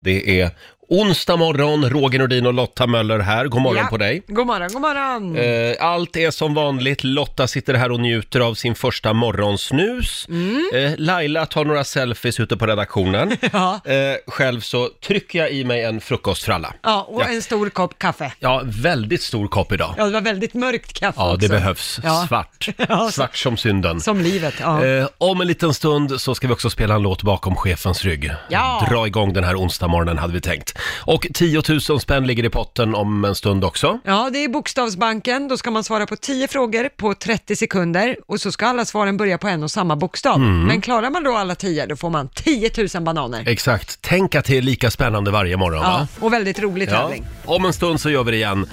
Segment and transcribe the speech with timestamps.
[0.00, 0.50] Det är
[0.94, 3.46] onsdag morgon, Roger Nordin och Lotta Möller här.
[3.46, 4.22] God morgon på dig.
[4.26, 5.36] God morgon, god morgon.
[5.36, 7.04] Eh, Allt är som vanligt.
[7.04, 10.28] Lotta sitter här och njuter av sin första morgonsnus.
[10.74, 13.36] Eh, Laila tar några selfies ute på redaktionen.
[13.52, 13.80] Ja.
[13.84, 13.94] Eh,
[14.26, 16.74] Själv så trycker jag i mig en frukostfralla.
[16.82, 18.32] Ja, och en stor kopp kaffe.
[18.38, 19.94] Ja, väldigt stor kopp idag.
[19.98, 21.48] Ja, det var väldigt mörkt kaffe Ja, det också.
[21.48, 22.00] behövs.
[22.04, 22.24] Ja.
[22.28, 22.68] Svart.
[22.88, 24.00] Ja, Svart som synden.
[24.00, 24.84] Som livet, ja.
[24.86, 28.32] Eh, om en liten stund så ska vi också spela en låt bakom chefens rygg.
[28.48, 28.86] Ja.
[28.90, 30.78] Dra igång den här onsdagsmorgonen hade vi tänkt.
[31.00, 33.98] Och 10 000 spänn ligger i potten om en stund också.
[34.04, 35.48] Ja, det är Bokstavsbanken.
[35.48, 39.16] Då ska man svara på 10 frågor på 30 sekunder och så ska alla svaren
[39.16, 40.36] börja på en och samma bokstav.
[40.36, 40.66] Mm.
[40.66, 43.44] Men klarar man då alla 10, då får man 10 000 bananer.
[43.48, 43.98] Exakt.
[44.00, 46.08] Tänk att det är lika spännande varje morgon, va?
[46.20, 47.00] Ja, och väldigt rolig Ja.
[47.00, 47.24] tävling.
[47.44, 48.66] Om en stund så gör vi det igen.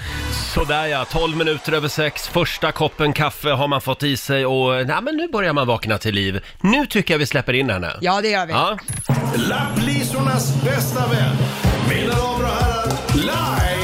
[0.54, 2.28] Sådär ja, 12 minuter över sex.
[2.28, 5.98] Första koppen kaffe har man fått i sig och nej, men nu börjar man vakna
[5.98, 6.44] till liv.
[6.62, 7.92] Nu tycker jag vi släpper in henne.
[8.02, 8.54] Ja, det gör vi.
[8.54, 8.78] Ja.
[9.36, 11.67] Lapplisornas bästa vän.
[11.88, 13.77] Mina damer Laila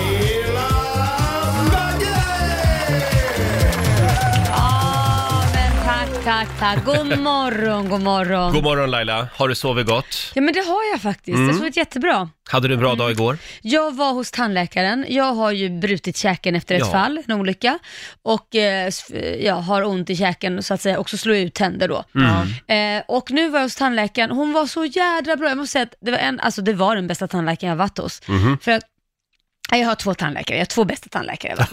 [6.23, 6.85] tack, tack.
[6.85, 8.53] God morgon, god morgon.
[8.53, 10.31] God morgon Laila, har du sovit gott?
[10.35, 11.35] Ja, men det har jag faktiskt.
[11.35, 11.47] Mm.
[11.47, 12.29] Jag sovit jättebra.
[12.49, 13.37] Hade du en bra dag igår?
[13.61, 15.05] Jag var hos tandläkaren.
[15.09, 16.91] Jag har ju brutit käken efter ett Ja.
[16.91, 17.79] fall, en olycka.
[18.23, 21.87] Och eh, s- jag har ont i käken så att säga, också slå ut tänder
[21.87, 22.03] då.
[22.15, 22.97] Mm.
[22.97, 24.31] Eh, och nu var jag hos tandläkaren.
[24.31, 25.49] Hon var så jädra bra.
[25.49, 27.97] Jag måste säga att det var, en, alltså det var den bästa tandläkaren jag varit
[27.97, 28.21] hos.
[28.27, 28.57] Mhm.
[28.61, 28.83] För att
[29.71, 31.55] Jag har två tandläkare, jag har två bästa tandläkare.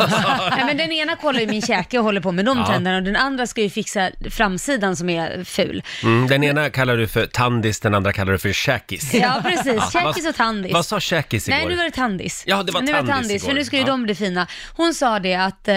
[0.56, 2.66] Nej, men den ena kollar ju min käke och håller på med de Ja.
[2.66, 5.82] tänderna och den andra ska ju fixa framsidan som är ful.
[6.02, 9.14] Mm, den ena kallar du för tandis, den andra kallar du för käkis.
[9.14, 9.74] Ja, precis.
[9.76, 10.72] vad- Käkis och tandis.
[10.72, 11.58] Vad sa käkis igår?
[11.58, 12.42] Nej, nu var det tandis.
[12.46, 13.48] Ja, det var nu tandis, igår.
[13.48, 13.86] för nu ska ju Ja.
[13.88, 14.46] de bli fina.
[14.76, 15.76] Hon sa det att, eh,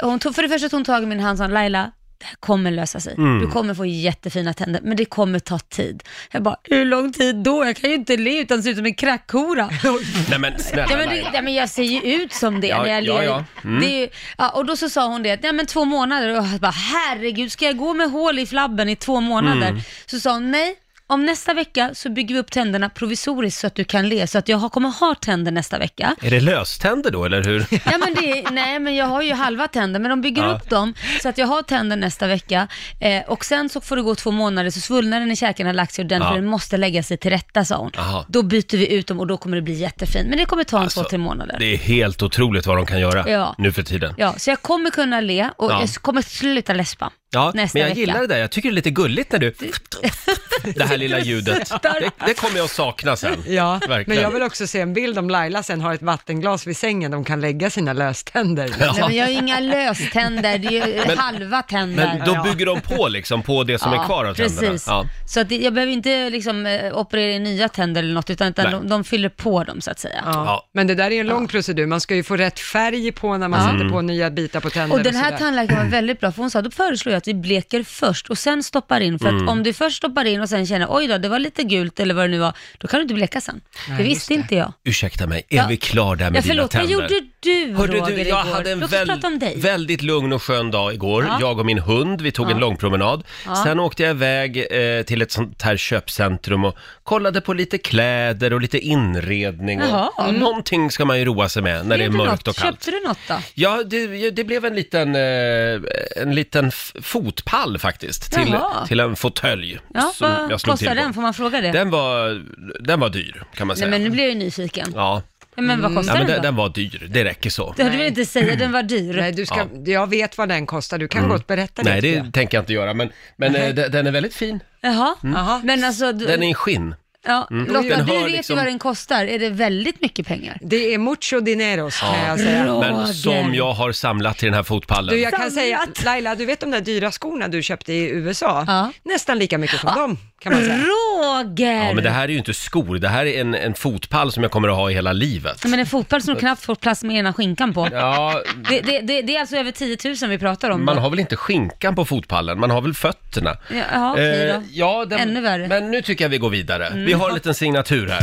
[0.00, 2.26] hon tog, för det första tog hon tag i min hand och sa, Laila, det
[2.26, 3.14] här kommer lösa sig.
[3.14, 3.40] Mm.
[3.40, 6.02] Du kommer få jättefina tänder, men det kommer ta tid.
[6.32, 7.64] Jag bara, hur lång tid då?
[7.64, 9.70] Jag kan ju inte le utan se ut som en krackhora.
[10.30, 11.30] Nej men snälla Ja men, Laila.
[11.34, 13.22] ja men jag ser ju ut som det Ja, när jag ja, ler.
[13.24, 13.44] ja.
[13.64, 13.80] Mm.
[13.80, 16.28] Det är, ju- ja, och då så sa hon det, ja men två månader.
[16.40, 19.68] Och jag bara, herregud, ska jag gå med hål i flabben i två månader?
[19.68, 19.80] Mm.
[20.06, 20.74] Så sa hon, nej.
[21.10, 24.38] Om nästa vecka så bygger vi upp tänderna provisoriskt så att du kan le, så
[24.38, 26.16] att jag kommer ha tänder nästa vecka.
[26.22, 27.66] Är det löständer då eller hur?
[27.70, 30.48] Ja, men det, nej, men jag har ju halva tänder, men de bygger Ja.
[30.54, 32.68] upp dem så att jag har tänder nästa vecka.
[33.00, 35.92] Eh, och sen så får det gå två månader, så svullnaden i käken har lagt
[35.94, 36.34] sig ordentligt, Ja.
[36.36, 37.90] den måste lägga sig till rätta, sa hon.
[37.98, 38.24] Aha.
[38.28, 40.28] Då byter vi ut dem och då kommer det bli jättefint.
[40.28, 41.56] Men det kommer ta en Alltså, två, tre månader.
[41.58, 43.54] Det är helt otroligt vad de kan göra Ja.
[43.58, 44.14] nu för tiden.
[44.16, 45.80] Ja, så jag kommer kunna le och Ja.
[45.80, 47.10] jag kommer sluta läspa.
[47.32, 48.00] Ja, nästa men jag vecka.
[48.00, 48.38] gillar det där.
[48.38, 49.54] Jag tycker det är lite gulligt när du...
[50.74, 51.72] Det här lilla ljudet.
[51.82, 53.44] Det, det kommer jag att sakna sen.
[53.46, 54.04] Ja, Verkligen.
[54.06, 57.10] men jag vill också se en bild om Laila sen har ett vattenglas vid sängen
[57.10, 58.70] de kan lägga sina löständer.
[58.78, 62.06] Nej, men jag har ju inga löständer, det är ju Men- halva tänder.
[62.18, 64.60] Men då bygger de på liksom på det som är kvar av tänderna.
[64.60, 64.84] precis.
[64.88, 65.04] Ja.
[65.26, 68.48] Så att det, jag behöver inte liksom eh, operera in nya tänder eller något, utan,
[68.48, 68.72] utan Nej.
[68.74, 70.22] de, de fyller på dem så att säga.
[70.24, 70.32] Ja.
[70.32, 70.68] Ja.
[70.74, 73.36] Men det där är ju en lång procedur, man ska ju få rätt färg på
[73.36, 75.38] när man sätter på nya bitar på tänderna Och den här sådär.
[75.38, 78.38] tandläkaren var väldigt bra, för hon sa, då föreslår jag att vi bleker först och
[78.38, 79.42] sen stoppar in, för Mm.
[79.42, 82.00] att om du först stoppar in och sen känner, oj då, det var lite gult
[82.00, 83.60] eller vad det nu var, då kan du inte bleka sen.
[83.88, 84.38] Nej, det visste det.
[84.40, 84.72] inte jag.
[84.84, 85.66] Ursäkta mig, är Ja.
[85.68, 86.92] vi klar där med Ja, dina förlåt, vad tänder?
[86.94, 88.36] gjorde du Hörde Roger du, jag igår?
[88.54, 89.60] hade en Låt oss väl, prata om dig.
[89.60, 91.24] väldigt lugn och skön dag igår.
[91.28, 91.36] Ja.
[91.40, 92.58] Jag och min hund, vi tog en Ja.
[92.58, 93.24] långpromenad.
[93.46, 93.56] Ja.
[93.64, 98.52] Sen åkte jag iväg eh, till ett sånt här köpcentrum och kollade på lite kläder
[98.52, 99.82] och lite inredning.
[99.82, 100.30] Och, Jaha.
[100.32, 102.48] Någonting ska man ju roa sig med när det är mörkt något?
[102.48, 102.76] och kallt.
[102.84, 103.34] Köpte du något då?
[103.54, 108.86] Ja, det, det blev en liten, eh, en liten f- fotpall faktiskt till, Jaha.
[108.86, 109.78] till en fåtölj.
[109.94, 111.02] Ja, som vad jag slog till kostar på.
[111.02, 111.14] den?
[111.14, 111.72] Får man fråga det?
[111.72, 112.42] Den var,
[112.80, 113.90] den var dyr kan man Nej säga.
[113.90, 114.92] men nu blir jag ju nyfiken.
[114.94, 115.22] Ja,
[115.54, 116.48] Ja, men vad kostar ja men den den, då?
[116.48, 117.74] den var dyr, det räcker så.
[117.76, 119.16] Det hade du väl inte säga, den var dyr?
[119.16, 121.92] Nej, du ska, jag vet vad den kostar, du kan gott berätta Mm.
[121.92, 122.20] Nej, det.
[122.20, 124.60] det tänker jag inte göra, men, men eh, den, den är väldigt fin.
[124.80, 125.60] Jaha, Jaha.
[125.64, 126.94] men alltså, du, Den är i skinn.
[127.30, 127.88] Ja, Lotta, Mm.
[127.88, 129.24] Den du vet liksom- ju vad den kostar.
[129.24, 130.58] Är det väldigt mycket pengar?
[130.60, 132.64] Det är mucho dineros kan jag säga.
[132.80, 135.14] Men som jag har samlat till den här fotpallen.
[135.14, 135.54] Du, jag kan Samlat.
[135.54, 138.64] säga, Laila, du vet de där dyra skorna du köpte i USA?
[138.66, 138.92] Ja.
[139.04, 140.76] Nästan lika mycket som dem, kan man säga.
[140.78, 141.86] Roger!
[141.86, 144.42] Ja, men det här är ju inte skor, det här är en, en fotpall som
[144.42, 145.64] jag kommer att ha i hela livet.
[145.64, 147.88] Men en fotboll som du knappt får plats med ena skinkan på.
[147.92, 150.84] Ja, Det, det, det, det är alltså över 10 000 vi pratar om.
[150.84, 151.02] man då.
[151.02, 153.56] har väl inte skinkan på fotpallen, man har väl fötterna.
[153.68, 154.62] Ja, Jaha, okej Eh, då.
[154.72, 155.64] ja, den, Ännu värre.
[155.64, 155.68] Mm.
[155.82, 156.92] Men nu tycker jag vi går vidare.
[156.94, 158.22] Vi har en liten signatur här.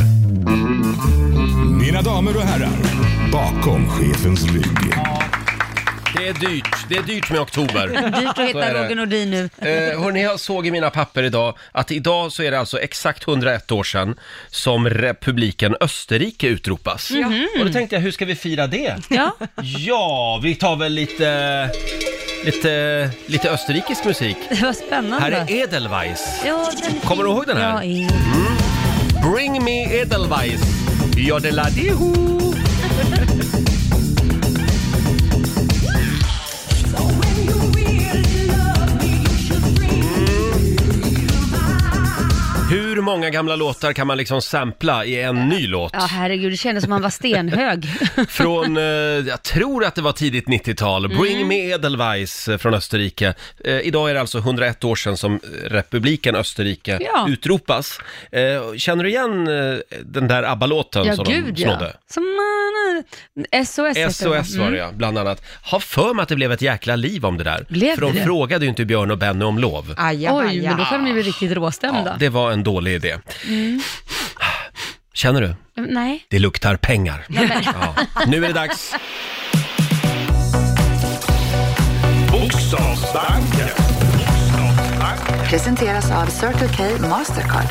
[1.80, 2.70] Mina damer och herrar,
[3.32, 4.94] bakom chefens rygg.
[6.28, 7.88] Det är dyrt, det är dyrt med oktober.
[8.20, 8.84] Dyrt att Så är hitta det.
[8.84, 9.48] Roger Nordin nu.
[9.58, 13.28] Eh, hörni, jag såg i mina papper idag att idag så är det alltså exakt
[13.28, 14.14] 101 år sedan
[14.50, 17.10] som republiken Österrike utropas.
[17.58, 18.96] Och då tänkte jag, hur ska vi fira det?
[19.10, 21.70] Ja, Ja, vi tar väl lite,
[22.44, 24.36] lite, lite österrikisk musik.
[24.48, 25.20] det var spännande.
[25.20, 26.42] Här är Edelweiss.
[26.46, 27.00] Ja, den...
[27.00, 27.70] Kommer du ihåg den här?
[27.74, 28.08] Ja, i-
[29.34, 30.62] Bring me Edelweiss.
[31.16, 32.14] Jodeladiho!
[32.14, 32.47] Hur
[43.08, 45.90] många gamla låtar kan man liksom sampla i en ny låt?
[45.94, 47.86] Ja, herregud, det kändes som man var stenhög.
[48.28, 48.82] Från, eh,
[49.28, 53.34] jag tror att det var tidigt 90-tal, Bring Me Edelweiss eh, från Österrike.
[53.64, 57.26] Eh, idag är det alltså 101 år sedan som eh, republiken Österrike Ja.
[57.28, 57.98] utropas.
[58.32, 61.68] Eh, känner du igen eh, den där ABBA-låten Ja, som gud de ja.
[61.68, 61.92] snodde?
[62.10, 62.24] Som.
[63.66, 64.70] SOS heter SOS var va?
[64.70, 65.42] det ja, bland annat.
[65.62, 67.66] Har för mig att det blev ett jäkla liv om det där.
[67.68, 68.22] Blev för de det?
[68.24, 69.94] frågade ju inte Björn och Benny om lov.
[69.98, 70.34] Mm.
[70.36, 72.02] Oj, men då kan de bli riktigt råstämda.
[72.06, 73.18] Ja, det var en dålig idé.
[75.14, 75.54] Känner du?
[75.76, 76.24] Nej.
[76.30, 77.24] Det luktar pengar.
[77.28, 77.94] Ja.
[78.26, 78.94] Nu är det dags.
[82.32, 83.68] Bokstavsbanken.
[85.50, 87.66] Presenteras av Circle K Mastercard.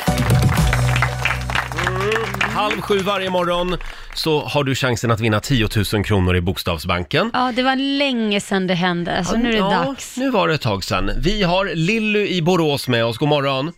[2.42, 3.78] Halv sju varje morgon
[4.14, 7.32] så har du chansen att vinna 10 000 kronor i Bokstavsbanken.
[7.34, 10.18] Ja, det var länge sedan det hände, så nu är det Ja, dags.
[10.18, 11.12] Nu var det ett tag sedan.
[11.20, 13.18] Vi har Lilly i Borås med oss.
[13.18, 13.72] God morgon.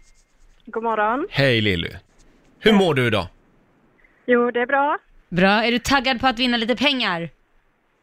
[0.72, 1.28] God morgon.
[1.30, 1.90] Hej Lilly.
[2.60, 3.28] Hur mår du idag?
[4.26, 4.98] Jo, det är bra.
[5.30, 7.30] Bra, är du taggad på att vinna lite pengar?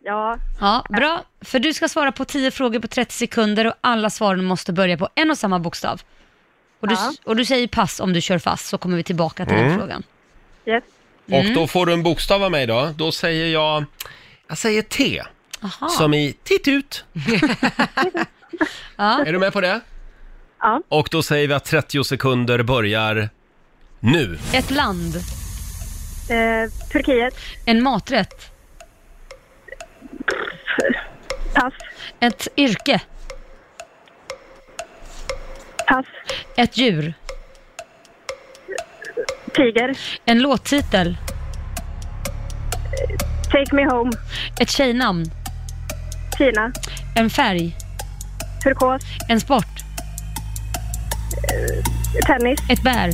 [0.05, 1.25] Ja, Ja, bra.
[1.41, 4.97] För du ska svara på 10 frågor på 30 sekunder och alla svaren måste börja
[4.99, 6.03] på en och samma bokstav.
[6.81, 7.13] Och du, Ja.
[7.25, 10.03] och du säger pass om du kör fast, så kommer vi tillbaka till den frågan.
[10.67, 10.85] yes.
[11.33, 12.91] Och då får du en bokstav av mig då.
[12.97, 13.85] Då säger jag,
[14.49, 15.23] jag säger T.
[15.63, 15.89] Aha.
[15.89, 17.05] Som i titt ut.
[18.97, 19.25] Ja.
[19.27, 19.81] Är du med på det?
[20.61, 20.83] Ja.
[20.89, 23.29] Och då säger vi att 30 sekunder börjar
[24.01, 24.39] nu.
[24.55, 25.15] Ett land,
[26.31, 27.35] Eh, Turkiet.
[27.65, 28.51] en maträtt,
[31.55, 31.73] Pass.
[32.21, 33.01] ett yrke,
[35.89, 36.07] Pass.
[36.57, 37.15] ett djur,
[39.55, 39.99] Tiger.
[40.25, 41.17] en låttitel,
[43.45, 44.13] Take me home.
[44.61, 45.25] ett tjejnamn,
[46.39, 46.73] Kina.
[47.17, 47.77] en färg,
[48.63, 49.03] Turkos.
[49.29, 49.67] en sport,
[52.27, 52.61] Tennis.
[52.71, 53.11] ett bär.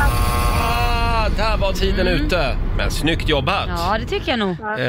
[0.00, 2.56] Ah, där var tiden ute.
[2.76, 3.68] Men snyggt jobbat.
[3.68, 4.56] Ja, det tycker jag nog.
[4.78, 4.86] Eh,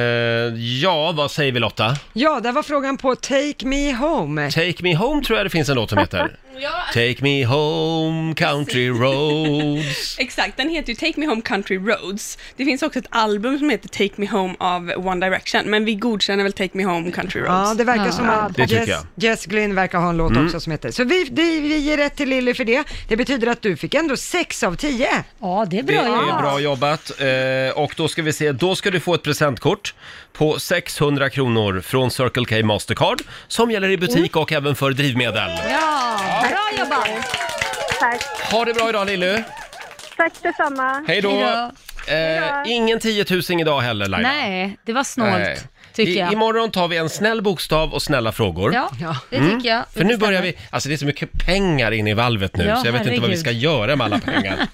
[0.81, 1.95] ja, vad säger vi Lotta?
[2.13, 4.51] Ja, där var frågan på Take Me Home.
[4.51, 6.31] Take Me Home tror jag det finns en låt som heter.
[6.93, 10.15] Take Me Home Country Roads.
[10.19, 12.37] Exakt, den heter ju Take Me Home Country Roads.
[12.57, 15.95] Det finns också ett album som heter Take Me Home av One Direction, men vi
[15.95, 17.69] godkänner väl Take Me Home Country Roads.
[17.69, 18.11] Ja, det verkar Ja.
[18.11, 18.97] som att Det Jess, jag.
[18.97, 19.07] Mm.
[19.15, 20.91] Jess Glynn verkar ha en låt också som heter.
[20.91, 22.83] Så vi, vi, vi ger rätt till Lilly för det.
[23.07, 25.07] Det betyder att du fick ändå 6 av 10.
[25.39, 26.41] Ja, det är Det bra är jobbat.
[26.41, 27.11] bra jobbat.
[27.21, 29.93] Eh, och då ska vi se, då ska du få ett presentkort
[30.33, 35.51] på 600 kronor från Circle K Mastercard som gäller i butik och även för drivmedel.
[35.69, 36.19] Ja,
[36.49, 37.07] bra jobbat.
[37.99, 38.21] Tack.
[38.51, 39.43] Ha det bra idag Lilly!
[40.17, 41.05] Tack detsamma.
[41.07, 41.29] Hej då!
[41.29, 41.71] Hejdå.
[42.07, 44.27] Eh, ingen 10 000 idag heller Laila.
[44.29, 45.59] Nej, det var snålt, Nej.
[45.93, 46.33] Tycker I, jag.
[46.33, 48.73] imorgon tar vi en snäll bokstav och snälla frågor.
[48.73, 48.89] Ja,
[49.29, 49.75] det tycker jag.
[49.75, 49.85] Mm.
[49.93, 52.75] För nu börjar vi, alltså det är så mycket pengar inne i valvet nu Ja,
[52.75, 53.39] så jag vet inte vad vi herregud.
[53.39, 54.57] ska göra med alla pengar.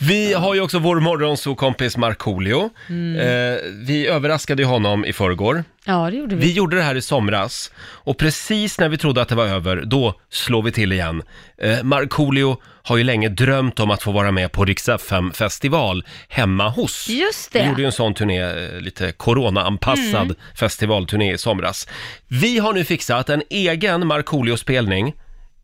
[0.00, 2.70] Vi har ju också vår morgonsokompis Markoolio.
[2.88, 3.20] Mm.
[3.20, 5.64] Eh, vi överraskade ju honom i förrgår.
[5.84, 6.46] Ja, det gjorde vi.
[6.46, 9.82] Vi gjorde det här i somras och precis när vi trodde att det var över,
[9.86, 11.22] då slår vi till igen.
[11.62, 12.56] Eh, Markoolio
[12.88, 14.88] har ju länge drömt om att få vara med på Rix
[15.34, 17.08] festival hemma hos.
[17.08, 17.66] Just Vi det.
[17.66, 20.36] gjorde ju en sån turné, eh, lite corona-anpassad Mm.
[20.54, 21.88] festivalturné i somras.
[22.28, 25.14] Vi har nu fixat en egen Markoolio-spelning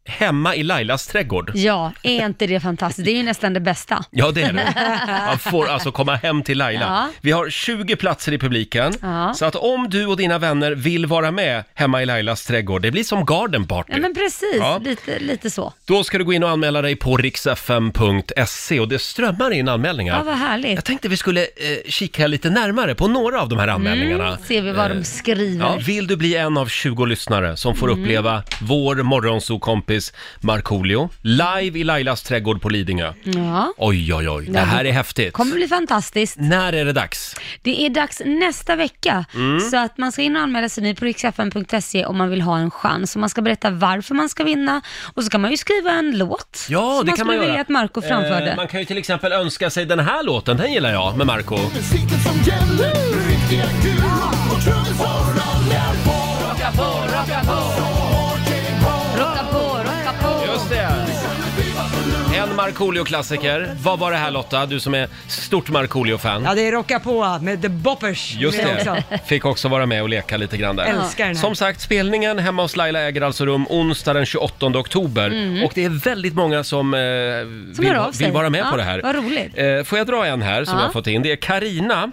[0.07, 1.53] hemma i Lailas trädgård.
[1.55, 3.05] Ja, är inte det fantastiskt?
[3.07, 4.05] Det är ju nästan det bästa.
[4.11, 4.75] Ja, det är det.
[5.29, 6.81] Man får alltså komma hem till Laila.
[6.85, 7.09] Ja.
[7.21, 8.93] Vi har 20 platser i publiken.
[9.03, 9.35] Ja.
[9.35, 12.91] Så att om du och dina vänner vill vara med hemma i Lailas trädgård, det
[12.91, 13.93] blir som garden party.
[13.93, 14.57] Ja, men precis.
[14.59, 14.81] Ja.
[14.85, 15.73] Lite, lite så.
[15.85, 20.17] Då ska du gå in och anmäla dig på riksfm.se och det strömmar in anmälningar.
[20.17, 20.75] Ja, vad härligt.
[20.75, 21.47] Jag tänkte vi skulle eh,
[21.89, 24.27] kika lite närmare på några av de här anmälningarna.
[24.29, 25.65] Mm, ser vi vad de skriver.
[25.67, 28.03] Ja, vill du bli en av 20 lyssnare som får Mm.
[28.03, 29.94] uppleva vår morgonsokompis
[30.41, 33.13] Markoolio live i Lailas trädgård på Lidingö?
[33.25, 33.73] Ja.
[33.77, 35.33] Oj, oj, oj, det här är häftigt.
[35.33, 36.37] kommer bli fantastiskt.
[36.39, 37.37] När är det dags?
[37.63, 39.61] Det är dags nästa vecka, Mm.
[39.61, 42.59] så att man ska in och anmäla sig nu på riksfn.se om man vill ha
[42.59, 43.15] en chans.
[43.17, 44.83] Och man ska berätta varför man ska vinna
[45.15, 47.35] och så kan man ju skriva en låt Ja, som det man kan man skulle
[47.37, 47.47] göra.
[47.47, 48.51] vilja att Marco framförde.
[48.51, 51.27] Eh, man kan ju till exempel önska sig den här låten, den gillar jag, med
[51.27, 51.59] Marco.
[51.75, 52.95] Musiken som gäller,
[53.29, 54.03] riktiga kul
[54.57, 55.25] och trummisar
[56.05, 56.49] på.
[56.49, 57.84] Rocka på, rocka på!
[62.64, 63.76] Markoolio-klassiker.
[63.83, 66.44] Vad var det här Lotta, du som är stort Markoolio-fan?
[66.44, 68.35] Ja, det är Rocka på med The Boppers.
[68.38, 69.02] Just med det, också.
[69.26, 70.85] fick också vara med och leka lite grann där.
[70.85, 71.40] Älskar den här.
[71.42, 75.26] Som sagt, spelningen hemma hos Laila äger alltså rum onsdag den 28 oktober.
[75.64, 77.73] Och det är väldigt många som, eh, Mm.
[77.78, 78.25] Vill, hör av sig.
[78.26, 79.00] vill vara med Ja, på det här.
[79.02, 79.52] vad roligt.
[79.59, 80.80] Eh, får jag dra en här som Ja.
[80.80, 81.23] jag har fått in?
[81.23, 82.11] Det är Karina.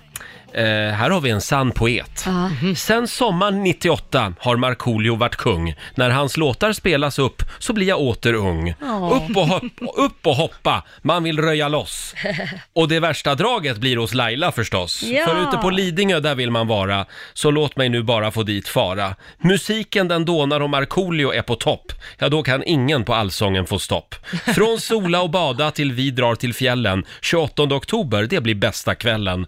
[0.53, 2.23] Eh, här har vi en sann poet.
[2.25, 2.49] Ja.
[2.75, 5.75] Sen sommaren 98 har Markoolio varit kung.
[5.95, 8.75] När hans låtar spelas upp så blir jag åter ung.
[8.81, 9.11] Ja.
[9.13, 12.15] Upp, och hoppa, upp och hoppa, man vill röja loss.
[12.73, 15.03] Och det värsta draget blir hos Laila förstås.
[15.03, 15.25] Ja.
[15.25, 17.05] För ute på Lidingö, där vill man vara.
[17.33, 19.15] Så låt mig nu bara få dit fara.
[19.37, 21.91] Musiken den dånar och Markoolio är på topp.
[22.17, 24.15] Ja, då kan ingen på allsången få stopp.
[24.55, 27.05] Från sola och bada till vi drar till fjällen.
[27.21, 29.47] 28 oktober, det blir bästa kvällen.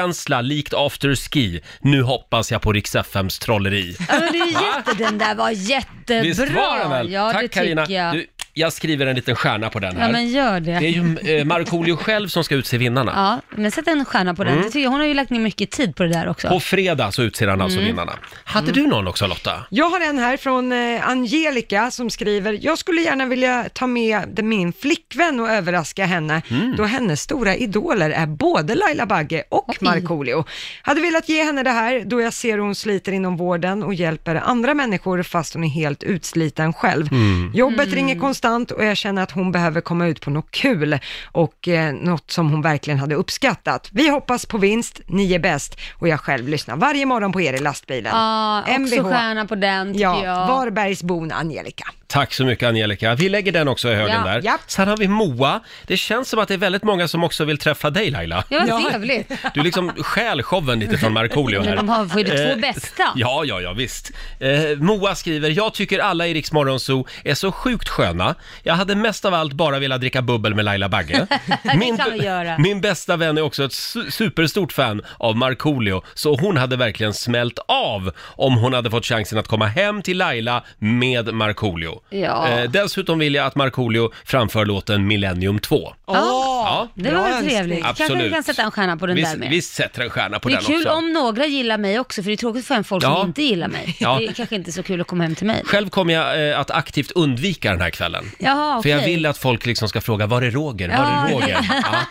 [0.00, 1.60] Partykänsla likt afterski.
[1.80, 3.96] Nu hoppas jag på Rix FMs trolleri.
[4.08, 6.22] Ja, men det är jätte, den där var jättebra.
[6.22, 7.12] Visst var den väl?
[7.12, 7.86] Ja, Tack det Carina.
[7.86, 8.14] tycker jag.
[8.14, 10.06] Du, jag skriver en liten stjärna på den här.
[10.06, 10.70] Ja, men gör det.
[10.78, 13.12] Det är ju eh, Markoolio själv som ska utse vinnarna.
[13.50, 14.52] Ja, men sätt en stjärna på den.
[14.52, 14.64] Mm.
[14.64, 14.90] Det tycker jag.
[14.90, 16.48] Hon har ju lagt ner mycket tid på det där också.
[16.48, 17.90] På fredag så utser han alltså Mm.
[17.90, 18.12] vinnarna.
[18.44, 19.52] Hade du någon också Lotta?
[19.70, 24.44] Jag har en här från eh, Angelica som skriver, jag skulle gärna vilja ta med
[24.44, 26.74] min flickvän och överraska henne, Mm.
[26.76, 30.44] då hennes stora idoler är både Laila Bagge och Markoolio.
[30.82, 34.34] Hade velat ge henne det här då jag ser hon sliter inom vården och hjälper
[34.36, 37.06] andra människor fast hon är helt utsliten själv.
[37.12, 37.50] Mm.
[37.54, 37.94] Jobbet Mm.
[37.94, 38.40] ringer konstant
[38.70, 40.98] och jag känner att hon behöver komma ut på något kul
[41.32, 43.88] och eh, något som hon verkligen hade uppskattat.
[43.92, 47.52] Vi hoppas på vinst, ni är bäst och jag själv lyssnar varje morgon på er
[47.52, 48.12] i lastbilen.
[48.16, 49.02] Ja, också MVH.
[49.10, 50.46] stjärna på den tycker Ja, jag.
[50.46, 51.84] Varbergsbon Angelica.
[52.10, 53.14] Tack så mycket Angelica.
[53.14, 54.30] Vi lägger den också i högen Ja.
[54.32, 54.42] där.
[54.44, 54.60] Japp.
[54.66, 55.60] Sen har vi Moa.
[55.86, 58.44] Det känns som att det är väldigt många som också vill träffa dig Laila.
[58.48, 59.32] Ja, vad trevligt.
[59.54, 61.66] Du liksom stjäl showen lite från Markoolio här.
[61.66, 63.02] Men de har får ju de två Eh, bästa.
[63.16, 64.10] Ja, ja, ja, visst.
[64.40, 68.34] Eh, Moa skriver, jag tycker alla i Rix Morgonzoo är så sjukt sköna.
[68.62, 71.26] Jag hade mest av allt bara velat dricka bubbel med Laila Bagge.
[71.76, 72.58] Min, kan vi göra.
[72.58, 77.14] min bästa vän är också ett su- superstort fan av Markoolio, så hon hade verkligen
[77.14, 81.99] smält av om hon hade fått chansen att komma hem till Laila med Markoolio.
[82.10, 82.48] Ja.
[82.48, 85.94] Eh, dessutom vill jag att Markoolio framför låten Millennium 2.
[86.06, 87.82] Ja, Det var väl trevligt.
[87.84, 88.32] Kanske vi Absolut.
[88.34, 89.50] kan sätta en stjärna på den Vi, där med.
[89.50, 90.90] vi sätter en stjärna på det är den kul också.
[90.90, 93.16] om några gillar mig också, för det är tråkigt för en folk Ja.
[93.20, 93.96] som inte gillar mig.
[94.00, 94.16] Ja.
[94.18, 95.62] Det är kanske inte så kul att komma hem till mig.
[95.64, 98.30] Själv kommer jag eh, att aktivt undvika den här kvällen.
[98.38, 100.88] Jaha, För jag vill att folk liksom ska fråga, var är Roger?
[100.88, 101.58] Var Ja, är det- Roger?
[101.70, 101.98] Ja.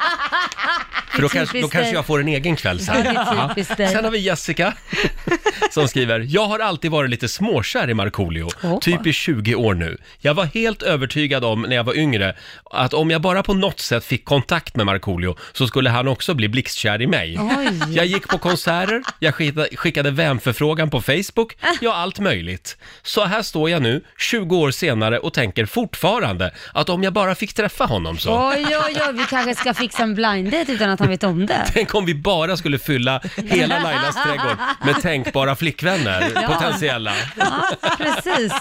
[1.11, 1.93] För då, kanske, då typiskt kanske dig.
[1.93, 2.95] jag får en egen kväll sen.
[3.03, 3.87] Det är typiskt dig.
[3.87, 4.73] Sen har vi Jessica
[5.71, 8.79] som skriver, jag har alltid varit lite småkär i Markoolio, Åh.
[8.79, 9.97] typ i 20 år nu.
[10.19, 12.35] Jag var helt övertygad om när jag var yngre
[12.71, 16.33] att om jag bara på något sätt fick kontakt med Markoolio så skulle han också
[16.33, 17.37] bli blixtkär i mig.
[17.39, 17.95] Oj.
[17.95, 22.77] Jag gick på konserter, jag skickade, skickade vänförfrågan på Facebook, ja allt möjligt.
[23.01, 27.35] Så här står jag nu, 20 år senare och tänker fortfarande att om jag bara
[27.35, 28.49] fick träffa honom så.
[28.49, 31.45] Oj, oj, oj, vi kanske ska fixa en blind date utan att han vet om
[31.45, 31.65] det.
[31.73, 37.13] Tänk om vi bara skulle fylla hela Lailas trädgård med tänkbara flickvänner, potentiella.
[37.35, 37.65] Ja,
[37.97, 38.53] precis.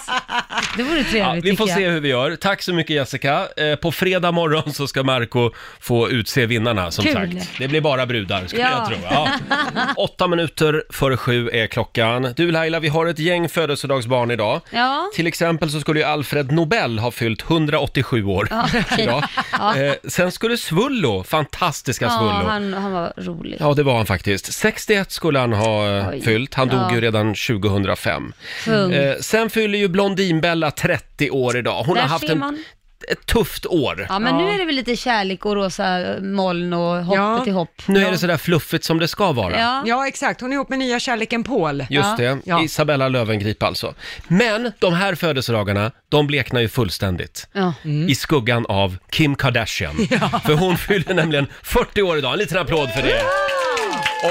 [0.77, 1.91] Det vore trevligt vi får tycker se jag.
[1.93, 2.37] hur vi gör.
[2.37, 3.49] Tack så mycket Jessica.
[3.57, 5.51] Eh, på fredag morgon så ska Marco
[5.81, 7.15] få utse vinnarna som Kul.
[7.15, 7.51] sagt.
[7.59, 8.69] Det blir bara brudar skulle Ja.
[8.71, 8.97] jag tro.
[9.11, 9.29] Ja.
[9.97, 12.33] Åtta minuter före sju är klockan.
[12.37, 14.61] Du Laila, vi har ett gäng födelsedagsbarn idag.
[14.71, 15.11] Ja.
[15.15, 18.85] Till exempel så skulle ju Alfred Nobel ha fyllt 187 år Ja, okej.
[19.05, 19.25] idag.
[19.53, 19.77] Ja.
[19.77, 22.49] Eh, sen skulle Svullo, fantastiska Ja, Svullo.
[22.51, 23.57] han, han var rolig.
[23.61, 24.53] Ja, det var han faktiskt.
[24.53, 26.21] 61 skulle han ha eh, Oj.
[26.23, 26.55] fyllt.
[26.55, 26.95] Han dog Ja.
[26.95, 28.33] ju redan 2005.
[28.65, 28.93] Kung.
[28.93, 30.98] Eh, sen fyller ju Blondinbella 30
[31.31, 31.83] år idag.
[31.83, 32.65] Hon Där har haft ser en, man.
[33.11, 34.07] ett tufft år.
[34.09, 34.41] Ja, men Ja.
[34.45, 37.47] nu är det väl lite kärlek och rosa moln och hoppet Ja.
[37.47, 37.83] i hopp.
[37.87, 39.61] Nu är det sådär fluffigt som det ska vara.
[39.61, 39.83] Ja.
[39.87, 40.41] Ja, exakt.
[40.41, 41.81] Hon är ihop med nya kärleken Paul.
[41.81, 42.15] Just Ja.
[42.19, 42.63] det, Ja.
[42.63, 43.95] Isabella Löwengrip alltså.
[44.29, 47.49] Men de här födelsedagarna, de bleknar ju fullständigt.
[47.53, 47.73] Ja.
[48.09, 49.97] I skuggan av Kim Kardashian.
[50.47, 52.33] För hon fyller nämligen 40 år idag.
[52.33, 53.23] En liten applåd för det.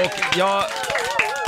[0.04, 0.64] Och jag,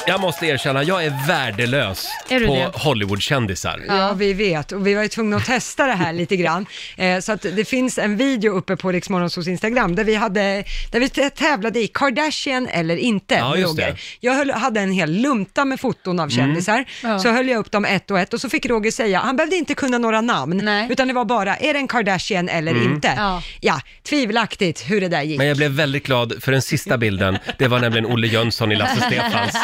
[0.06, 2.70] jag måste erkänna, jag är värdelös Är du på det?
[2.74, 3.82] Hollywoodkändisar.
[3.88, 4.72] Ja, vi vet.
[4.72, 6.66] Och vi var ju tvungna att testa det här lite grann.
[6.96, 11.00] Eh, så att det finns en video uppe på Riksmorgonsos Instagram där vi, hade, där
[11.00, 13.34] vi tävlade i Kardashian eller inte.
[13.34, 13.76] Ja, just Roger.
[13.82, 13.88] det.
[13.88, 13.96] Mm.
[14.20, 16.84] Jag höll, hade en hel lunta med foton av kändisar.
[17.02, 17.18] Ja.
[17.18, 19.56] Så höll jag upp dem ett och ett och så fick Roger säga, han behövde
[19.56, 20.86] inte kunna några namn, Nej.
[20.90, 22.94] utan det var bara, är det en Kardashian eller Mm.
[22.94, 23.12] inte?
[23.16, 23.42] Ja.
[23.60, 25.38] ja, tvivelaktigt hur det där gick.
[25.38, 28.76] Men jag blev väldigt glad för den sista bilden, det var nämligen Olle Jönsson i
[28.76, 29.54] Lasse Stefans.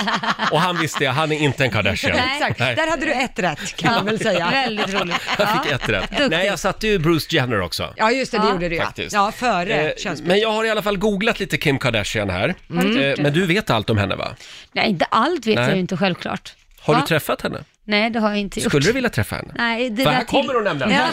[0.53, 2.17] Och han visste jag, han är inte en Kardashian.
[2.17, 2.37] Nej.
[2.41, 2.75] Exakt, Nej.
[2.77, 4.51] där hade du ett rätt kan man väl säga.
[4.51, 5.17] Väldigt roligt.
[5.39, 6.11] Jag fick ett rätt.
[6.11, 6.31] Duktig.
[6.31, 7.95] Nej, jag satte ju Bruce Jenner också.
[7.97, 8.53] Ja, just det, det Ja.
[8.53, 8.85] gjorde du ja.
[8.85, 9.13] Faktiskt.
[9.13, 10.29] Ja, före Eh, könsbyte.
[10.29, 12.55] men jag har i alla fall googlat lite Kim Kardashian här.
[12.67, 13.23] Du gjort Eh, det?
[13.23, 14.37] men du vet allt om henne va?
[14.73, 15.65] Nej, inte allt vet Nej.
[15.65, 16.55] jag ju inte självklart.
[16.81, 17.01] Har Va?
[17.01, 17.65] du träffat henne?
[17.85, 18.71] Nej, det har jag inte gjort.
[18.71, 19.53] Skulle du vilja träffa henne?
[19.57, 20.93] Nej, det För där här kommer hon nämligen.
[20.93, 21.07] Ja.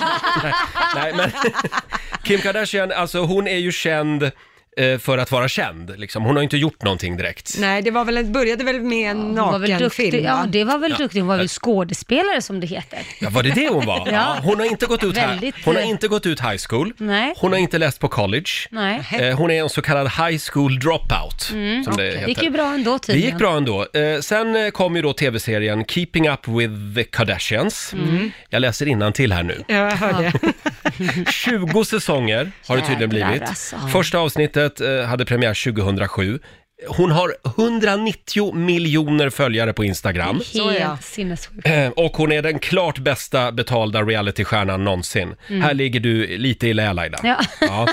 [0.44, 0.54] Nej,
[0.96, 1.32] nej, men
[2.24, 4.32] Kim Kardashian, alltså hon är ju känd
[4.78, 5.94] eh, för att vara känd.
[6.00, 6.24] Liksom.
[6.24, 7.56] Hon har inte gjort någonting direkt.
[7.60, 10.24] Nej, det var väl, en- började väl med en Hon var väl nakenfilm.
[10.26, 10.46] Ja, va?
[10.50, 11.20] det var väl duktig.
[11.20, 13.00] Hon var väl skådespelare som det heter.
[13.20, 14.08] Ja, var det det hon var?
[14.12, 14.38] Ja.
[14.44, 15.28] Hon har inte gått ut här.
[15.28, 16.94] Väldigt, Hon har eh, inte gått ut high school.
[16.98, 17.34] Nej.
[17.38, 18.50] Hon har inte läst på college.
[18.70, 19.02] Nej.
[19.20, 21.98] Eh, hon är en så kallad high school dropout, som det Mm.
[21.98, 22.28] Det heter.
[22.28, 23.30] gick ju bra ändå Det tydligen.
[23.30, 23.88] gick bra ändå.
[23.94, 27.94] Eh, sen eh, kom ju då tv-serien Keeping Up With The Kardashians.
[27.94, 28.32] Mm.
[28.50, 29.64] Jag läser till här nu.
[29.68, 30.34] Ja, jag hörde.
[31.32, 33.50] 20 säsonger har det tydligen Jävlar, blivit.
[33.50, 33.76] alltså.
[33.92, 36.40] Första avsnittet eh, hade premiär 2007.
[36.88, 40.42] Hon har 190 miljoner följare på Instagram.
[40.46, 40.88] Så är jag.
[40.88, 41.68] Helt sinnessjukt.
[41.68, 45.36] Eh, Och hon är den klart bästa betalda realitystjärnan någonsin.
[45.48, 47.18] Här ligger du lite i lä Laila.
[47.18, 47.36] Mm.
[47.62, 47.68] Ja.
[47.68, 47.88] Ja.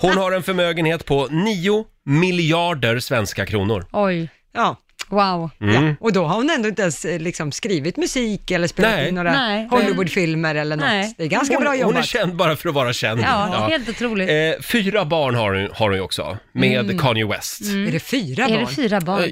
[0.00, 3.86] Hon har en förmögenhet på 9 miljarder svenska kronor.
[3.92, 4.76] Oj, Ja.
[5.08, 5.50] Wow.
[5.60, 5.86] Mm.
[5.86, 9.08] Ja, och då har hon ändå inte ens eh, liksom, skrivit musik eller spelat Nej.
[9.08, 9.68] in några Nej.
[9.70, 10.86] Hollywoodfilmer eller något.
[10.86, 11.14] Nej.
[11.18, 11.96] Det är ganska hon, bra hon jobbat.
[11.98, 13.20] är känd bara för att vara känd.
[13.20, 14.30] Ja, helt otroligt.
[14.30, 17.60] Eh, fyra barn har hon, har hon ju också, med Kanye West.
[17.60, 18.60] Är det fyra Är barn?
[18.60, 19.22] det fyra barn?
[19.24, 19.30] Eh,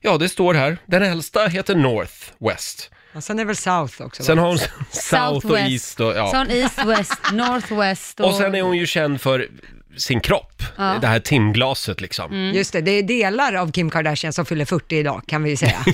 [0.00, 0.78] Ja, det står här.
[0.86, 2.90] Den äldsta heter North West.
[3.14, 4.22] Och sen är väl South också?
[4.22, 4.58] Sen har hon
[4.90, 6.22] South och East och, Så ja.
[6.22, 8.26] har hon East, West, North, West och...
[8.26, 9.48] och sen är hon ju känd för
[9.96, 10.62] sin kropp.
[10.76, 10.98] Ja.
[11.00, 12.32] Det här timglaset liksom.
[12.32, 12.54] Mm.
[12.54, 15.56] Just det, det är delar av Kim Kardashian som fyller 40 idag kan vi ju
[15.56, 15.84] säga.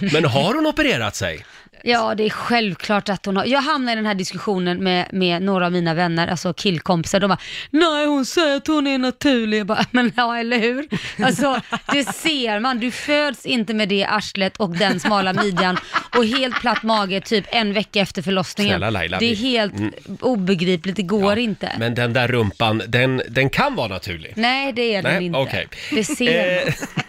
[0.12, 1.44] Men har hon opererat sig?
[1.84, 3.44] Ja, det är självklart att hon har.
[3.44, 7.20] Jag hamnar i den här diskussionen med, med några av mina vänner, alltså killkompisar.
[7.20, 7.38] De bara,
[7.70, 9.58] nej hon säger att hon är naturlig.
[9.58, 10.86] Jag bara, men ja, eller hur?
[11.24, 11.60] Alltså,
[11.92, 12.78] det ser man.
[12.80, 15.76] Du föds inte med det arslet och den smala midjan
[16.16, 18.70] och helt platt mage typ en vecka efter förlossningen.
[18.72, 19.74] Snälla Laila, det är vi- helt
[20.20, 21.72] obegripligt, det går inte.
[21.78, 24.32] Men den där rumpan, den, den kan vara naturlig.
[24.36, 25.38] Nej, det är den Nej, inte.
[25.38, 25.68] okej.
[25.90, 26.99] Det ser man.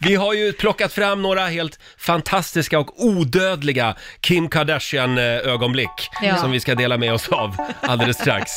[0.00, 6.36] Vi har ju plockat fram några helt fantastiska och odödliga Kim Kardashian-ögonblick Ja.
[6.36, 8.50] som vi ska dela med oss av alldeles strax.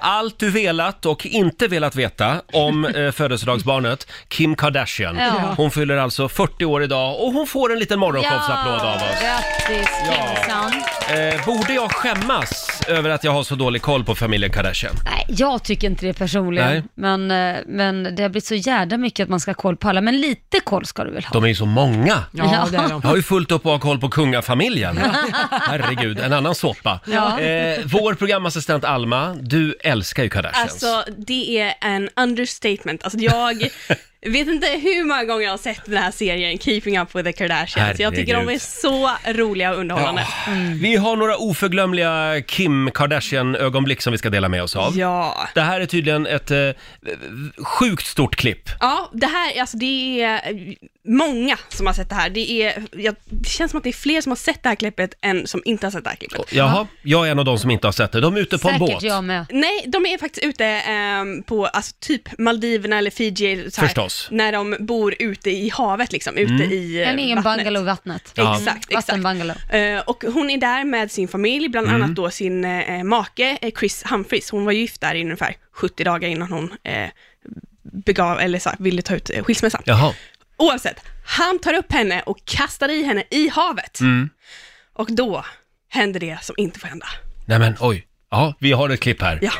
[0.00, 5.16] Allt du velat och inte velat veta om eh, födelsedagsbarnet Kim Kardashian.
[5.20, 5.54] Ja.
[5.56, 9.22] Hon fyller alltså 40 år idag och hon får en liten morgonshowsapplåd av oss.
[9.22, 10.72] grattis Kingsan.
[11.10, 14.94] Eh, borde jag skämmas över att jag har så dålig koll på familjen Kardashian?
[15.04, 16.68] Nej, jag tycker inte det personligen.
[16.68, 16.82] Nej.
[16.94, 19.88] Men, eh, men det har blivit så jävla mycket att man ska ha koll på
[19.88, 20.00] alla.
[20.00, 21.30] Men lite koll ska du väl ha?
[21.32, 22.24] De är ju så många.
[22.32, 23.00] Ja, det är de.
[23.02, 24.98] Jag har ju fullt upp att ha koll på kungafamiljen.
[25.50, 27.00] Herregud, en annan såpa.
[27.06, 27.40] Ja.
[27.40, 30.84] Eh, vår programassistent Alma, du älskar ju Kardashians.
[30.84, 33.02] Alltså, det är en understatement.
[33.04, 33.56] Alltså, jag
[34.26, 37.32] vet inte hur många gånger jag har sett den här serien, Keeping Up With The
[37.32, 38.00] Kardashians.
[38.00, 38.54] Jag tycker de Herregud.
[38.54, 40.26] är så roliga och underhållande.
[40.46, 40.52] Ja.
[40.82, 44.98] Vi har några oförglömliga Kim Kardashian-ögonblick som vi ska dela med oss av.
[44.98, 45.48] Ja.
[45.54, 46.70] Det här är tydligen ett eh,
[47.58, 48.70] sjukt stort klipp.
[48.80, 50.54] Ja, det här, alltså det är
[51.06, 52.30] många som har sett det här.
[52.30, 54.76] Det, är, jag, det känns som att det är fler som har sett det här
[54.76, 56.52] klippet än som inte har sett det här klippet.
[56.52, 58.20] Jaha, jag är en av de som inte har sett det.
[58.20, 59.02] De är ute på en Säkert båt.
[59.02, 59.46] jag med.
[59.50, 64.28] Nej, de är faktiskt ute ehm, på alltså, typ Maldiverna eller Fiji, så här, Förstås.
[64.30, 66.72] när de bor ute i havet liksom, ute Mm.
[66.72, 67.56] i eh, En egen vattnet.
[67.64, 68.32] bungalow i vattnet.
[68.34, 68.56] Ja.
[68.58, 69.08] Exakt, exakt.
[69.08, 69.56] Vattenbungalow.
[69.74, 72.02] Eh, och hon är där med sin familj, bland Mm.
[72.02, 74.50] annat då sin eh, make eh, Chris Humphries.
[74.50, 77.08] Hon var gift där i ungefär 70 dagar innan hon eh,
[77.82, 79.82] begav, eller så här, ville ta ut eh, skilsmässan.
[79.84, 80.12] Jaha.
[80.58, 84.00] Oavsett, han tar upp henne och kastar i henne i havet.
[84.00, 84.30] Mm.
[84.94, 85.44] Och då
[85.88, 87.06] händer det som inte får hända.
[87.46, 88.06] Nej men oj.
[88.30, 89.38] Ja, vi har ett klipp här.
[89.42, 89.52] Ja.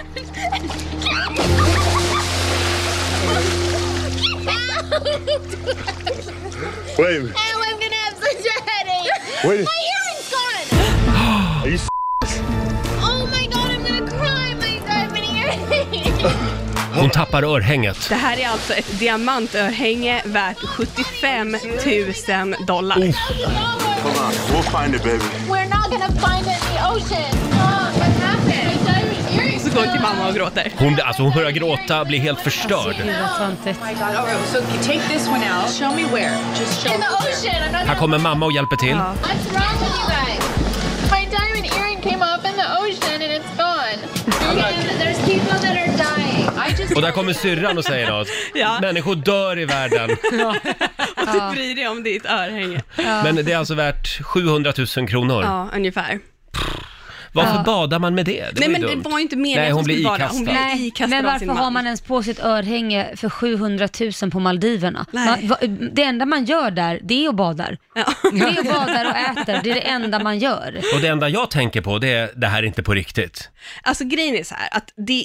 [6.98, 7.22] Wait.
[7.22, 9.48] Oh, I'm gonna have such a headache.
[9.48, 9.68] Wait.
[16.96, 18.08] Hon tappar örhänget.
[18.08, 21.60] Det här är alltså ett diamantörhänge värt 75 000
[22.66, 22.94] dollar.
[22.94, 25.24] Come on, we'll find it, baby.
[25.48, 27.34] We're not gonna find it in the ocean.
[27.52, 28.76] Oh, what happened?
[29.60, 30.72] Så går hon till mamma och gråter.
[30.78, 32.96] Hon, alltså hon börjar gråta, blir helt förstörd.
[32.96, 33.78] Gud vad töntigt.
[34.52, 35.70] so take this one out.
[35.78, 36.38] Show me where.
[36.58, 37.06] Just show In me.
[37.06, 37.62] the ocean.
[37.62, 38.96] I'm not Här kommer mamma och hjälper till.
[38.96, 40.42] What's wrong with you guys?
[41.10, 43.98] My diamond earring came off in the ocean and it's gone.
[44.48, 45.85] And there's people that are dying.
[45.85, 45.85] I just
[46.94, 48.28] Och där kommer syrran och säger något.
[48.54, 48.78] Ja.
[48.80, 50.10] Människor dör i världen.
[51.16, 52.82] Och du bryr dig om ditt örhänge.
[52.96, 55.42] Men det är alltså värt 700 000 kronor.
[55.42, 56.18] Ja, ungefär.
[57.36, 57.62] Varför Ja.
[57.62, 58.32] badar man med det?
[58.32, 59.02] det Nej ju men dumt.
[59.04, 60.16] det var ju inte meningen Nej, att hon blir skulle bada.
[60.24, 60.36] ikastad.
[60.36, 60.44] Hon
[60.76, 61.72] blir ikastad men av varför sin har man.
[61.72, 63.88] man ens på sitt örhänge för 700
[64.22, 65.06] 000 på Maldiverna?
[65.10, 65.26] Nej.
[65.26, 65.56] Man, va,
[65.92, 67.78] det enda man gör där, det är att badar.
[68.32, 70.80] Det är att badar och äter, det är det enda man gör.
[70.94, 73.50] Och det enda jag tänker på det är, det här är inte på riktigt.
[73.82, 75.24] Alltså grejen är så här att det,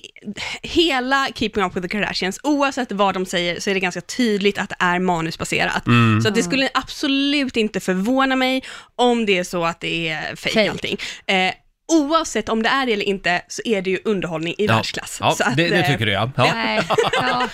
[0.61, 4.57] hela Keeping Up With The Kardashians, oavsett vad de säger så är det ganska tydligt
[4.57, 5.87] att det är manusbaserat.
[5.87, 6.21] Mm.
[6.21, 8.63] Så att det skulle absolut inte förvåna mig
[8.95, 10.71] om det är så att det är Fake.
[10.71, 10.97] allting.
[11.27, 11.51] Eh,
[11.91, 15.17] oavsett om det är det eller inte så är det ju underhållning i Ja, världsklass.
[15.21, 16.31] ja så att, det, det eh, tycker du ja.
[16.37, 16.49] ja.
[16.53, 16.81] Nej,
[17.13, 17.47] ja,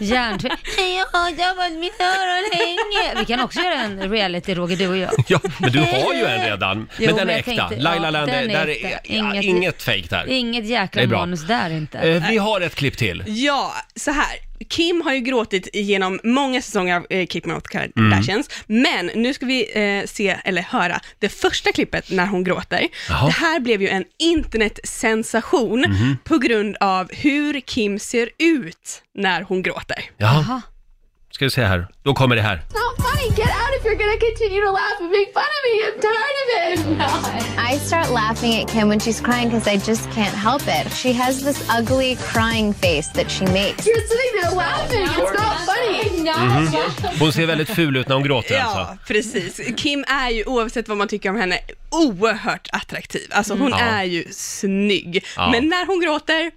[0.00, 0.52] hjärntvätt.
[0.78, 3.18] Nej, jag har jobbat mitt örhänge.
[3.18, 5.10] Vi kan också göra en reality, Roger, du och jag.
[5.28, 6.88] Ja, men du har ju en redan.
[6.98, 7.68] Jo, men den men är jag äkta.
[7.68, 8.88] tänkte- Laila ja, Land, den är där äkta.
[8.88, 10.26] är Inget- inget, inget fake där.
[10.28, 11.18] Inget Det är jäkla bra.
[11.18, 11.98] manus där inte.
[11.98, 13.24] Eh, vi har ett klipp till.
[13.26, 14.36] Ja, så här.
[14.68, 18.10] Kim har ju gråtit genom många säsonger av eh, Keeping Up With The Mm.
[18.10, 19.70] Kardashians, men nu ska vi
[20.00, 22.88] eh, se, eller höra, det första klippet när hon gråter.
[23.08, 23.26] Jaha.
[23.26, 26.16] Det här blev ju en internetsensation Mhm.
[26.24, 30.04] på grund av hur Kim ser ut när hon gråter.
[30.16, 30.62] Jaha.
[31.32, 31.86] Ska vi se här.
[32.02, 32.56] Då kommer det här.
[32.56, 33.28] It's not funny.
[33.36, 35.74] Get out if you're gonna continue to laugh and make fun of me.
[35.86, 37.58] I'm tired of it.
[37.74, 40.92] I start laughing at Kim when she's crying because I just can't help it.
[40.92, 43.86] She has this ugly crying face that she makes.
[43.86, 45.06] You're sitting there laughing.
[45.06, 46.22] It's not funny.
[46.22, 47.18] Mhm.
[47.18, 48.96] Hon ser väldigt ful ut när hon gråter Ja, alltså.
[49.06, 49.60] precis.
[49.76, 51.58] Kim är ju, oavsett vad man tycker om henne,
[51.90, 53.28] oerhört attraktiv.
[53.30, 53.78] Alltså hon Mm.
[53.78, 53.84] Ja.
[53.84, 55.24] är ju snygg.
[55.36, 55.50] Ja.
[55.50, 56.50] Men när hon gråter,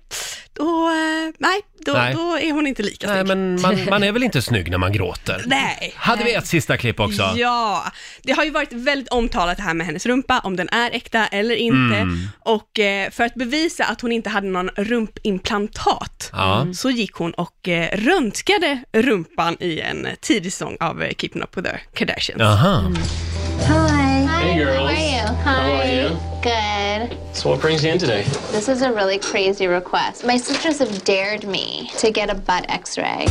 [0.54, 2.14] då, eh, nej, då, Nej.
[2.14, 3.28] då är hon inte lika Nej, snygg.
[3.38, 5.44] men man, man är väl inte snygg när man gråter?
[5.48, 5.94] Nej.
[5.96, 7.34] Hade vi ett sista klipp också?
[7.36, 7.84] Ja,
[8.24, 11.28] det har ju varit väldigt omtalat det här med hennes rumpa, om den är äkta
[11.28, 11.98] eller inte.
[11.98, 12.28] Mm.
[12.40, 16.68] Och eh, för att bevisa att hon inte hade någon rumpimplantat, Ja.
[16.74, 21.58] så gick hon och eh, röntgade rumpan i en tidig säsong av eh, Keeping Up
[21.58, 22.40] With The Kardashians.
[22.42, 22.94] Jaha.
[23.68, 23.95] Hi.
[26.20, 27.10] How are you?
[27.10, 27.18] Good.
[27.36, 28.24] So what brings you in today?
[28.52, 30.26] This is a really crazy request.
[30.26, 33.26] My sisters have dared me to get a butt x-ray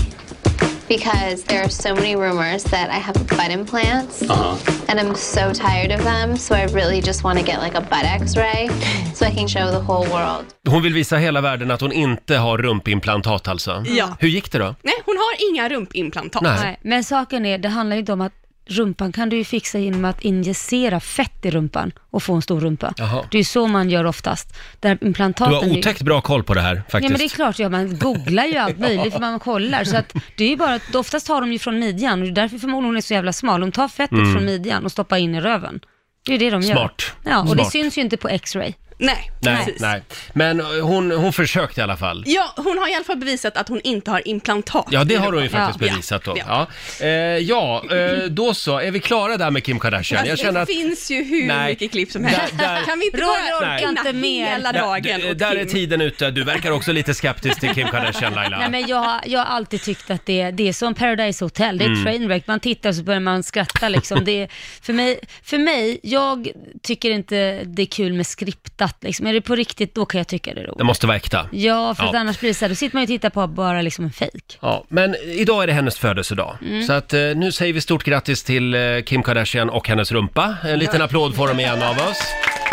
[0.89, 4.57] because there are so many rumors that I have butt implants Uh-huh.
[4.89, 6.37] and I'm so tired of them.
[6.37, 8.69] So I really just want to get like a butt x-ray
[9.15, 10.45] so I can show the whole world.
[10.69, 13.85] Hon vill visa hela världen att hon inte har rumpimplantat alltså.
[13.87, 14.17] Ja.
[14.21, 14.75] Hur gick det då?
[14.83, 16.43] Nej, hon har inga rumpimplantat.
[16.43, 16.59] Nej.
[16.63, 18.33] Nej, men saken är, det handlar ju inte om att
[18.67, 22.61] rumpan kan du ju fixa genom att injicera fett i rumpan och få en stor
[22.61, 22.95] rumpa.
[22.97, 23.25] Jaha.
[23.31, 24.57] Det är ju så man gör oftast.
[24.81, 27.11] Där Du implantaten har är ju- otäckt bra koll på det här Ja faktiskt.
[27.11, 29.85] men det är klart, ja, man googlar ju allt möjligt för man kollar.
[29.85, 32.31] Så att det är ju bara att oftast tar de ju från midjan och det
[32.33, 33.61] är därför förmodligen hon är så jävla smal.
[33.61, 34.33] De tar fettet Mm.
[34.35, 35.81] från midjan och stoppar in i röven.
[36.27, 36.75] Det är ju det de gör.
[36.77, 37.03] Smart.
[37.25, 37.73] Ja, och det Smart.
[37.73, 38.73] syns ju inte på x-ray.
[38.99, 39.81] Nej, Nej, precis.
[39.81, 40.03] nej.
[40.33, 42.25] Men eh, hon, hon försökte i alla fall.
[42.27, 44.87] Ja, hon har i alla fall bevisat att hon inte har implantat.
[44.91, 46.35] Ja, det har hon ju faktiskt bevisat då.
[46.39, 46.67] Ja.
[47.01, 48.79] Ja, eh, ja eh, då så.
[48.79, 50.25] Är vi klara där med Kim Kardashian?
[50.25, 50.69] Jag Alltså, känner det att...
[50.69, 51.69] finns ju hur Nej.
[51.73, 52.59] mycket klipp som Där- helst.
[52.59, 53.27] där- Kan vi inte Roger
[53.61, 54.47] bara orkar ägna inte mer.
[54.51, 55.69] hela Ja, dagen d- åt där är Kim?
[55.69, 56.31] tiden ute.
[56.31, 58.59] Du verkar också lite skeptisk till Kim Kardashian, Laila.
[58.59, 61.79] Nej men jag, har- jag har alltid tyckt att det, det är som Paradise Hotel,
[61.79, 62.05] det är ett Mm.
[62.05, 62.47] trainwreck.
[62.47, 64.25] Man tittar och så börjar man skratta liksom.
[64.25, 64.49] Det, är-
[64.83, 66.49] för, mig, för mig, jag
[66.83, 69.27] tycker inte det är kul med skriptat liksom.
[69.27, 70.79] Är det på riktigt, då kan jag tycka det är roligt.
[70.79, 71.49] Det måste vara äkta.
[71.53, 72.19] Ja, för att Ja.
[72.19, 74.13] annars blir det så här, då sitter man ju och tittar på bara liksom en
[74.13, 74.59] fejk.
[74.61, 76.57] Ja, men idag är det hennes födelsedag.
[76.63, 76.83] Mm.
[76.83, 80.57] Så att eh, nu säger vi stort grattis till eh, Kim Kardashian och hennes rumpa.
[80.65, 82.19] En liten applåd får de igen av oss.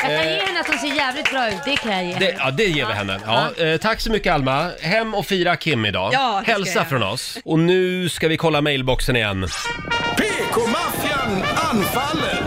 [0.04, 2.26] Jag kan ge henne att hon ser jävligt bra ut, det kan jag ge Det,
[2.26, 2.38] henne.
[2.39, 3.19] ja, det ger vi henne.
[3.26, 4.71] Ja, eh, tack så mycket Alma.
[4.82, 6.10] Hem och fira Kim idag.
[6.13, 6.89] Ja, det ska Hälsa jag.
[6.89, 7.38] från oss.
[7.45, 9.47] Och nu ska vi kolla mailboxen igen.
[10.17, 12.40] PK-maffian anfaller!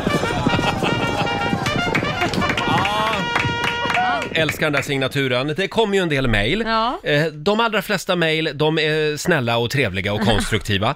[4.35, 5.55] Älskar den där signaturen.
[5.57, 6.62] Det kommer ju en del mejl.
[6.66, 7.01] Ja.
[7.05, 10.94] Eh, De allra flesta mejl, de är snälla och trevliga och konstruktiva.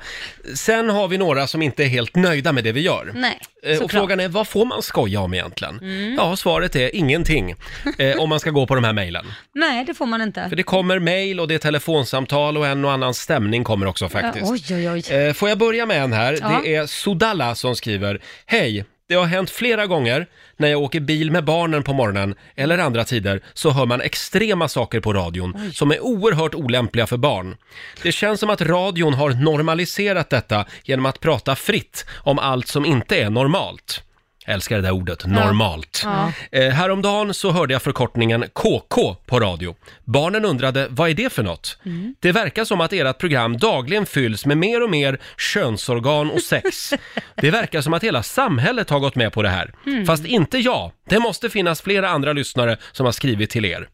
[0.55, 3.12] Sen har vi några som inte är helt nöjda med det vi gör.
[3.14, 3.90] Nej, Eh, Och såklart.
[3.90, 5.79] frågan är, vad får man skoja om egentligen?
[5.79, 6.14] Mm.
[6.14, 7.55] Ja, svaret är ingenting.
[7.98, 9.27] Eh, om man ska gå på de här mejlen.
[9.55, 10.48] Nej, det får man inte.
[10.48, 14.09] För det kommer mejl och det är telefonsamtal och en och annan stämning kommer också
[14.09, 14.46] faktiskt.
[14.70, 15.16] Ja, oj, oj, oj.
[15.29, 16.38] Eh, Får jag börja med en här?
[16.40, 16.61] Ja.
[16.64, 18.20] Det är Sodalla som skriver.
[18.46, 18.85] Hej!
[19.08, 23.04] Det har hänt flera gånger när jag åker bil med barnen på morgonen eller andra
[23.04, 27.56] tider så hör man extrema saker på radion som är oerhört olämpliga för barn.
[28.02, 32.84] Det känns som att radion har normaliserat detta genom att prata fritt om allt som
[32.84, 34.02] inte är normalt.
[34.48, 36.00] Jag älskar det där ordet, normalt.
[36.04, 36.32] Ja.
[36.52, 39.74] Eh, häromdagen så hörde jag förkortningen KK på radio.
[40.04, 41.78] Barnen undrade, vad är det för något?
[41.84, 42.14] Mm.
[42.20, 46.94] Det verkar som att ert program dagligen fylls med mer och mer könsorgan och sex.
[47.34, 49.74] Det verkar som att hela samhället har gått med på det här.
[49.87, 50.06] Mm.
[50.06, 50.90] Fast inte jag.
[51.08, 53.88] Det måste finnas flera andra lyssnare som har skrivit till er.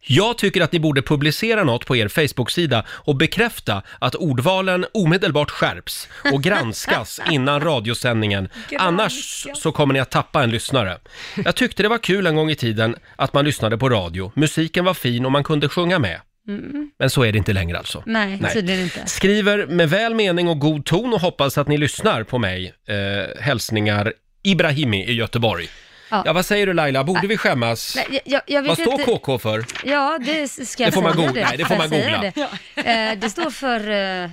[0.00, 5.50] Jag tycker att ni borde publicera något på er Facebook-sida och bekräfta att ordvalen omedelbart
[5.50, 8.48] skärps och granskas innan radiosändningen.
[8.78, 10.98] Annars så kommer ni att tappa en lyssnare.
[11.44, 14.32] Jag tyckte det var kul en gång i tiden att man lyssnade på radio.
[14.34, 16.20] Musiken var fin och man kunde sjunga med.
[16.48, 16.90] Mm.
[16.98, 18.02] Men så är det inte längre alltså.
[18.06, 19.06] Nej, tydligen inte.
[19.06, 22.74] Skriver med väl mening och god ton och hoppas att ni lyssnar på mig.
[22.88, 25.68] Eh, hälsningar Ibrahimi i Göteborg.
[26.10, 26.22] Ja.
[26.26, 26.32] Ja.
[26.32, 27.92] vad säger du Laila, borde vi skämmas?
[27.96, 29.64] Nej, jag- jag, jag vet vad står inte- KK för?
[29.84, 31.26] Ja, det ska Det jag får man säga.
[31.26, 31.42] googla.
[31.48, 32.48] Nej, det får Får man jag säga googla.
[32.74, 33.10] Det?
[33.12, 34.28] Eh, det står för eh, eh,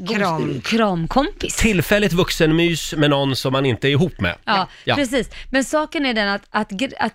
[0.00, 0.60] god- Kram.
[0.64, 1.56] kramkompis.
[1.56, 4.34] Tillfälligt vuxenmys med någon som man inte är ihop med.
[4.44, 5.28] Ja, precis.
[5.50, 7.14] Men saken är den att, att, gr- att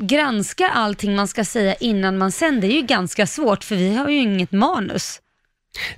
[0.00, 4.08] granska allting man ska säga innan man sänder är ju ganska svårt, för vi har
[4.08, 5.20] ju inget manus.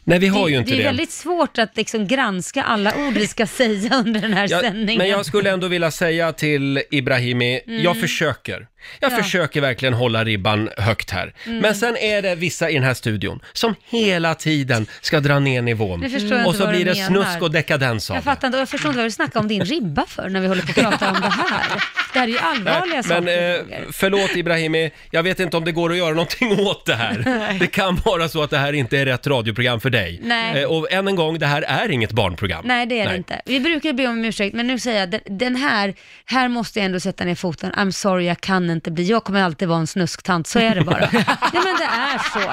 [0.04, 0.82] Nej, vi har det, ju inte det det.
[0.82, 4.60] är väldigt svårt att liksom granska alla ord vi ska säga under den här Jag,
[4.60, 4.98] sändningen.
[4.98, 7.82] men jag skulle ändå vilja säga till Ibrahimi, Mm.
[7.82, 8.66] jag försöker.
[9.00, 9.16] Jag Ja.
[9.16, 11.34] försöker verkligen hålla ribban högt här.
[11.46, 11.58] Mm.
[11.58, 15.62] Men sen är det vissa i den här studion som hela tiden ska dra ner
[15.62, 16.00] nivån.
[16.00, 17.24] Nu förstår jag Och inte så vad blir du det menar.
[17.24, 18.24] snusk och dekadens av Jag det.
[18.24, 20.46] fattar inte, och jag förstår inte vad du snackar om din ribba för när vi
[20.46, 21.64] håller på att prata om det här.
[22.12, 23.20] Det här är ju allvarliga Nej, saker.
[23.20, 23.84] men eh, Roger.
[23.92, 27.56] förlåt Ibrahimi, jag vet inte om det går att göra någonting åt det här.
[27.60, 30.20] Det kan vara så att det här inte är rätt radioprogram för dig.
[30.22, 30.62] Nej.
[30.62, 32.64] Eh, och än en gång, det här är inget barnprogram.
[32.66, 33.40] Nej, det är det inte.
[33.44, 36.86] Vi brukar be om ursäkt, men nu säger jag, den, den här, här måste jag
[36.86, 37.72] ändå sätta ner foten.
[37.72, 40.80] I'm sorry, jag kan inte bli, jag kommer alltid vara en snusktant, så är det
[40.84, 40.98] bara.
[41.12, 42.52] Nej, men det är så.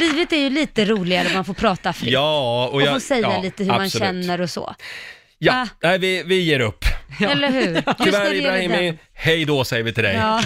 [0.00, 2.10] Livet är ju lite roligare, man får prata fritt.
[2.12, 2.92] Ja, och och, jag...
[2.92, 4.08] får säga ja, lite hur man absolut.
[4.08, 4.74] känner och så.
[5.38, 5.66] Ja, Ah.
[5.82, 6.84] nej, vi, vi ger upp.
[7.20, 7.72] Eller hur?
[7.72, 10.14] När Tyvärr det gäller Ibrahimi, hej då säger vi till dig.
[10.16, 10.40] Ja,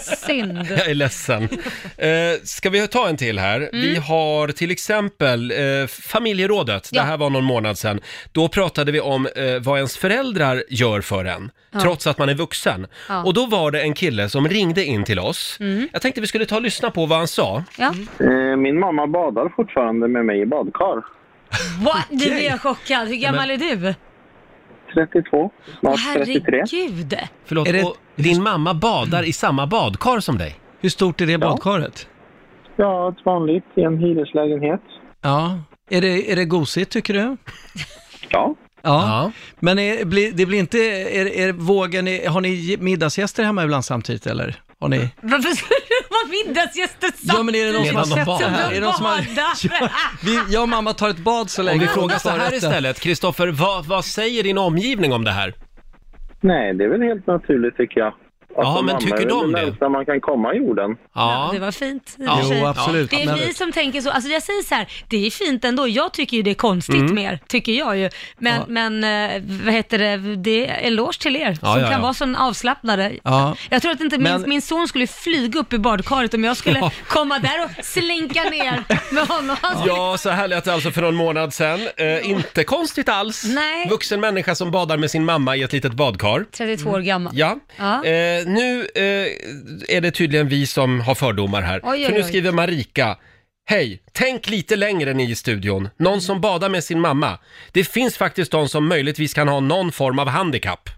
[0.26, 0.66] synd.
[0.70, 1.48] Jag är ledsen.
[1.96, 2.08] Eh,
[2.44, 3.68] ska vi ta en till här?
[3.72, 4.02] Vi Mm.
[4.02, 6.88] har till exempel eh, familjerådet.
[6.92, 7.02] Ja.
[7.02, 8.00] Det här var någon månad sedan.
[8.32, 11.80] Då pratade vi om eh, vad ens föräldrar gör för en, Ja.
[11.80, 12.86] trots att man är vuxen.
[13.08, 13.24] Ja.
[13.24, 15.56] Och då var det en kille som ringde in till oss.
[15.60, 15.88] Mm.
[15.92, 17.64] Jag tänkte vi skulle ta och lyssna på vad han sa.
[17.78, 17.94] Ja.
[18.20, 21.02] Eh, Min mamma badar fortfarande med mig i badkar.
[21.84, 22.06] What?
[22.10, 23.08] Nu blir jag chockad.
[23.08, 23.94] Hur gammal är du?
[24.94, 25.50] 32,
[25.80, 26.64] snart Åh, 33.
[26.72, 27.14] herregud.
[27.44, 30.54] Förlåt, och din mamma badar i samma badkar som dig?
[30.80, 32.08] Hur stort är det badkaret?
[32.76, 34.82] Ja, ett vanligt i en hyreslägenhet.
[35.22, 35.58] Ja.
[35.90, 37.36] Är det, är det gosigt tycker du?
[38.28, 38.54] Ja.
[38.82, 39.32] Ja.
[39.60, 43.84] Men är, blir, det blir inte, är, är, vågar ni, har ni middagsgäster hemma ibland
[43.84, 44.56] samtidigt eller?
[44.82, 45.08] Har ni?
[45.20, 48.38] Varför skulle det vara middagsgäster Ja men är det någon som har Medan de sett
[48.38, 48.62] det här?
[48.62, 48.70] badar.
[48.70, 49.26] Är det någon som har,
[49.80, 49.88] ja,
[50.24, 51.74] vi, jag och mamma tar ett bad så länge.
[51.74, 55.54] Om vi frågar så här istället, Kristoffer, vad, vad säger din omgivning om det här?
[56.40, 58.14] Nej, det är väl helt naturligt tycker jag.
[58.56, 59.60] Ja, Alltså, men mamma tycker de det?
[59.60, 59.64] det?
[59.66, 60.96] närmsta man kan komma jorden.
[61.14, 62.36] Ja, det var fint i och Ja.
[62.36, 62.58] för sig.
[62.60, 63.10] Jo, absolut.
[63.10, 64.10] Det är Men- vi som tänker så.
[64.10, 65.88] Alltså jag säger så här, det är fint ändå.
[65.88, 67.14] Jag tycker ju det är konstigt Mm.
[67.14, 68.10] mer, tycker jag ju.
[68.38, 68.64] Men, Ja.
[68.68, 71.98] men eh, vad heter det, det är eloge till er Ja, som ja, kan ja.
[72.02, 73.12] vara så avslappnade.
[73.24, 73.56] Ja.
[73.70, 76.56] Jag tror att inte min, Men- min son skulle flyga upp i badkaret om jag
[76.56, 76.90] skulle Ja.
[77.08, 78.84] komma där och slinka ner
[79.14, 79.56] med honom.
[79.62, 81.80] Han skulle- Ja, så här lät det alltså för någon månad sedan.
[81.96, 83.44] Eh, inte konstigt alls.
[83.54, 83.88] Nej.
[83.88, 86.44] Vuxen människa som badar med sin mamma i ett litet badkar.
[86.52, 87.32] 32 år gammal.
[87.36, 87.56] Ja.
[87.76, 88.04] Ja.
[88.04, 91.80] Eh, nu eh, är det tydligen vi som har fördomar här.
[91.82, 92.24] Oj, oj, för nu oj.
[92.24, 93.16] skriver Marika.
[93.64, 95.88] Hej, tänk lite längre ni i studion.
[95.96, 97.38] Någon som badar med sin mamma.
[97.72, 100.88] Det finns faktiskt de som möjligtvis kan ha någon form av handikapp.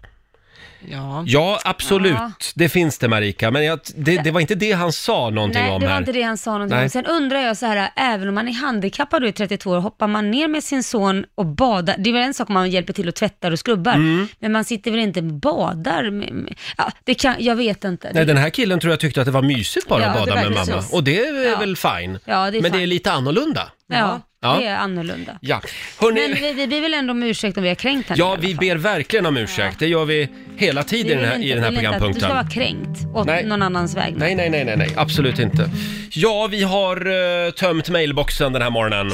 [0.91, 1.23] Ja.
[1.27, 2.11] Ja, absolut.
[2.13, 2.31] Ja.
[2.55, 5.71] Det finns det Marika, men jag, det, det var inte det han sa någonting Nej,
[5.71, 5.99] om det var här.
[5.99, 6.83] inte det han sa någonting Nej.
[6.83, 6.89] om.
[6.89, 10.07] Sen undrar jag så här, även om man är handikappad och är 32 år, hoppar
[10.07, 11.95] man ner med sin son och badar?
[11.97, 14.27] Det är väl en sak om man hjälper till och tvättar och skrubbar, Mm.
[14.39, 16.09] men man sitter väl inte och badar?
[16.09, 18.11] Med, med, ja, det kan, jag vet inte.
[18.13, 20.19] Nej, den här killen tror jag tyckte att det var mysigt bara Ja, att det
[20.19, 20.81] bada med verkar mamma.
[20.83, 20.95] så.
[20.95, 21.59] Och det är Ja.
[21.59, 22.19] väl fine.
[22.25, 23.71] Ja, det är Men det är lite annorlunda.
[23.87, 24.57] Ja, Ja.
[24.59, 25.37] det är annorlunda.
[25.41, 25.61] Ja,
[25.99, 28.19] Hörrni, Men vi, vi ber väl ändå om ursäkt om vi har kränkt henne i
[28.19, 28.59] ja alla vi fall.
[28.59, 29.79] ber verkligen om ursäkt.
[29.79, 32.13] Det gör vi hela tiden i den här, inte- i den här vill inte att
[32.13, 33.45] Du ska vara kränkt åt Nej.
[33.45, 34.19] någon annans vägnar.
[34.19, 35.69] Nej, nej, nej, nej, nej, absolut inte.
[36.09, 39.11] Ja, vi har uh, tömt mailboxen den här morgonen.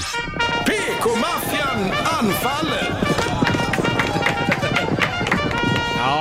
[0.66, 2.71] PK-maffian anfaller!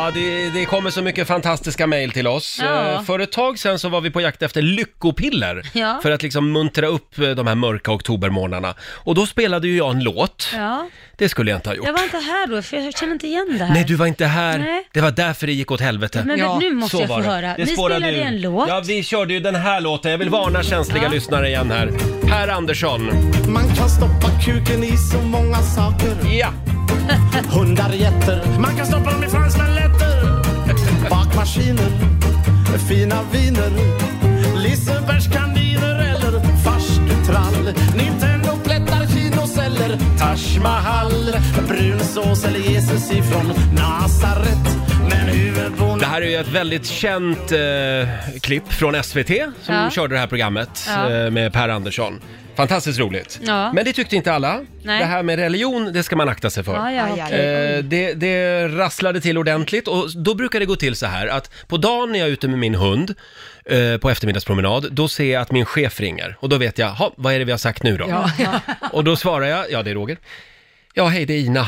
[0.00, 2.60] Ja, det, det kommer så mycket fantastiska mejl till oss.
[2.62, 2.92] Ja.
[2.92, 5.98] Eh, För ett tag sedan så var vi på jakt efter lyckopiller Ja.
[6.02, 8.74] för att liksom muntra upp eh, de här mörka oktobermånaderna.
[8.96, 10.48] Och då spelade ju jag en låt.
[10.56, 11.86] Ja, Det skulle jag inte ha gjort.
[11.86, 13.74] jag var inte här då, för jag känner inte igen det här.
[13.74, 14.58] Nej, du var inte här.
[14.58, 14.88] Nej.
[14.92, 16.22] Det var därför det gick åt helvete.
[16.26, 17.40] Men Ja, nu måste Så jag få höra.
[17.56, 18.26] Det Ni spårade spelade ur.
[18.26, 18.68] en låt.
[18.68, 20.10] Ja, vi körde ju den här låten.
[20.10, 21.08] Jag vill varna känsliga Ja.
[21.10, 21.90] lyssnare igen här.
[22.28, 23.00] Per Andersson.
[23.48, 26.10] Man kan stoppa kuken i så många saker.
[26.38, 26.48] Ja.
[27.54, 28.42] Hundar, getter.
[28.58, 29.28] Man kan stoppa dem i.
[31.40, 31.90] Bakmaskiner.
[32.88, 33.70] Fina viner.
[34.62, 37.74] Lisebergskaniner eller farstutrall.
[37.96, 39.98] Nintendo plättar, kinoceller.
[40.18, 41.12] Taj Mahal,
[41.68, 44.76] brunsås eller Jesus ifrån Nasaret.
[46.00, 47.58] Det här är ju ett väldigt känt eh,
[48.40, 49.30] klipp från SVT
[49.62, 49.90] som Ja.
[49.90, 51.10] körde det här programmet Ja.
[51.12, 52.20] eh, med Per Andersson.
[52.56, 53.40] Fantastiskt roligt.
[53.42, 53.72] Ja.
[53.72, 54.60] Men det tyckte inte alla.
[54.82, 54.98] Nej.
[55.00, 56.74] Det här med religion, det ska man akta sig för.
[56.74, 57.76] Ja, ja, okej.
[57.76, 61.50] Eh, det, det rasslade till ordentligt och då brukar det gå till så här att
[61.68, 63.14] på dagen när jag är ute med min hund
[63.64, 67.12] eh, på eftermiddagspromenad, då ser jag att min chef ringer och då vet jag, "Ha,
[67.16, 68.28] vad är det vi har sagt nu då?
[68.92, 70.16] Och då svarar jag, ja det är Roger.
[70.94, 71.66] Ja, hej det är Ina.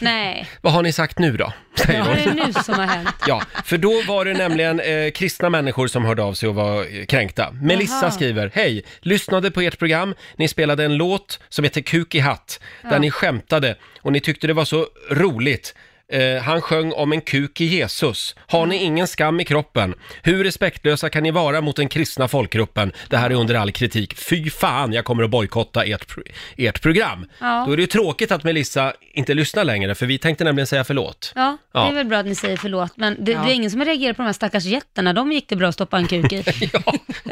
[0.00, 1.52] Nej, Vad har ni sagt nu då?
[1.86, 2.36] Säger vad är hon.
[2.36, 3.08] det nu som har hänt?
[3.26, 6.98] Ja, för då var det nämligen eh, kristna människor som hörde av sig och var
[6.98, 7.50] eh, kränkta.
[7.62, 8.10] Melissa Jaha.
[8.10, 12.60] skriver, hej, lyssnade på ert program, ni spelade en låt som heter Kuk i hatt,
[12.82, 12.98] där Ja.
[12.98, 15.74] ni skämtade och ni tyckte det var så roligt.
[16.12, 18.34] Eh, han sjöng om en kuk i Jesus.
[18.46, 19.94] Har ni ingen skam i kroppen?
[20.22, 22.92] Hur respektlösa kan ni vara mot den kristna folkgruppen?
[23.10, 24.14] Det här är under all kritik.
[24.18, 26.22] Fy fan, jag kommer att bojkotta ert, pro-
[26.56, 27.26] ert program.
[27.40, 27.64] Ja.
[27.66, 30.84] Då är det ju tråkigt att Melissa inte lyssnar längre, för vi tänkte nämligen säga
[30.84, 31.32] förlåt.
[31.34, 31.88] Ja, det Ja.
[31.88, 34.16] är väl bra att ni säger förlåt, men det, det är ingen som har reagerat
[34.16, 35.12] på de här stackars jätterna.
[35.12, 36.36] De gick det bra att stoppa en kuk i.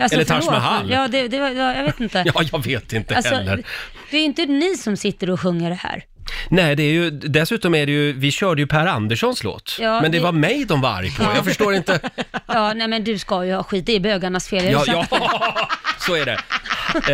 [0.01, 0.51] Alltså, Eller Taj förlåt.
[0.51, 0.91] Mahal.
[0.91, 2.19] Ja, det, det var, ja, jag vet inte.
[2.35, 3.63] Ja, jag vet inte Alltså, heller.
[4.11, 6.05] det är inte ni som sitter och sjunger det här.
[6.49, 9.77] Nej, det är ju, dessutom är det ju, vi körde ju Per Anderssons låt.
[9.81, 11.23] Ja, men det, det- var mig de var arg på.
[11.23, 12.01] Jag förstår inte.
[12.47, 14.73] Ja, nej men du ska ju ha skit, det är bögarnas fel.
[14.73, 15.07] Ja, ja,
[16.07, 16.39] så är det.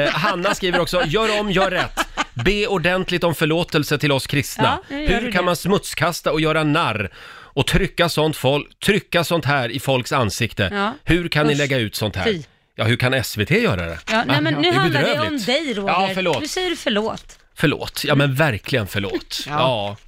[0.04, 2.00] Eh, Hanna skriver också, gör om, gör rätt.
[2.34, 4.78] Be ordentligt om förlåtelse till oss kristna.
[4.88, 5.44] Ja, nu gör Hur du kan det.
[5.46, 7.10] man smutskasta och göra narr
[7.54, 10.70] och trycka sånt, folk, trycka sånt här i folks ansikte?
[10.72, 10.94] Ja.
[11.04, 12.24] Hur kan ni Usch, lägga ut sånt här?
[12.24, 12.42] fy.
[12.74, 13.98] Ja, hur kan SVT göra det?
[14.10, 15.88] Ja, nej men nu är handlar det om dig Roger.
[15.92, 16.40] Ja, förlåt.
[16.40, 17.38] Nu säger du förlåt.
[17.62, 19.44] Förlåt, ja men verkligen förlåt.
[19.46, 19.52] Ja.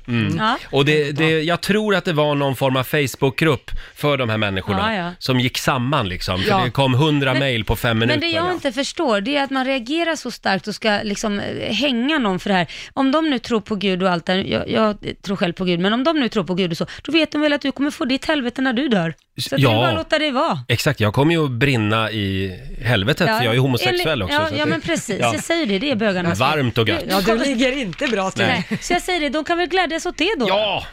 [0.07, 0.13] Ja.
[0.13, 0.37] mm.
[0.39, 0.59] Ja.
[0.71, 4.39] Och det, det, jag tror att det var någon form av Facebookgrupp för de här
[4.39, 5.13] människorna Ja, ja.
[5.19, 6.41] som gick samman liksom.
[6.41, 6.63] För Ja.
[6.65, 8.21] det kom hundra Men- mejl på fem minuter.
[8.21, 11.41] Men det jag inte förstår, det är att man reagerar så starkt och ska liksom
[11.41, 12.67] eh, hänga någon för det här.
[12.93, 15.65] Om de nu tror på Gud och allt det här, jag, jag tror själv på
[15.65, 17.61] Gud, men om de nu tror på Gud och så, då vet de väl att
[17.63, 19.15] du kommer få ditt helvete när du dör.
[19.37, 19.71] Så det Ja.
[19.71, 20.59] är bara låta det vara.
[20.69, 24.35] Exakt, jag kommer ju att brinna i helvetet för jag är homosexuell enligt- också.
[24.43, 25.17] Ja, så ja att men det- precis.
[25.21, 25.33] Ja.
[25.35, 26.49] Jag säger det, det är bögarnas fel.
[26.49, 27.01] Varmt och gött.
[27.01, 28.45] Du- Ja, du du ligger inte bra till.
[28.47, 28.67] Nej.
[28.71, 30.49] Nej, så jag säger det, de kan väl glädjas åt det då?
[30.49, 30.85] Ja,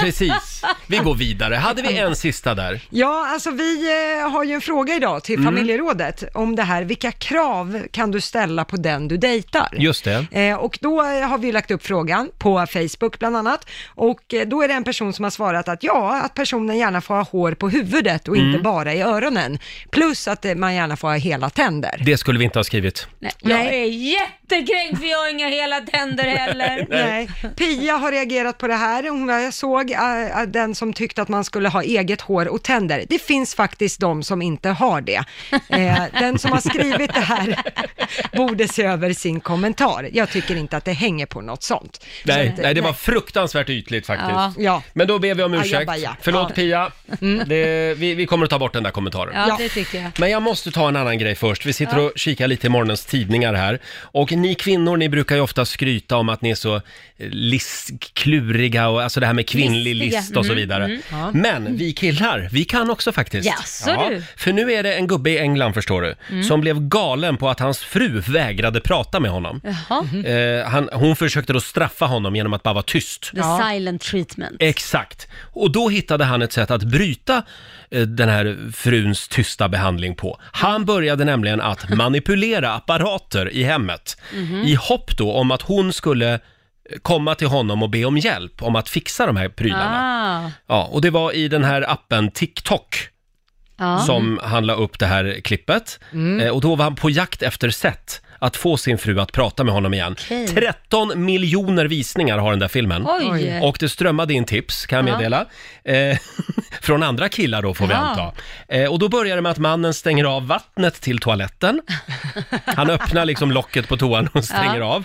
[0.00, 0.62] precis.
[0.86, 1.54] Vi går vidare.
[1.54, 2.80] Hade vi en sista där?
[2.90, 3.86] Ja, alltså vi
[4.22, 8.20] eh, har ju en fråga idag till familjerådet om det här, vilka krav kan du
[8.20, 9.68] ställa på den du dejtar?
[9.78, 10.26] Just det.
[10.32, 14.48] Eh, och då eh, har vi lagt upp frågan på Facebook bland annat och eh,
[14.48, 17.22] då är det en person som har svarat att ja, att personen gärna får ha
[17.22, 19.58] hår på huvudet och inte bara i öronen.
[19.90, 22.02] Plus att eh, man gärna får ha hela tänder.
[22.04, 23.06] Det skulle vi inte ha skrivit.
[23.18, 26.86] Nej, jag är jättekränkt för jag har inga hela tänder heller.
[26.90, 27.28] Nej.
[27.56, 29.08] Pia har reagerat på det här.
[29.08, 29.98] Hon jag såg äh,
[30.48, 33.04] den som tyckte att man skulle ha eget hår och tänder.
[33.08, 35.24] Det finns faktiskt de som inte har det.
[35.68, 37.58] Eh, den som har skrivit det här
[38.36, 40.08] borde se över sin kommentar.
[40.12, 42.04] Jag tycker inte att det hänger på något sånt.
[42.24, 44.30] Nej, Så att, nej det var fruktansvärt ytligt faktiskt.
[44.30, 44.52] Ja.
[44.58, 44.82] Ja.
[44.92, 45.74] Men då ber vi om ursäkt.
[45.74, 46.16] Ajabaja.
[46.20, 46.54] Förlåt Ja.
[46.54, 46.92] Pia,
[47.50, 49.32] det, vi, vi kommer att ta bort den där kommentaren.
[49.34, 49.56] Ja, Ja.
[49.58, 50.10] det tycker jag.
[50.18, 51.66] Men jag måste ta en annan grej först.
[51.66, 53.78] Vi sitter och kikar lite i morgonens tidningar här.
[54.02, 56.80] Och ni kvinnor, ni brukar ju ofta skryta om att ni är så eh,
[58.14, 60.20] kluriga och alltså det här med kvinnlig Listiga.
[60.20, 60.84] list och så Mm, vidare.
[60.84, 61.30] mm.
[61.32, 63.46] Men vi killar, vi kan också faktiskt.
[63.46, 64.22] Jaså, du?
[64.36, 66.44] För nu är det en gubbe i England, förstår du, Mm.
[66.44, 69.60] som blev galen på att hans fru vägrade prata med honom.
[69.64, 70.04] Jaha.
[70.34, 73.30] Eh, han, hon försökte då straffa honom genom att bara vara tyst.
[73.34, 74.56] The silent treatment.
[74.60, 75.28] Exakt.
[75.52, 77.39] Och då hittade han ett sätt att bryta
[77.90, 80.40] eh, den här fruns tysta behandling på.
[80.52, 84.54] Han började nämligen att manipulera apparater i hemmet Mhm.
[84.64, 86.38] i hopp då om att hon skulle eh,
[87.02, 90.00] komma till honom och be om hjälp om att fixa de här prylarna.
[90.46, 90.50] Ah.
[90.74, 92.96] Ja, och det var i den här appen TikTok
[93.78, 93.98] Ja.
[93.98, 96.00] som han la upp det här klippet.
[96.42, 99.64] Eh, och då var han på jakt efter sätt att få sin fru att prata
[99.64, 100.12] med honom igen.
[100.12, 100.48] Okej.
[100.48, 103.06] 13 miljoner visningar har den där filmen.
[103.08, 103.60] Oj.
[103.62, 105.16] Och det strömmade in tips, kan jag Ja.
[105.18, 105.46] meddela.
[105.84, 106.18] Eh,
[106.82, 107.98] från andra killar då, får vi Ja.
[107.98, 108.32] anta.
[108.68, 111.80] Eh, och då börjar det med att mannen stänger av vattnet till toaletten.
[112.64, 114.84] Han öppnar liksom locket på toan och stänger Ja.
[114.84, 115.04] av.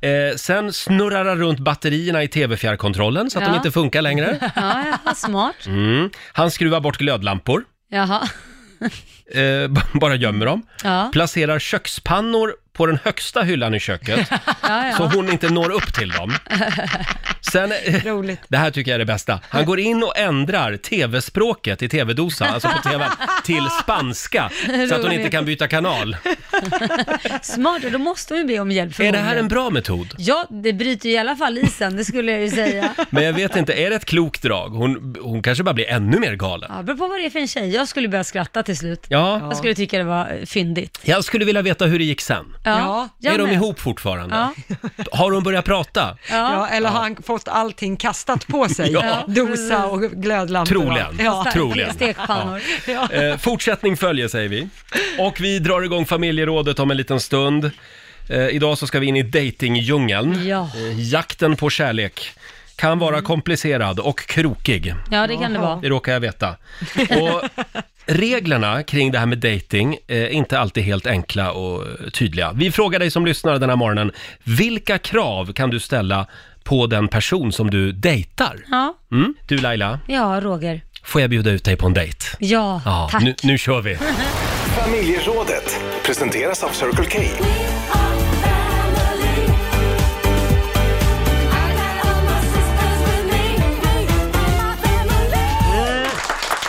[0.00, 3.56] Eh, sen snurrar han runt batterierna i tv-fjärrkontrollen så att de Ja.
[3.56, 4.38] inte funkar längre.
[4.56, 5.66] Ja, ja, smart.
[5.66, 6.10] Mm.
[6.32, 7.64] Han skruvar bort glödlampor.
[7.90, 8.28] Jaha.
[9.34, 10.62] Eh, b- bara gömmer dem.
[10.84, 11.10] Ja.
[11.12, 14.94] Placerar kökspannor på den högsta hyllan i köket Ja, ja.
[14.96, 16.32] så hon inte når upp till dem.
[17.52, 17.72] Sen,
[18.04, 18.40] Roligt.
[18.48, 19.40] det här tycker jag är det bästa.
[19.48, 23.08] Han går in och ändrar tv-språket i tv-dosan, alltså på tv,
[23.44, 24.50] till spanska.
[24.88, 26.16] Så att hon inte kan byta kanal.
[27.42, 30.14] Smart, och då måste hon ju be om hjälp Är det här en bra metod?
[30.18, 32.94] Ja, det bryter i alla fall isen, det skulle jag ju säga.
[33.10, 34.68] Men jag vet inte, är det ett klokt drag?
[34.68, 36.70] Hon, hon kanske bara blir ännu mer galen.
[36.76, 37.74] Ja, beror på vad det är för en tjej.
[37.74, 39.06] Jag skulle börja skratta till slut.
[39.08, 39.40] Ja.
[39.40, 41.00] Jag skulle tycka det var fyndigt.
[41.02, 42.44] Jag skulle vilja veta hur det gick sen.
[42.68, 44.36] Ja, jag är de ihop fortfarande?
[44.36, 44.52] Ja.
[45.12, 46.16] Har hon börjat prata?
[46.30, 48.92] Ja, eller har han fått allting kastat på sig?
[48.98, 49.24] Ja.
[49.28, 50.74] Dosa och glödlampor.
[50.74, 51.18] Troligen.
[51.20, 51.46] Ja.
[51.52, 51.94] Troligen.
[51.94, 52.60] Stekpannor.
[52.86, 53.12] Ja.
[53.12, 54.68] Eh, fortsättning följer säger vi.
[55.18, 57.70] Och vi drar igång familjerådet om en liten stund.
[58.30, 60.46] Eh, idag så ska vi in i datingdjungeln.
[60.46, 60.70] Ja.
[60.76, 62.32] Eh, jakten på kärlek
[62.78, 64.94] kan vara komplicerad och krokig.
[65.10, 65.76] Ja, det kan det vara.
[65.76, 66.56] Det råkar jag veta.
[67.10, 67.42] Och
[68.06, 72.52] reglerna kring det här med dating är inte alltid helt enkla och tydliga.
[72.54, 74.12] Vi frågar dig som lyssnar den här morgonen,
[74.44, 76.26] vilka krav kan du ställa
[76.64, 78.56] på den person som du dejtar?
[78.70, 79.34] Ja, Mm?
[79.46, 80.80] Du Laila, ja Roger.
[81.04, 82.24] får jag bjuda ut dig på en dejt?
[82.38, 83.22] Ja, Ja, tack.
[83.22, 83.96] nu, nu kör vi.
[84.84, 87.18] Familjerådet presenteras av Circle K.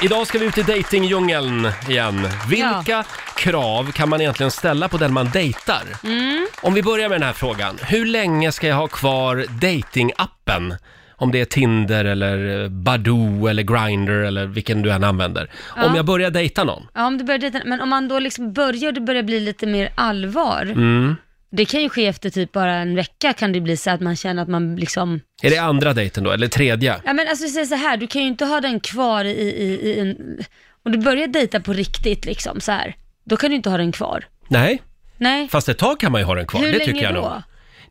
[0.01, 2.27] Idag ska vi ut i datingdjungeln igen.
[2.49, 3.03] Vilka
[3.35, 5.83] krav kan man egentligen ställa på den man dejtar?
[6.03, 6.47] Mm.
[6.61, 7.77] Om vi börjar med den här frågan.
[7.81, 10.75] Hur länge ska jag ha kvar datingappen?
[11.15, 15.51] Om det är Tinder eller eh, Badoo eller Grindr eller vilken du än använder.
[15.75, 15.85] Ja.
[15.85, 16.87] Om jag börjar dejta någon.
[16.93, 19.67] Ja, om du börjar dejta, men om man då liksom börjar det börjar bli lite
[19.67, 20.61] mer allvar.
[20.61, 21.15] Mm.
[21.51, 24.15] Det kan ju ske efter typ bara en vecka kan det bli så att man
[24.15, 27.01] känner att man liksom Är det andra dejten då, eller tredje?
[27.05, 29.89] Ja men alltså säg så här, du kan ju inte ha den kvar i, i,
[29.89, 30.39] i en...
[30.83, 33.91] Om du börjar dejta på riktigt liksom så här, då kan du inte ha den
[33.91, 34.25] kvar.
[34.47, 34.81] Nej,
[35.17, 35.47] Nej.
[35.49, 36.61] fast ett tag kan man ju ha den kvar.
[36.61, 37.21] Hur det länge tycker jag då?
[37.21, 37.31] nog.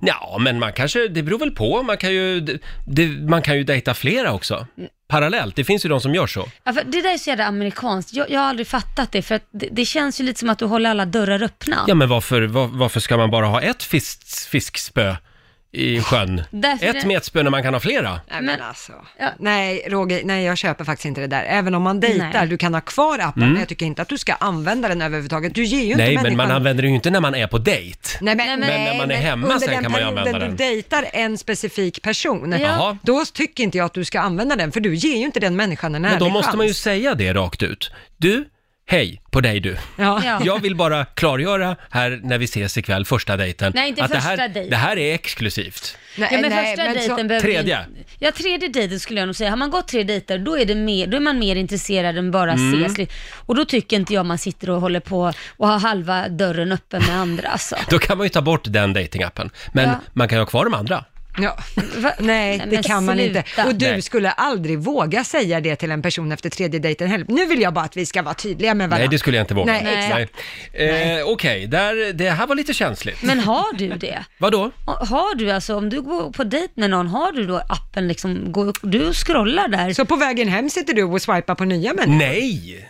[0.00, 1.82] Ja, men man kanske, det beror väl på.
[1.82, 2.40] Man kan ju,
[2.86, 4.66] det, man kan ju dejta flera också.
[5.08, 6.48] Parallellt, det finns ju de som gör så.
[6.64, 8.14] Ja, för det där är så jävla amerikanskt.
[8.14, 10.58] Jag, jag har aldrig fattat det, för att det, det känns ju lite som att
[10.58, 11.84] du håller alla dörrar öppna.
[11.88, 15.16] Ja, men varför, var, varför ska man bara ha ett fisk, fiskspö
[15.72, 16.42] i sjön?
[16.50, 18.20] Därför ett det- metspö när man kan ha flera?
[18.30, 18.92] Nej, men alltså.
[19.38, 21.44] Nej, Roger, nej jag köper faktiskt inte det där.
[21.44, 22.46] Även om man dejtar, Nej.
[22.48, 23.52] du kan ha kvar appen, Mm.
[23.52, 25.54] men jag tycker inte att du ska använda den överhuvudtaget.
[25.54, 27.58] Du ger ju inte Nej, men man använder det ju inte när man är på
[27.58, 27.98] dejt.
[28.20, 30.38] Nej, men, Men när man är hemma under sen den kan man ju perioden använda
[30.38, 30.56] du den.
[30.56, 32.58] dejtar en specifik person, Ja.
[32.58, 32.98] Jaha.
[33.02, 35.56] då tycker inte jag att du ska använda den, för du ger ju inte den
[35.56, 36.56] människan en Men ärlig då måste chans.
[36.56, 37.90] man ju säga det rakt ut.
[38.16, 38.44] Du,
[38.90, 39.76] hej på dig du.
[39.96, 40.22] Ja.
[40.24, 40.40] Ja.
[40.44, 43.72] Jag vill bara klargöra här när vi ses ikväll, första dejten.
[43.74, 44.70] Nej, inte att det här, första dejt.
[44.70, 45.96] det här är exklusivt.
[46.18, 47.78] Nej, ja, men nej, första men så- dejten behöver Tredje.
[47.96, 49.50] ju- Ja, tredje dejten skulle jag nog säga.
[49.50, 52.30] Har man gått tre dejter, då är, det mer, då är man mer intresserad än
[52.30, 52.84] bara Mm.
[52.84, 53.08] ses.
[53.34, 57.02] Och då tycker inte jag man sitter och håller på och har halva dörren öppen
[57.06, 57.76] med andra alltså.
[57.90, 59.50] Då kan man ju ta bort den datingappen.
[59.72, 60.00] Men Ja.
[60.12, 61.04] man kan ju ha kvar de andra.
[61.40, 61.58] Ja.
[62.18, 63.44] Nej, det men kan man inte.
[63.66, 64.02] Och du Nej.
[64.02, 67.26] skulle aldrig våga säga det till en person efter tredje dejten heller.
[67.28, 69.04] Nu vill jag bara att vi ska vara tydliga med varandra.
[69.04, 69.72] Nej, det skulle jag inte våga.
[69.72, 70.32] Nej, exakt.
[70.78, 71.18] Nej.
[71.20, 73.22] Eh, Okej, där- det här var lite känsligt.
[73.22, 74.24] Men har du det?
[74.38, 74.70] Vadå?
[74.86, 78.52] Har du alltså, om du går på dejt med någon, har du då appen liksom,
[78.52, 79.92] går, du scrollar där?
[79.92, 82.18] Så på vägen hem sitter du och swipar på nya människor?
[82.18, 82.88] Nej!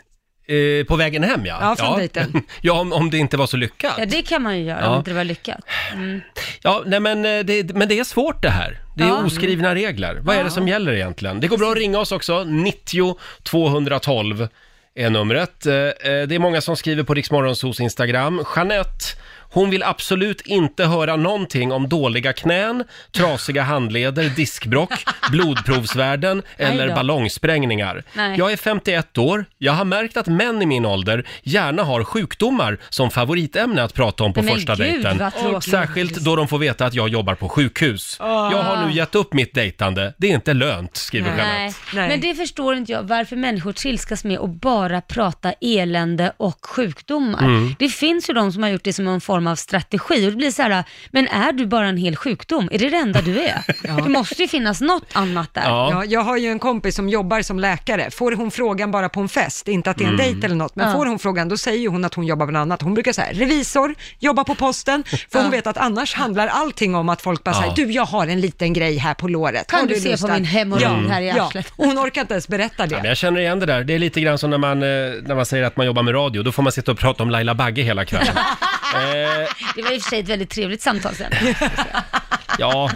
[0.48, 1.58] Eh, på vägen hem ja.
[1.60, 2.42] Ja, från dejten.
[2.60, 3.94] ja, om, om det inte var så lyckat.
[3.98, 4.88] Ja, det kan man ju göra Ja.
[4.88, 5.60] om inte det var lyckat.
[5.92, 6.20] Mm.
[6.62, 8.78] Ja, nej men eh, det, men det är svårt det här.
[8.96, 9.24] Det är Ja.
[9.24, 10.18] oskrivna regler.
[10.22, 11.40] Vad är det som gäller egentligen?
[11.40, 12.44] Det går bra att ringa oss också.
[12.44, 14.48] 90 212
[14.94, 15.66] är numret.
[15.66, 18.44] Eh, eh, Det är många som skriver på Riksmorgonsos Instagram.
[18.56, 19.04] Jeanette,
[19.50, 26.94] hon vill absolut inte höra någonting om dåliga knän, trasiga handleder, diskbrock, blodprovsvärden eller då.
[26.94, 28.04] ballongsprängningar.
[28.14, 28.38] Nej.
[28.38, 29.44] Jag är 51 år.
[29.58, 34.24] Jag har märkt att män i min ålder gärna har sjukdomar som favoritämne att prata
[34.24, 35.18] om på Men första gud, dejten.
[35.18, 35.70] vad tråkigt.
[35.70, 38.16] Särskilt då de får veta att jag jobbar på sjukhus.
[38.20, 40.14] Jag har nu gett upp mitt dejtande.
[40.18, 41.72] Det är inte lönt, skriver Nej.
[41.92, 42.08] Jeanette.
[42.08, 47.44] men det förstår inte jag varför människor trilskas med att bara prata elände och sjukdomar.
[47.44, 47.74] Mm.
[47.78, 50.36] Det finns ju de som har gjort det som en form av strategi och det
[50.36, 52.68] blir så här, men är du bara en hel sjukdom?
[52.72, 53.62] Är det det enda du är?
[54.02, 55.62] Det måste ju finnas något annat där.
[55.64, 56.04] Ja.
[56.04, 58.10] jag har ju en kompis som jobbar som läkare.
[58.10, 60.26] Får hon frågan bara på en fest, inte att det är en Mm.
[60.26, 60.94] dejt eller något, men Ja.
[60.96, 62.82] får hon frågan, då säger hon att hon jobbar med något annat.
[62.82, 67.08] Hon brukar säga revisor, jobbar på posten, för hon vet att annars handlar allting om
[67.08, 67.60] att folk bara Ja.
[67.74, 69.66] säger, du jag har en liten grej här på låret.
[69.70, 71.46] Kan Har du se på att-" min hemorrojd ja, här i ja.
[71.46, 71.72] arslet?
[71.76, 72.92] Och hon orkar inte ens berätta det.
[72.94, 73.84] Ja, men jag känner igen det där.
[73.84, 74.88] Det är lite grann som när man, eh,
[75.22, 76.42] när man säger att man jobbar med radio.
[76.42, 78.36] Då får man sitta och prata om Laila Bagge hela kvällen.
[78.94, 79.27] eh,
[79.76, 81.32] Det var i och för sig ett väldigt trevligt samtal sen.
[82.58, 82.90] ja,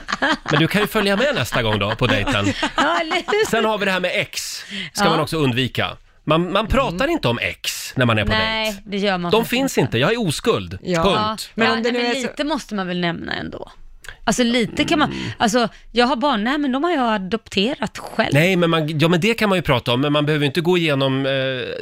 [0.50, 2.46] men du kan ju följa med nästa gång då på dejten.
[2.76, 3.50] Ja, eller hur?
[3.50, 4.64] Sen har vi det här med ex.
[4.92, 5.10] Ska Ja.
[5.10, 5.96] man också undvika.
[6.24, 8.82] Man, man pratar inte om ex när man är på Nej, dejt.
[8.86, 9.98] det gör man De faktiskt finns inte.
[9.98, 10.78] Jag är oskuld.
[10.82, 11.02] Ja.
[11.02, 11.50] Punkt.
[11.54, 13.72] Men Ja, om det nu men är så- lite måste man väl nämna ändå.
[14.24, 15.22] Alltså lite kan man, Mm.
[15.38, 18.28] alltså jag har barn, nej men de har jag adopterat själv.
[18.32, 20.46] Nej, men, man, ja, men det kan man ju prata om, men man behöver ju
[20.46, 21.32] inte gå igenom eh,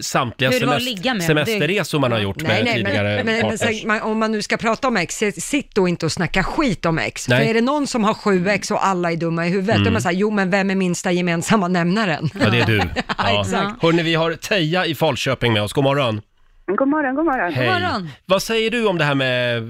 [0.01, 1.22] samtliga Hur det var att semest- ligga med.
[1.22, 3.84] semesterresor man har gjort med tidigare men, men, men, partners.
[3.84, 6.99] man, om man nu ska prata om ex, sitt då inte och snacka skit om
[6.99, 7.28] ex.
[7.28, 7.38] Nej.
[7.45, 9.84] För är det någon som har sju ex och alla är dumma i huvudet, Mm.
[9.84, 12.30] då är man såhär, jo men vem är minsta gemensamma nämnaren?
[12.41, 12.78] Ja, det är du.
[13.18, 13.82] Ja, exakt.
[13.82, 15.72] Hörni, vi har Teija i Falköping med oss.
[15.72, 16.20] God morgon.
[16.66, 17.53] God morgon, god morgon.
[17.53, 18.11] Hej.
[18.26, 19.62] Vad säger du om det här med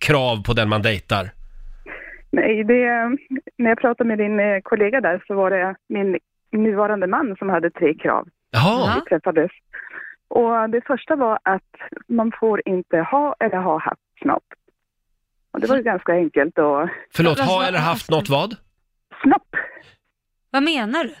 [0.00, 1.30] krav på den man dejtar?
[2.34, 2.84] Nej, det,
[3.56, 6.18] när jag pratade med din eh, kollega där så var det min
[6.52, 8.28] nuvarande man som hade tre krav.
[8.50, 8.94] Jaha.
[8.94, 9.50] Vi träffades.
[10.28, 11.72] Och det första var att
[12.08, 14.44] man får inte ha eller ha haft snopp.
[15.52, 16.88] Och det var ju ganska enkelt och...
[17.14, 18.56] Förlåt, ha eller haft något vad?
[19.22, 19.48] Snopp.
[20.50, 21.14] Vad menar du?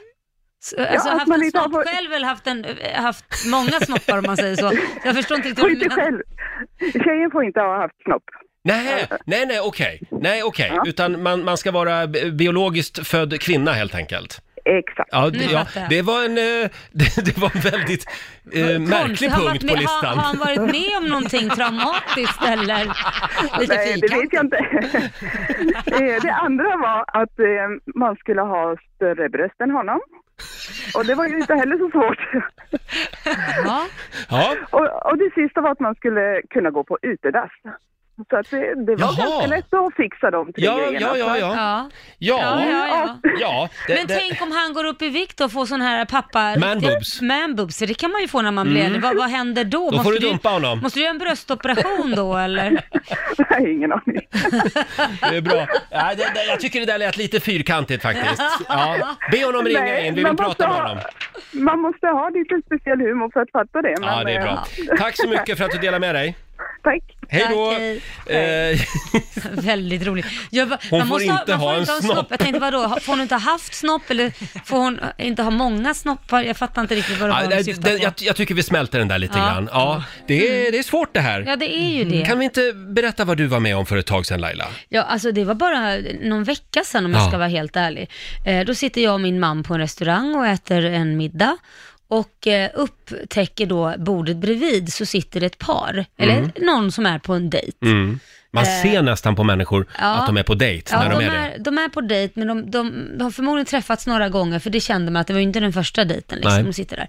[0.76, 3.24] Ja, Alltså att haft man en har snopp fått- själv eller haft, en, eh, haft
[3.50, 4.70] många snoppar om man säger så?
[5.04, 6.22] Jag förstår inte riktigt Får vad du inte menar.
[6.90, 7.02] själv.
[7.04, 8.24] Tjejen får inte ha haft snopp.
[8.64, 10.00] Nej, nej, nej, okej.
[10.10, 10.72] Nej, okej.
[10.86, 14.40] Utan man, man ska vara bi- biologiskt född kvinna helt enkelt.
[14.64, 15.08] Exakt.
[15.12, 15.90] Ja, det, ja, fattar jag.
[15.90, 18.04] det var en, eh, det, det var en väldigt
[18.52, 19.28] eh, märklig.
[19.28, 20.04] Har han varit punkt på med- listan.
[20.04, 22.84] Har, har han varit med om någonting traumatiskt eller?
[23.60, 24.56] Lite Nej, det vet jag inte.
[25.86, 27.46] Eh, det andra var att eh,
[27.94, 30.00] man skulle ha större bröst än honom.
[30.94, 32.44] Och det var ju inte heller så svårt.
[33.64, 33.86] Ja.
[34.28, 34.56] Ja.
[34.70, 37.50] Och, och det sista var att man skulle kunna gå på utedass.
[38.30, 39.26] Så att det, det var Jaha.
[39.30, 40.98] ganska lätt att fixa de tre Ja, grejerna.
[41.00, 41.54] ja, ja, ja.
[41.56, 41.88] Ja.
[42.18, 43.18] Ja, ja, ja.
[43.40, 43.68] ja.
[43.86, 46.54] Det, Men det, tänk om han går upp i vikt och får sån här pappa...
[46.58, 47.20] Man boobs.
[47.20, 48.94] Man boobs, för det kan man ju få när man blir Mm.
[48.94, 49.00] äldre.
[49.08, 49.90] Vad, vad händer då?
[49.90, 50.78] Då får du dumpa honom.
[50.78, 52.70] Måste du göra en bröstoperation då eller?
[53.50, 54.20] Nej, ingen aning.
[55.30, 55.66] det är bra.
[55.90, 58.42] Ja, det, det, jag tycker det där lät lite fyrkantigt faktiskt.
[58.68, 59.16] Ja.
[59.32, 61.04] Be honom ringa Nej, in, vi man vill måste prata med ha- honom.
[61.52, 63.90] Man måste ha lite speciell humor för att fatta det.
[64.00, 64.64] Ja, men, det är bra.
[64.92, 66.36] eh, Tack så mycket för att du delar med dig.
[66.84, 67.02] Tack.
[67.28, 67.70] Hej då!
[67.70, 67.78] Tack,
[68.26, 68.72] hej.
[68.72, 68.80] Eh,
[69.64, 70.26] Väldigt roligt.
[70.50, 72.26] Jag, bara- Hon man får måste inte man får ha en snopp.
[72.30, 74.32] Jag tänkte vadå, får hon inte ha haft snopp eller
[74.64, 76.42] får hon inte ha många snoppar?
[76.42, 78.04] Jag fattar inte riktigt vad det ja, var de syftade på.
[78.04, 79.44] jag, jag tycker vi smälter den där lite Ja.
[79.44, 79.68] grann.
[79.72, 81.44] Ja, det är, det är svårt det här.
[81.46, 82.24] Ja, det är ju det.
[82.24, 84.66] Kan vi inte berätta vad du var med om för ett tag sedan Laila?
[84.88, 85.96] Ja, alltså det var bara
[86.28, 87.18] någon vecka sedan om Ja.
[87.18, 88.10] jag ska vara helt ärlig.
[88.46, 91.56] Eh, då sitter jag och min man på en restaurang och äter en middag
[92.18, 96.50] och eh, upptäcker då bordet bredvid så sitter det ett par, eller Mm.
[96.56, 97.72] någon som är på en dejt.
[97.82, 98.18] Mm.
[98.50, 100.04] Man Eh, ser nästan på människor ja.
[100.14, 101.38] att de är på dejt Ja, när de, de, är, det.
[101.38, 104.70] är, de är på dejt, men de, de, de har förmodligen träffats några gånger, för
[104.70, 106.38] det kände man att det var ju inte den första dejten.
[106.38, 106.52] Liksom.
[106.54, 106.62] Nej.
[106.64, 107.08] De sitter där.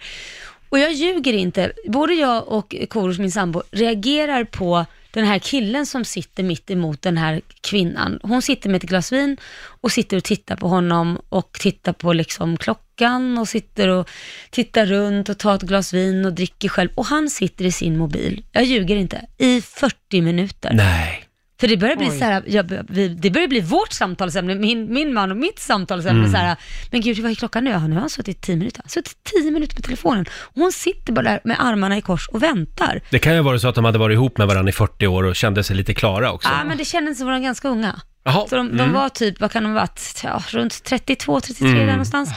[0.70, 1.72] Och jag ljuger inte.
[1.88, 4.86] Både jag och Korosh, min sambo, reagerar på
[5.16, 8.20] den här killen som sitter mitt emot den här kvinnan.
[8.24, 9.38] Hon sitter med ett glas vin
[9.82, 14.10] och sitter och tittar på honom och tittar på liksom klockan och sitter och
[14.50, 16.90] tittar runt och tar ett glas vin och dricker själv.
[16.96, 20.74] Och han sitter i sin mobil, jag ljuger inte, i 40 minuter.
[20.74, 21.25] Nej.
[21.60, 22.20] För det börjar bli Oj.
[22.20, 26.20] så här, jag, vi, det börjar bli vårt samtalsämne, min, min man och mitt samtalsämne.
[26.20, 26.32] Mm.
[26.32, 26.56] Så här,
[26.92, 27.70] men gud, vad är klockan nu?
[27.72, 28.78] Ja, nu har han suttit 10 minuter.
[28.78, 30.26] Han har suttit 10 minuter på telefonen.
[30.32, 33.02] Och hon sitter bara där med armarna i kors och väntar.
[33.10, 35.24] Det kan ju vara så att de hade varit ihop med varandra i 40 år
[35.24, 36.50] och kände sig lite klara också.
[36.50, 38.02] Ja, men det kändes som att de var ganska unga.
[38.50, 38.94] Så de, de Mm.
[38.94, 41.80] var typ, vad kan de ha varit, ja, runt 32, 33 Mm.
[41.80, 42.30] där någonstans.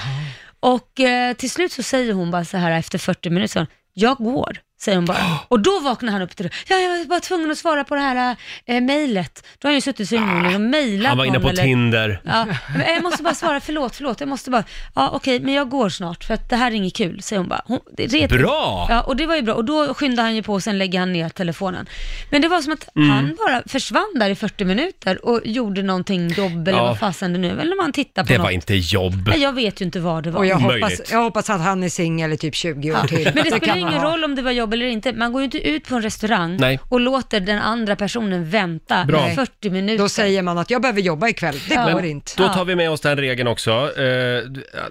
[0.60, 4.58] Och eh, till slut så säger hon bara så här efter 40 minuter, jag går,
[4.80, 5.38] säger hon bara.
[5.48, 6.52] Och då vaknar han upp till det.
[6.68, 9.44] Ja, jag var bara tvungen att svara på det här eh, mejlet.
[9.58, 11.62] Då har han ju suttit så himla och mejlat Han var inne någon på eller-
[11.62, 12.20] Tinder.
[12.24, 14.64] Ja, men jag måste bara svara, förlåt, förlåt, jag måste bara,
[14.94, 17.48] ja okej, men jag går snart för att det här är inget kul, säger hon
[17.48, 17.62] bara.
[17.66, 18.86] Hon, det är ret- Bra!
[18.90, 19.54] Ja, och det var ju bra.
[19.54, 21.86] Och då skyndade han ju på och sen lägger han ner telefonen.
[22.30, 23.10] Men det var som att Mm.
[23.10, 26.84] han bara försvann där i 40 minuter och gjorde någonting jobb eller Ja.
[26.84, 28.44] vad fasen det nu eller om han tittar på Det något.
[28.44, 29.28] var inte jobb.
[29.28, 30.38] Nej, Jag vet ju inte vad det var.
[30.40, 31.08] Och jag hoppas, Möjligt.
[31.12, 33.08] jag hoppas att han är singel i typ 20 år Ja.
[33.08, 33.24] till.
[33.24, 34.10] Men det spelar kan man ingen ha.
[34.12, 35.12] roll om det var jobb eller inte.
[35.12, 36.80] Man går ju inte ut på en restaurang Nej.
[36.88, 39.30] och låter den andra personen vänta Bra.
[39.30, 39.98] i 40 minuter.
[40.02, 41.56] Då säger man att jag behöver jobba ikväll.
[41.68, 41.84] Det Ja.
[41.84, 42.32] går Men inte.
[42.36, 43.70] Då tar vi med oss den regeln också.
[44.00, 44.42] Eh,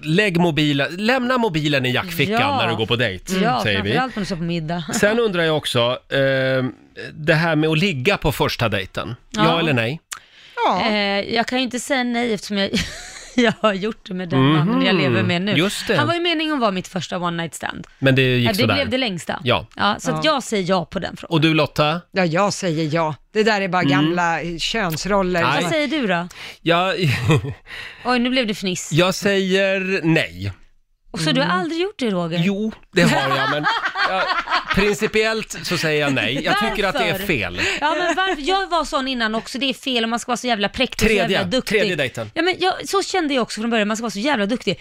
[0.01, 2.57] lägg mobilen, lämna mobilen i jackfickan Ja.
[2.61, 3.89] när du går på dejt, Ja, säger vi.
[3.89, 4.83] framförallt när du står på middag.
[4.93, 6.65] Sen undrar jag också, eh,
[7.13, 9.15] det här med att ligga på första dejten.
[9.29, 9.59] Ja, Ja.
[9.59, 9.99] eller nej?
[10.65, 10.89] Ja.
[10.89, 12.69] Eh, jag kan ju inte säga nej eftersom jag,
[13.43, 14.53] jag har gjort det med den Mhm.
[14.53, 15.51] mannen jag lever med nu.
[15.51, 15.95] Just det.
[15.97, 17.87] Han var ju meningen att vara mitt första one night stand.
[17.99, 18.73] Men det gick Ja, det sådär.
[18.75, 19.39] blev det längsta.
[19.43, 19.65] Ja.
[19.99, 20.33] så att Ja.
[20.33, 21.33] jag säger ja på den frågan.
[21.35, 22.01] Och du Lotta?
[22.11, 23.15] Ja, jag säger ja.
[23.33, 23.91] Det där är bara Mm.
[23.91, 25.41] gamla eh, könsroller.
[25.43, 25.61] Nej.
[25.63, 26.27] Vad säger du då?
[26.61, 26.95] Jag,
[28.05, 28.89] Oj, nu blev det fniss.
[28.91, 30.51] jag säger nej.
[31.11, 32.41] Och så du har aldrig gjort det Roger?
[32.43, 33.65] Jo, det har jag, men
[34.09, 34.23] jag
[34.75, 36.43] Principiellt så säger jag nej.
[36.45, 37.25] Jag tycker att det är Varför?
[37.25, 37.61] fel.
[37.81, 38.41] Ja, men varför?
[38.41, 40.95] Jag var sån innan också, det är fel om man ska vara så jävla präktig
[41.05, 41.79] och så Tredje, jävla duktig.
[41.79, 42.31] tredje dejten.
[42.33, 44.79] Ja, men jag, så kände jag också från början, man ska vara så jävla duktig.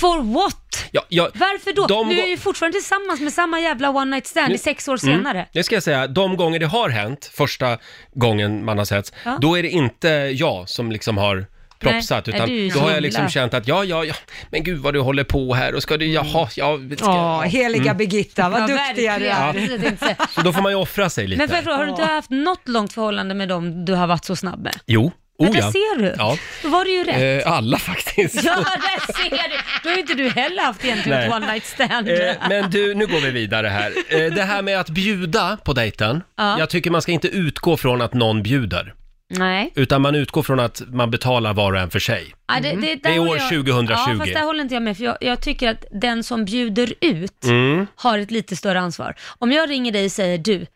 [0.00, 0.84] For what?
[0.92, 1.86] Ja, ja, Varför då?
[1.86, 4.96] de du är ju fortfarande tillsammans med samma jävla one night stand i sex år
[4.96, 5.46] senare.
[5.52, 7.78] Det ska jag säga, de gånger det har hänt, första
[8.14, 9.38] gången man har setts, Ja.
[9.40, 11.46] då är det inte jag som liksom har
[11.78, 13.00] propsat, Nej, utan du då har jag himla.
[13.00, 14.14] liksom känt att ja, ja, ja,
[14.50, 17.82] men gud vad du håller på här och ska du, jaha, ja, ska, Ja, heliga
[17.82, 17.96] Mm.
[17.96, 19.36] Birgitta, vad Ja, duktiga du verkligen.
[19.36, 19.52] är.
[19.52, 20.16] Precis, jag tänkte säga.
[20.34, 21.38] Så då får man ju offra sig lite.
[21.38, 24.06] Men får jag fråga, har du inte haft något långt förhållande med dem du har
[24.06, 24.76] varit så snabb med?
[24.86, 25.72] Jo, Men oh där ja.
[25.72, 26.14] ser du.
[26.18, 26.36] Ja.
[26.62, 27.44] Då var det ju rätt.
[27.46, 28.34] Eh, alla faktiskt.
[28.44, 29.56] Ja, där ser du.
[29.82, 32.08] Då har ju inte du heller haft egentligen ett one night stand.
[32.08, 33.92] Eh, men du, nu går vi vidare här.
[34.08, 36.58] Eh, det här med att bjuda på dejten, Ja.
[36.58, 38.94] jag tycker man ska inte utgå från att någon bjuder.
[39.30, 39.72] Nej.
[39.74, 42.34] Utan man utgår från att man betalar var och en för sig.
[42.48, 43.92] Ja, det, det, Det är år håller jag, 2020.
[43.92, 46.94] Ja, fast där håller inte jag med, för jag, jag tycker att den som bjuder
[47.00, 47.86] ut Mm.
[47.96, 49.14] har ett lite större ansvar.
[49.38, 50.66] Om jag ringer dig och säger du,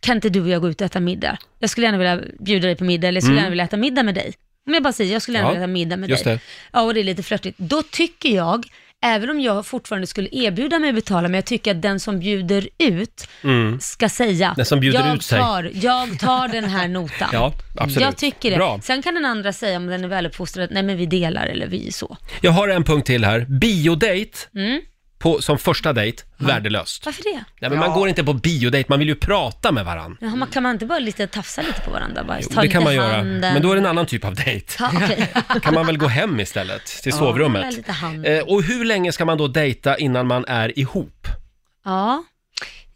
[0.00, 1.38] kan inte du och jag gå ut och äta middag?
[1.58, 3.42] Jag skulle gärna vilja bjuda dig på middag, eller jag skulle Mm.
[3.44, 4.34] gärna vilja äta middag med dig.
[4.66, 6.34] Om jag bara säger, jag skulle gärna Ja, vilja äta middag med just dig.
[6.34, 6.40] det.
[6.72, 7.58] Ja, och det är lite flörtigt.
[7.58, 8.66] Då tycker jag,
[9.14, 12.18] även om jag fortfarande skulle erbjuda mig att betala, men jag tycker att den som
[12.18, 13.80] bjuder ut Mm.
[13.80, 17.28] ska säga, Den som bjuder jag, ut sig." tar, jag tar den här notan.
[17.32, 18.00] Ja, absolut.
[18.00, 18.56] Jag tycker det.
[18.56, 18.80] Bra.
[18.82, 21.88] Sen kan den andra säga om den är väluppfostrad, nej men vi delar eller vi
[21.88, 22.16] är så.
[22.40, 23.46] Jag har en punkt till här.
[23.48, 24.80] Biodate Mm.
[25.26, 27.06] På, som första dejt, värdelöst.
[27.06, 27.44] Varför det?
[27.60, 30.16] Nej, men Man går inte på biodate, man vill ju prata med varandra.
[30.20, 32.24] Jaha, man, kan man inte bara lite tafsa lite på varandra?
[32.24, 33.40] Bara, ta det lite kan man göra, handen.
[33.52, 34.72] men då är det en annan typ av dejt.
[34.78, 35.32] Ja, okej.
[35.62, 37.76] kan man väl gå hem istället, till Ja, sovrummet.
[37.76, 38.26] lite hand.
[38.26, 41.26] Eh, och hur länge ska man då dejta innan man är ihop?
[41.84, 42.24] Ja.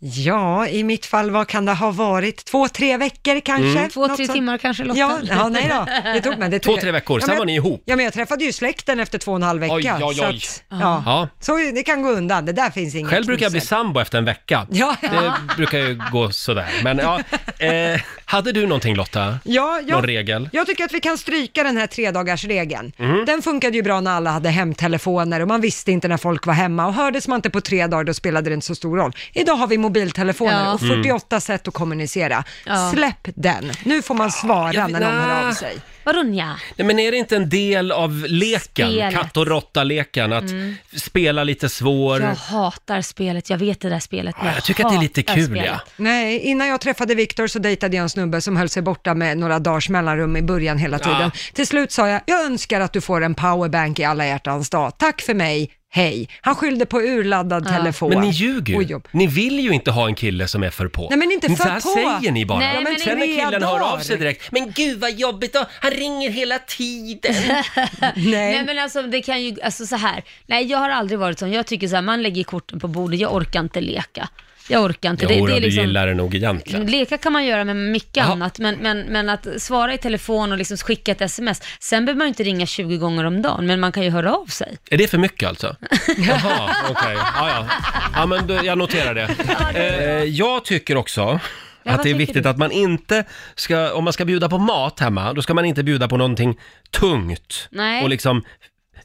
[0.03, 2.44] Ja, i mitt fall, vad kan det ha varit?
[2.44, 3.78] Två, tre veckor kanske?
[3.78, 3.90] Mm.
[3.90, 4.32] Två, tre sånt.
[4.36, 4.98] timmar kanske Lotta?
[5.01, 5.86] Ja, ja, nej då.
[6.12, 7.82] Det tog, men det tog, Två, tre veckor, Ja, sen men- var ni ihop.
[7.84, 9.74] Ja, men jag träffade ju släkten efter två och en halv vecka.
[9.74, 10.36] Oj, oj, Så, oj.
[10.36, 11.03] att, ja.
[11.07, 11.28] Ja.
[11.40, 14.18] så det kan gå undan, det där finns inget Själv brukar jag bli sambo efter
[14.18, 14.66] en vecka.
[14.70, 14.96] Ja.
[15.01, 16.68] Det brukar ju gå sådär.
[16.84, 17.20] Men ja,
[17.66, 18.01] eh,
[18.31, 19.39] hade du någonting Lotta?
[19.45, 19.95] Ja, ja.
[19.97, 20.49] Någon regel?
[20.53, 22.93] Jag tycker att vi kan stryka den här tredagarsregeln.
[22.97, 23.24] Mhm.
[23.26, 26.55] Den funkade ju bra när alla hade hemtelefoner och man visste inte när folk var
[26.55, 29.12] hemma och hördes man inte på tre dagar då spelade det inte så stor roll.
[29.33, 30.72] Idag har vi mobiltelefoner Ja.
[30.74, 30.97] och Mm.
[30.97, 32.45] 48 sätt att kommunicera.
[32.66, 32.91] Ja.
[32.95, 33.72] Släpp den.
[33.85, 35.76] Nu får man svara jag- när någon hör av sig.
[36.05, 36.57] Vadå nja?
[36.76, 39.14] Nej, men är det inte en del av leken, Spelet.
[39.14, 40.74] katt och råtta-leken, att Mm.
[40.96, 42.20] spela lite svår?
[42.20, 44.34] Jag hatar spelet, jag vet det där spelet.
[44.42, 45.64] men jag tycker att det är lite hatar kul, spelet.
[45.66, 45.80] ja.
[45.96, 49.38] Nej, innan jag träffade Viktor så dejtade jag en snubbe som höll sig borta med
[49.38, 51.20] några dagars mellanrum i början hela tiden.
[51.20, 51.30] Ja.
[51.55, 54.92] Till slut sa jag, jag önskar att du får en powerbank i alla hjärtans dag.
[54.98, 56.28] Tack för mig, hej.
[56.41, 58.09] Han skyllde på urladdad telefon.
[58.11, 58.88] Men ni ljuger och ju.
[58.88, 59.09] jobb.
[59.11, 61.07] Ni vill ju inte ha en kille som är för på.
[61.11, 61.88] Nej, men inte för Så här på.
[62.20, 62.59] säger ni bara.
[62.59, 65.64] Nej, Ja, men sen när killen hör av sig direkt, men gud vad jobbigt då,
[65.80, 67.34] han ringer hela tiden.
[68.01, 68.14] Nej.
[68.24, 70.22] Nej men alltså det kan ju, alltså så här.
[70.47, 73.20] nej jag har aldrig varit sån, jag tycker så här, man lägger korten på bordet,
[73.20, 74.28] jag orkar inte leka.
[74.70, 75.24] Jag orkar inte.
[75.24, 76.86] Jo, det, det är du liksom, gillar det nog egentligen.
[76.86, 78.32] Leka kan man göra med mycket Jaha.
[78.32, 82.18] annat, men, men, men att svara i telefon och liksom skicka ett sms, sen behöver
[82.18, 84.76] man ju inte ringa 20 gånger om dagen, men man kan ju höra av sig.
[84.90, 85.76] Är det för mycket alltså?
[86.18, 87.16] Jaha, okej.
[87.16, 87.66] Ja, ja.
[88.14, 89.30] ja, men då, jag noterar det.
[89.74, 91.40] Eh, jag tycker också
[91.82, 92.48] Ja, att det är viktigt du?
[92.48, 95.82] att man inte ska, om man ska bjuda på mat hemma, då ska man inte
[95.82, 96.58] bjuda på någonting
[96.90, 98.02] tungt Nej.
[98.02, 98.44] och liksom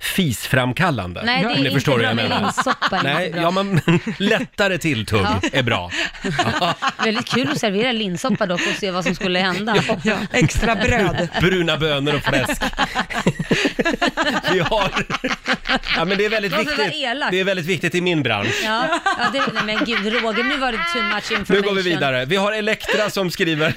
[0.05, 1.21] fisframkallande.
[1.25, 2.41] Nej, det är om ni inte förstår bra vad jag med menar.
[2.41, 3.41] linssoppa, är inte Nej, bra.
[3.41, 3.81] ja, men
[4.19, 5.41] lättare tilltugg Ja.
[5.53, 5.91] är bra.
[7.03, 9.75] Väldigt kul att servera linssoppa dock och se vad som skulle hända.
[10.03, 11.27] Ja, extra bröd.
[11.41, 12.61] Bruna bönor och fläsk.
[14.51, 14.91] Vi har...
[15.97, 16.93] Ja, men det är väldigt Varför viktigt.
[17.03, 17.31] elak?
[17.31, 18.61] Det är väldigt viktigt i min bransch.
[18.63, 21.61] Ja, ja det, nej men gud Roger, nu var det too much Nu information.
[21.75, 22.25] går vi vidare.
[22.25, 23.73] Vi har Elektra som skriver,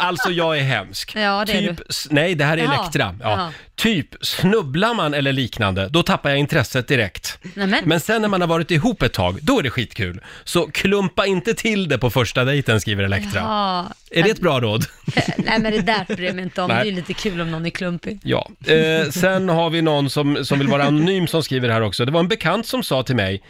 [0.00, 1.16] alltså jag är hemsk.
[1.16, 1.84] Ja, det är typ, du.
[1.88, 3.14] s- Nej, det här är Jaha, Elektra.
[3.22, 3.30] Ja.
[3.30, 3.52] jaha.
[3.76, 7.38] Typ, snubblar man eller liknande, då tappar jag intresset direkt.
[7.54, 7.84] Nämen.
[7.84, 10.20] Men sen när man har varit ihop ett tag, då är det skitkul.
[10.44, 13.40] Så klumpa inte till det på första dejten, skriver Elektra.
[13.40, 13.86] Ja.
[14.10, 14.84] Är det ett bra råd?
[15.36, 16.68] Nej men det där bryr jag mig inte om.
[16.68, 16.76] Nej.
[16.76, 18.18] Det är ju lite kul om någon är klumpig.
[18.22, 18.50] Ja.
[18.66, 22.04] Eh, sen har vi någon som, som vill vara anonym som skriver här också.
[22.04, 23.42] Det var en bekant som sa till mig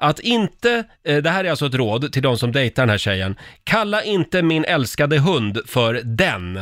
[0.00, 2.98] att inte, eh, det här är alltså ett råd till de som dejtar den här
[2.98, 6.60] tjejen, kalla inte min älskade hund för den.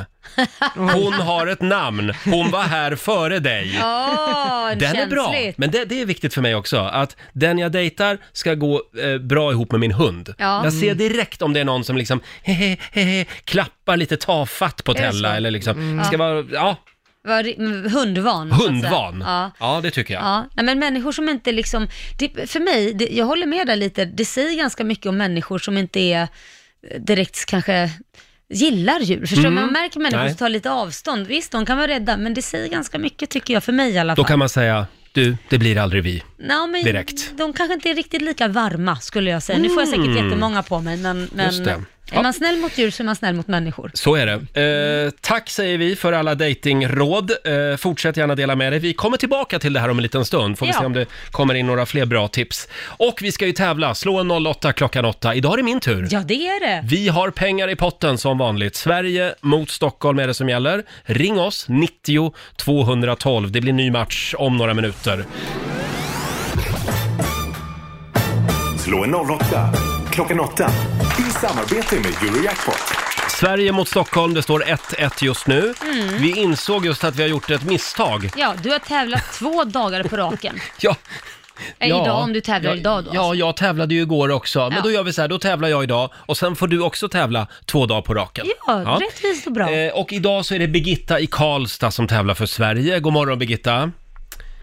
[0.74, 3.78] Hon har ett namn, hon var här före dig.
[3.82, 5.58] Åh, Den är bra, känsligt.
[5.58, 9.18] men det, det är viktigt för mig också, att den jag dejtar ska gå eh,
[9.18, 10.34] bra ihop med min hund.
[10.38, 10.64] Ja.
[10.64, 14.92] Jag ser direkt om det är någon som liksom hehe, hehe, klappar lite tafatt på
[14.92, 15.34] Är det Tella så?
[15.34, 16.04] eller liksom, Mm.
[16.04, 16.76] ska vara, ja,
[17.26, 18.48] Ri- mm, hundvan.
[18.48, 18.70] så att säga.
[18.70, 19.22] hundvan.
[19.26, 19.50] Ja.
[19.60, 20.22] Ja, det tycker jag.
[20.22, 21.88] Ja, nej, men människor som inte liksom,
[22.18, 25.58] det, för mig, det, jag håller med där lite, det säger ganska mycket om människor
[25.58, 26.22] som inte är
[26.90, 27.90] eh, direkt kanske
[28.50, 29.20] gillar djur.
[29.26, 29.48] Förstår du?
[29.48, 29.54] Mm.
[29.64, 30.28] Man märker människor Nej.
[30.30, 31.26] som tar lite avstånd.
[31.26, 33.98] Visst, de kan vara rädda, men det säger ganska mycket tycker jag, för mig i
[33.98, 34.28] alla Då fall.
[34.28, 36.22] kan man säga, Du, det blir aldrig vi.
[36.38, 37.32] Nå, men Direkt.
[37.36, 39.58] De kanske inte är riktigt lika varma skulle jag säga.
[39.58, 40.24] Nu får jag säkert Mm.
[40.24, 42.16] jättemånga på mig, men, Just men det.
[42.16, 43.90] är man snäll mot djur så är man snäll mot människor.
[43.94, 45.04] Så är det.
[45.04, 47.30] Eh, tack säger vi för alla datingråd.
[47.30, 48.78] Eh, fortsätt gärna dela med dig.
[48.80, 50.58] Vi kommer tillbaka till det här om en liten stund.
[50.58, 50.78] Får vi Ja.
[50.80, 52.68] se om det kommer in några fler bra tips.
[52.84, 53.94] Och vi ska ju tävla.
[53.94, 55.34] Slå en 08 klockan 8.
[55.34, 56.08] Idag är det min tur.
[56.10, 56.84] Ja, det är det.
[56.88, 58.76] Vi har pengar i potten som vanligt.
[58.76, 60.82] Sverige mot Stockholm är det som gäller.
[61.04, 63.52] Ring oss, 90 212.
[63.52, 65.24] Det blir ny match om några minuter.
[68.78, 69.72] Slå en 08
[70.18, 70.70] klockan 8
[71.18, 72.74] i samarbete med Eurojackpot.
[73.28, 75.74] Sverige mot Stockholm, det står 1-1 just nu.
[75.82, 76.18] Mm.
[76.18, 78.30] Vi insåg just att vi har gjort ett misstag.
[78.36, 80.54] Ja, du har tävlat två dagar på raken.
[80.80, 80.96] Ja.
[81.78, 83.10] Eh, Idag, om du tävlar ja, idag då.
[83.14, 84.58] Ja, jag tävlade ju igår också.
[84.58, 84.80] Men Ja.
[84.82, 87.46] då gör vi så här, då tävlar jag idag och sen får du också tävla
[87.66, 88.46] två dagar på raken.
[88.66, 89.70] Ja, rättvist och bra.
[89.70, 93.00] Eh, och idag så är det Birgitta i Karlstad som tävlar för Sverige.
[93.00, 93.90] God morgon Birgitta.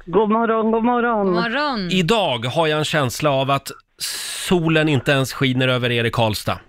[0.06, 1.26] God morgon, god morgon.
[1.26, 1.92] God morgon.
[1.92, 6.60] Idag har jag en känsla av att solen inte ens skiner över er i Karlstad.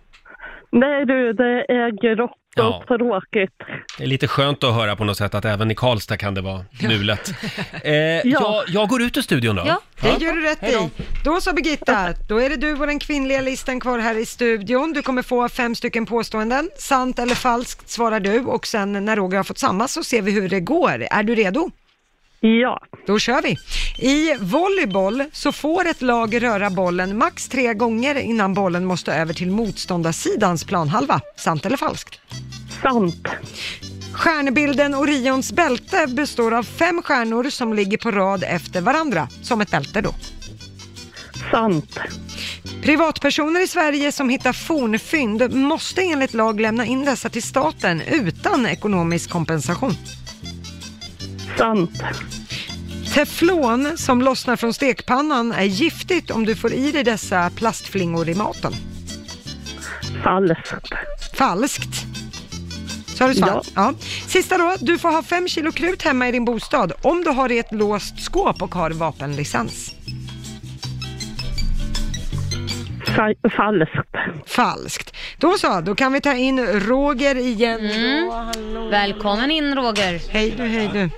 [0.72, 2.82] Nej du, det är grått Ja.
[2.88, 3.50] och tråkigt.
[3.98, 6.40] Det är lite skönt att höra på något sätt att även i Karlstad kan det
[6.40, 7.30] vara mulet.
[7.84, 9.62] Eh, jag, jag går ut ur studion då.
[9.66, 10.90] Ja, det gör du rätt i.
[11.24, 14.92] Då så Birgitta, då är det du och den kvinnliga listan kvar här i studion.
[14.92, 16.70] Du kommer få fem stycken påståenden.
[16.78, 20.32] Sant eller falskt svarar du och sen när Roger har fått samma så ser vi
[20.32, 21.06] hur det går.
[21.10, 21.70] Är du redo?
[22.40, 22.80] Ja.
[23.06, 23.56] Då kör vi.
[23.98, 29.34] I volleyboll så får ett lag röra bollen max tre gånger innan bollen måste över
[29.34, 31.20] till motståndarsidans planhalva.
[31.36, 32.20] Sant eller falskt?
[32.82, 33.28] Sant.
[34.12, 39.70] Stjärnbilden Orions bälte består av fem stjärnor som ligger på rad efter varandra, som ett
[39.70, 40.14] bälte då.
[41.50, 41.98] Sant.
[42.82, 48.66] Privatpersoner i Sverige som hittar fornfynd måste enligt lag lämna in dessa till staten utan
[48.66, 49.94] ekonomisk kompensation.
[51.58, 52.02] Sant.
[53.14, 58.34] Teflon som lossnar från stekpannan är giftigt om du får i dig dessa plastflingor i
[58.34, 58.72] maten.
[60.24, 60.92] Falskt.
[61.34, 62.06] Falskt.
[63.16, 63.62] Så har du svar?
[63.74, 63.94] Ja.
[64.26, 67.52] Sista då, du får ha fem kilo krut hemma i din bostad om du har
[67.52, 69.94] i ett låst skåp och har vapenlicens.
[73.06, 74.16] Fa- falskt.
[74.46, 75.16] Falskt.
[75.38, 77.80] Då så, då kan vi ta in Roger igen.
[77.90, 78.90] Mm.
[78.90, 80.20] Välkommen in Roger.
[80.30, 81.10] Hej du, hej du.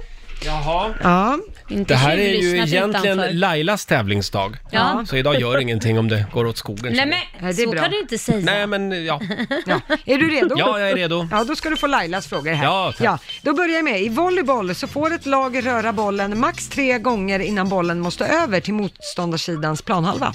[0.44, 0.94] Jaha.
[1.02, 1.38] Ja.
[1.68, 3.34] Inte Det här är ju tjuvlyssnat egentligen utanför.
[3.34, 4.56] Lailas tävlingsdag.
[4.70, 5.04] Ja.
[5.06, 6.84] Så idag gör ingenting om det går åt skogen.
[6.92, 7.56] Nej känner men, jag.
[7.56, 8.38] så kan du inte säga.
[8.38, 9.20] Nej men ja.
[9.66, 9.80] Ja.
[10.06, 10.54] Är du redo?
[10.58, 11.28] Ja, jag är redo.
[11.30, 12.64] Ja, då ska du få Lailas frågor här.
[12.64, 13.06] Ja, tack.
[13.06, 14.02] ja, då börjar jag med.
[14.02, 18.60] I volleyboll så får ett lag röra bollen max tre gånger innan bollen måste över
[18.60, 20.32] till motståndarsidans planhalva.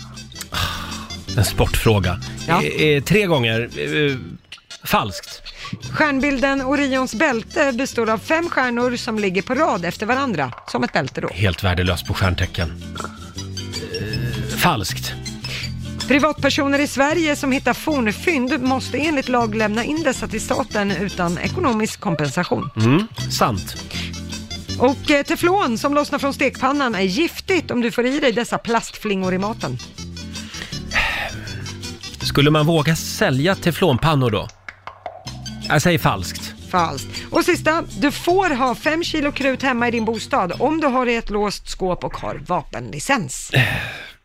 [1.37, 2.19] En sportfråga.
[2.47, 2.63] Ja.
[2.63, 3.69] Eh, eh, tre gånger.
[3.77, 4.17] Eh,
[4.85, 5.41] falskt.
[5.91, 10.93] Stjärnbilden Orions bälte består av fem stjärnor som ligger på rad efter varandra, som ett
[10.93, 11.29] bälte då.
[11.33, 12.83] Helt värdelös på stjärntecken.
[12.99, 15.13] Eh, falskt.
[16.07, 21.37] Privatpersoner i Sverige som hittar fornfynd måste enligt lag lämna in dessa till staten utan
[21.37, 22.69] ekonomisk kompensation.
[22.75, 23.75] Mm, sant.
[24.79, 28.57] Och eh, teflon som lossnar från stekpannan är giftigt om du får i dig dessa
[28.57, 29.77] plastflingor i maten.
[32.21, 34.47] Skulle man våga sälja teflonpannor då?
[35.67, 36.53] Jag säger falskt.
[36.71, 37.09] Falskt.
[37.31, 41.05] Och sista, du får ha fem kilo krut hemma i din bostad om du har
[41.07, 43.51] i ett låst skåp och har vapenlicens.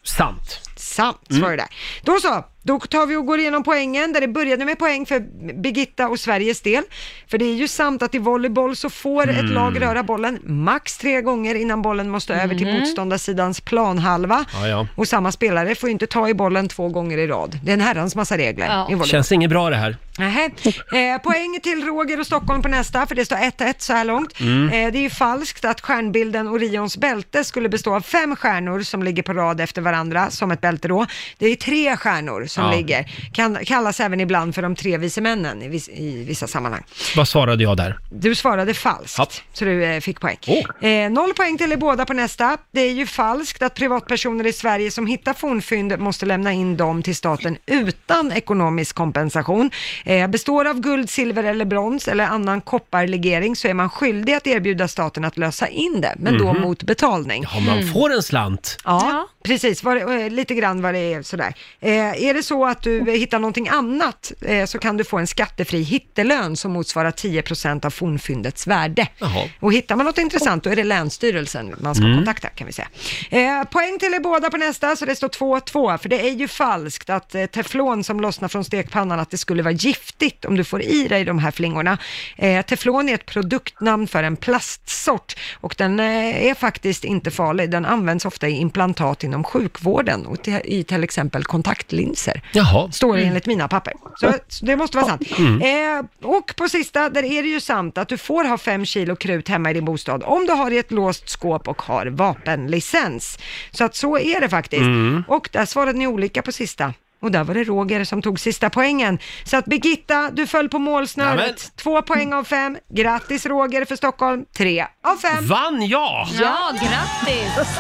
[0.05, 0.61] Sant.
[0.77, 1.41] Sant, Mm.
[1.43, 1.69] svarade där.
[2.03, 5.21] Då så, då tar vi och går igenom poängen där det började med poäng för
[5.63, 6.85] Birgitta och Sveriges del.
[7.31, 9.53] För det är ju sant att i volleyboll så får ett Mm.
[9.53, 12.77] lag röra bollen max tre gånger innan bollen måste över till Mhm.
[12.81, 14.45] motståndarsidans planhalva.
[14.53, 14.87] Ja, ja.
[14.95, 17.59] Och samma spelare får inte ta i bollen två gånger i rad.
[17.65, 19.07] Det är en herrans massa regler i volleyboll.
[19.09, 19.97] Känns inget bra det här.
[20.19, 20.45] Nähä.
[20.45, 24.41] Eh, poäng till Roger och Stockholm på nästa, för det står 1-1 så här långt.
[24.41, 24.69] Mm.
[24.69, 29.03] Eh, det är ju falskt att stjärnbilden Orions bälte skulle bestå av fem stjärnor som
[29.03, 31.07] ligger på rad efter varandra, som ett bälte då.
[31.39, 32.77] Det är tre stjärnor som Ja.
[32.77, 33.11] ligger.
[33.33, 36.83] Kan, kallas även ibland för de tre vise männen i, vis, i vissa sammanhang.
[37.17, 37.99] Vad svarade jag där?
[38.11, 40.37] Du svarade falskt, så du eh, fick poäng.
[40.81, 42.57] Eh, noll poäng till er båda på nästa.
[42.71, 47.03] Det är ju falskt att privatpersoner i Sverige som hittar fornfynd måste lämna in dem
[47.03, 49.71] till staten utan ekonomisk kompensation.
[50.05, 54.47] Eh, består av guld, silver eller brons eller annan kopparlegering så är man skyldig att
[54.47, 56.63] erbjuda staten att lösa in det, men då Mhm.
[56.63, 57.45] mot betalning.
[57.55, 58.77] Ja, man får en slant.
[58.85, 61.55] Ja, Precis, det, eh, lite grann vad det är sådär.
[61.81, 65.27] Eh, är det så att du hittar någonting annat eh, så kan du få en
[65.27, 69.07] skattefri hittelön som motsvarar 10% av fornfyndets värde.
[69.19, 69.49] Jaha.
[69.61, 72.17] Och hittar man något intressant då är det Länsstyrelsen man ska Mm.
[72.17, 72.89] kontakta kan vi säga.
[73.31, 76.49] Eh, poäng till er båda på nästa så det står 2-2 för det är ju
[76.49, 80.65] falskt att eh, teflon som lossnar från stekpannan att det skulle vara giftigt om du
[80.65, 81.99] får i dig de här flingorna.
[82.37, 87.71] Eh, teflon är ett produktnamn för en plastsort och den är faktiskt inte farlig.
[87.71, 92.43] Den används ofta i implantat inom sjukvården och till, i till exempel kontaktlinser.
[92.53, 92.91] Jaha.
[92.93, 93.95] Står det enligt mina papper.
[94.21, 95.39] Så, så det måste vara sant.
[95.39, 95.99] Mm.
[95.99, 99.17] Eh, och på sista, där är det ju sant att du får ha fem kilo
[99.17, 103.39] krut hemma i din bostad om du har i ett låst skåp och har vapenlicens.
[103.71, 104.83] Så att så är det faktiskt.
[104.83, 105.25] Mm.
[105.29, 106.93] Och där svarade ni olika på sista.
[107.21, 109.19] Och där var det Roger som tog sista poängen.
[109.45, 111.37] Så att Birgitta, du föll på målsnöret.
[111.37, 111.55] Nämen.
[111.77, 112.77] Två poäng av fem.
[112.89, 114.45] Grattis Roger för Stockholm.
[114.57, 115.47] Tre av fem.
[115.47, 116.27] Vann jag?
[116.41, 117.79] Ja, grattis!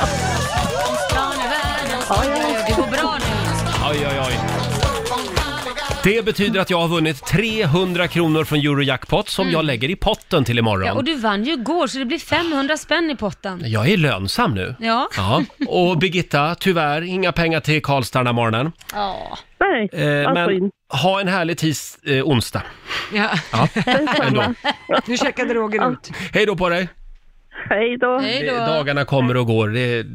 [2.08, 3.24] Det går bra nu.
[3.90, 4.38] Oj, oj, oj.
[6.04, 9.52] Det betyder att jag har vunnit 300 kronor från Eurojackpot som Mm.
[9.52, 10.86] jag lägger i potten till imorgon.
[10.86, 13.62] Ja, och du vann ju igår så det blir 500 spänn i potten.
[13.64, 14.74] Jag är lönsam nu.
[14.80, 15.08] Ja.
[15.16, 15.42] Ja.
[15.68, 18.72] Och Birgitta, tyvärr inga pengar till Karlstad den här morgonen.
[18.94, 19.38] Ja.
[19.60, 20.70] Nej, Eh, vad men synd.
[21.02, 22.62] ha en härlig tis, eh, onsdag.
[23.12, 23.28] Ja.
[23.52, 23.68] Ja,
[24.22, 24.54] ändå.
[25.06, 26.10] Nu checkade Roger ut.
[26.32, 26.88] Hej då på dig!
[27.70, 28.18] Hej då.
[28.18, 29.68] Det, dagarna kommer och går.
[29.68, 30.06] Det,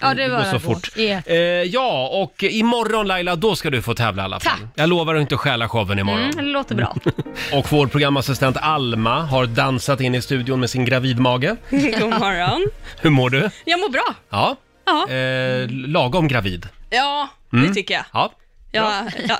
[0.00, 0.88] Ja, det går så fort.
[0.96, 1.20] Ja.
[1.26, 4.52] Eh, ja, och imorgon Laila, då ska du få tävla i alla fall.
[4.58, 4.68] Tack.
[4.74, 6.22] Jag lovar att inte stjäla showen imorgon.
[6.30, 6.96] Mm, det låter bra.
[7.52, 11.44] Och vår programassistent Alma har dansat in i studion med sin gravidmage.
[11.70, 12.66] God morgon.
[13.00, 13.50] Hur mår du?
[13.64, 14.14] Jag mår bra.
[14.30, 16.68] Ja, Ja, eh, lagom gravid.
[16.90, 17.68] ja Mm.
[17.68, 18.04] det tycker jag.
[18.12, 18.32] Ja.
[18.72, 19.36] Ja, ja.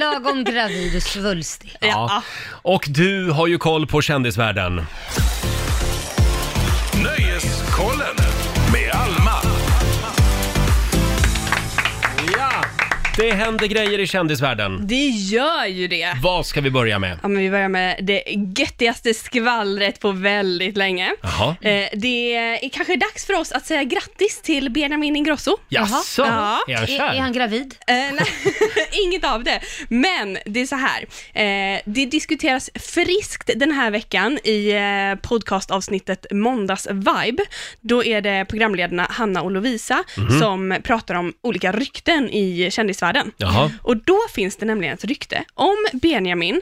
[0.00, 1.76] Lagom gravid och svulstig.
[1.80, 2.22] ja.
[2.62, 4.82] Och du har ju koll på kändisvärlden.
[7.82, 8.16] Morgonkollen
[8.72, 9.21] med alla
[13.16, 14.86] det händer grejer i kändisvärlden.
[14.86, 16.12] Det gör ju det.
[16.22, 17.18] Vad ska vi börja med?
[17.22, 18.22] Ja, men vi börjar med det
[18.58, 21.12] göttigaste skvallret på väldigt länge.
[21.22, 21.56] Jaha.
[21.60, 25.56] Eh, det är kanske dags för oss att säga grattis till Benjamin Ingrosso.
[25.68, 26.22] Jaså?
[26.22, 27.00] Är han kär?
[27.10, 27.74] Är, är han gravid?
[27.86, 28.26] Eh, nej,
[29.06, 29.60] inget av det.
[29.88, 31.02] Men det är så här,
[31.34, 37.42] eh, det diskuteras friskt den här veckan i eh, podcastavsnittet Måndags Vibe.
[37.80, 40.40] Då är det programledarna Hanna och Lovisa Mhm.
[40.40, 43.01] som pratar om olika rykten i kändisvärlden.
[43.36, 43.70] Jaha.
[43.82, 46.60] Och då finns det nämligen ett rykte om Benjamin,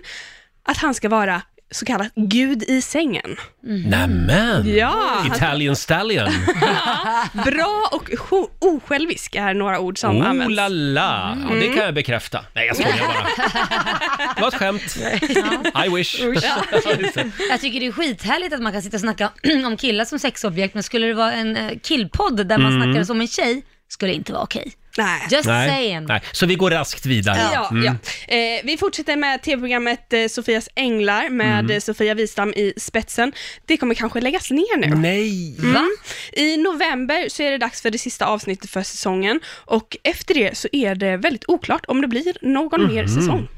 [0.65, 3.37] att han ska vara så kallat gud i sängen.
[3.63, 4.75] Nämen!
[4.77, 6.29] Ja, han- Italian stallion.
[7.45, 8.11] Bra och
[8.59, 10.57] osjälvisk är några ord som Oh används.
[10.57, 11.37] la la!
[11.49, 12.45] Ja, det kan jag bekräfta.
[12.55, 14.35] Nej, jag skojar bara.
[14.35, 14.97] Det var ett skämt.
[15.87, 16.21] I wish.
[17.51, 19.31] Jag tycker det är skithärligt att man kan sitta och snacka
[19.67, 22.83] om killar som sexobjekt, men skulle det vara en eh, killpodd där man Mm.
[22.83, 24.73] snackar som en tjej, skulle det inte vara okej.
[24.99, 25.21] Nej.
[25.31, 25.69] Just Nej.
[25.69, 26.05] saying.
[26.07, 27.39] Nej, så vi går raskt vidare.
[27.55, 27.85] Ja, Mm.
[27.85, 28.35] ja.
[28.35, 31.71] Eh, vi fortsätter med tv-programmet eh, Sofias änglar med Mm.
[31.71, 33.33] eh, Sofia Wistam i spetsen.
[33.67, 34.95] Det kommer kanske läggas ner nu.
[34.97, 35.57] Nej!
[35.59, 35.87] Mm.
[36.33, 40.57] I november så är det dags för det sista avsnittet för säsongen och efter det
[40.57, 43.15] så är det väldigt oklart om det blir någon mer Mhm.
[43.15, 43.49] säsong.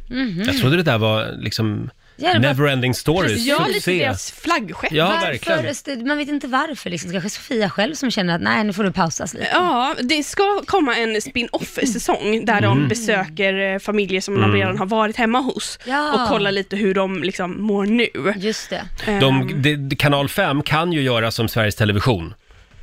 [0.47, 3.99] Jag trodde det där var liksom Neverending Stories Ja, lite succé.
[3.99, 4.93] deras flaggskepp.
[4.93, 5.27] Ja, varför,
[5.67, 6.09] verkligen.
[6.09, 7.11] Man vet inte varför, liksom.
[7.13, 9.47] kanske Sofia själv som känner att nej, nu får du pausas lite.
[9.53, 12.89] Ja, det ska komma en spin-off-säsong där de Mm.
[12.89, 14.57] besöker eh, familjer som de Mm.
[14.57, 16.13] redan har varit hemma hos Ja.
[16.23, 18.07] och kollar lite hur de liksom mår nu.
[18.37, 18.83] Just det.
[19.21, 22.35] De, de, kanal 5 kan ju göra som Sveriges Television.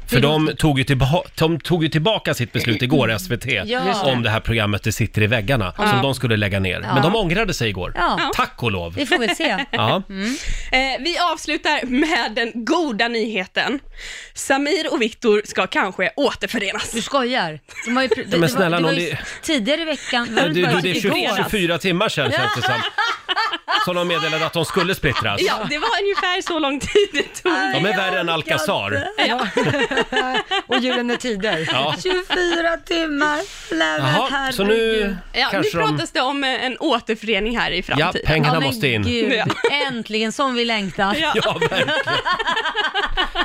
[0.09, 3.79] För Det de tog, ju tillba- de tog ju tillbaka sitt beslut igår, SVT, Ja.
[3.79, 4.11] Det.
[4.11, 5.89] om det här programmet Det sitter i väggarna, Ja.
[5.91, 6.81] som de skulle lägga ner.
[6.83, 6.93] Ja.
[6.93, 7.93] Men de ångrade sig igår.
[7.95, 8.31] Ja.
[8.35, 8.93] Tack och lov!
[8.95, 9.65] Vi får väl se.
[9.71, 10.03] Ja.
[10.71, 13.79] Eh, vi avslutar med den goda nyheten.
[14.33, 16.91] Samir och Viktor ska kanske återförenas.
[16.91, 17.59] Du skojar?
[17.85, 20.35] De har ju, det, men det snälla var, det var ju det- tidigare i veckan.
[20.35, 21.35] var Du, det du, det är 20, igår?
[21.37, 22.73] 24 timmar sedan känns det som.
[23.85, 25.41] Som de meddelade att de skulle splittras.
[25.41, 27.51] Ja, det var ungefär så lång tid det tog.
[27.53, 29.03] De är värre än Alcazar.
[29.27, 29.47] Ja.
[30.67, 31.69] Och Gyllene Tider.
[31.71, 31.95] Ja.
[32.03, 33.39] 24 timmar.
[33.99, 35.87] Jaha, så nu Ja, nu kanske de...
[35.87, 38.21] pratas det om eh, en återförening här i framtiden.
[38.25, 39.03] pengarna Ja, men måste in.
[39.03, 39.45] Gud, Ja.
[39.87, 41.15] äntligen som vi längtar.
[41.21, 41.31] Ja.
[41.35, 41.89] Ja, verkligen.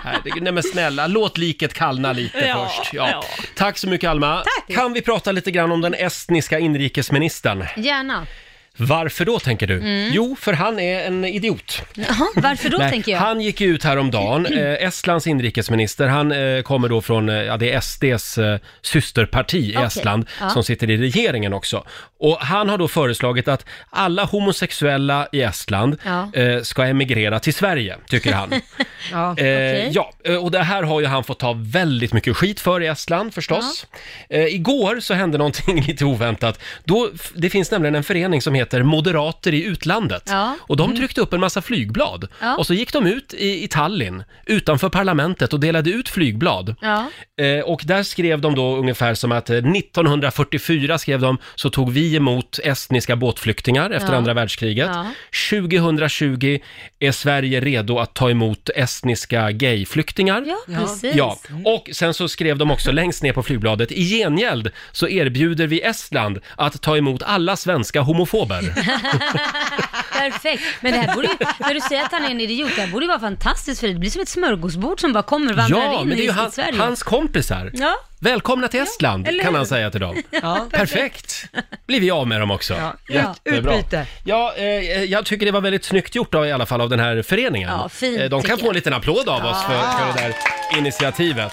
[0.02, 2.92] Herregud, nej men snälla, låt liket kallna lite Ja, först.
[2.94, 3.08] Ja.
[3.10, 3.24] ja.
[3.56, 4.44] Tack så mycket Alma.
[4.66, 4.76] Tack.
[4.76, 7.64] Kan vi prata lite grann om den estniska inrikesministern?
[7.76, 8.26] Gärna.
[8.76, 9.76] Varför då tänker du?
[9.76, 10.10] Mm.
[10.12, 11.82] Jo, för han är en idiot.
[11.94, 13.18] Jaha, varför då Nej, tänker jag?
[13.18, 17.72] Han gick ut häromdagen, eh, Estlands inrikesminister, han eh, kommer då från, eh, ja det
[17.72, 20.50] är SDs eh, systerparti i Okej, Estland, ja.
[20.50, 21.84] som sitter i regeringen också.
[22.18, 26.30] Och han har då föreslagit att alla homosexuella i Estland Ja.
[26.34, 28.50] eh, ska emigrera till Sverige, tycker han.
[29.12, 32.60] Ja, Eh, ja, eh, och det här har ju han fått ta väldigt mycket skit
[32.60, 33.86] för i Estland förstås.
[34.28, 36.60] Eh, igår så hände någonting lite oväntat.
[36.84, 40.22] Då, det finns nämligen en förening som heter Moderater i utlandet.
[40.26, 40.56] Ja.
[40.60, 42.28] Och de tryckte upp en massa flygblad.
[42.40, 42.56] Ja.
[42.56, 46.74] Och så gick de ut i, i Tallinn, utanför parlamentet och delade ut flygblad.
[46.80, 47.06] Ja.
[47.44, 51.92] Eh, och där skrev de då ungefär som att eh, 1944 skrev de, så tog
[51.92, 54.16] vi emot estniska båtflyktingar efter Ja.
[54.18, 54.90] andra världskriget.
[54.92, 55.06] Ja.
[55.50, 56.58] 2020
[56.98, 60.44] är Sverige redo att ta emot estniska gayflyktingar.
[60.46, 61.14] Ja, precis.
[61.14, 65.66] Ja, och sen så skrev de också längst ner på flygbladet, i gengäld så erbjuder
[65.66, 68.53] vi Estland att ta emot alla svenska homofober.
[70.12, 70.62] Perfekt.
[70.80, 72.88] Men det här borde ju, när du säger att han är en idiot, det här
[72.92, 73.88] borde ju vara fantastiskt för.
[73.88, 76.26] Det blir som ett smörgåsbord som bara kommer, vandrar ja, in men det är i
[76.26, 76.78] ju han, i Sverige.
[76.78, 77.70] hans kompisar.
[77.74, 77.94] Ja.
[78.24, 79.56] Välkomna till Estland, eller kan hur?
[79.58, 80.22] han säga till dem.
[80.42, 81.44] Ja, Perfekt!
[81.86, 82.74] Blir vi av med dem också.
[82.74, 82.94] Ja,
[83.44, 83.74] Jättebra.
[83.76, 84.06] utbyte.
[84.24, 84.64] Ja, eh,
[85.04, 87.68] jag tycker det var väldigt snyggt gjort av, i alla fall av den här föreningen.
[87.70, 88.74] Ja, fint, Eh, de kan tycker få en jag.
[88.74, 90.34] liten applåd av oss för, för det där
[90.78, 91.52] initiativet.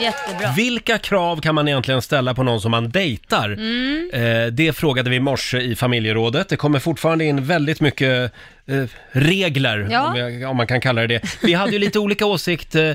[0.00, 0.52] Jättebra.
[0.56, 3.44] Vilka krav kan man egentligen ställa på någon som man dejtar?
[3.48, 4.10] Mm.
[4.12, 6.48] Eh, det frågade vi i morse i familjerådet.
[6.48, 8.32] Det kommer fortfarande in väldigt mycket
[8.68, 10.08] eh, regler, Ja.
[10.10, 11.22] om, jag, om man kan kalla det det.
[11.42, 12.94] Vi hade ju lite olika åsikt eh, eh,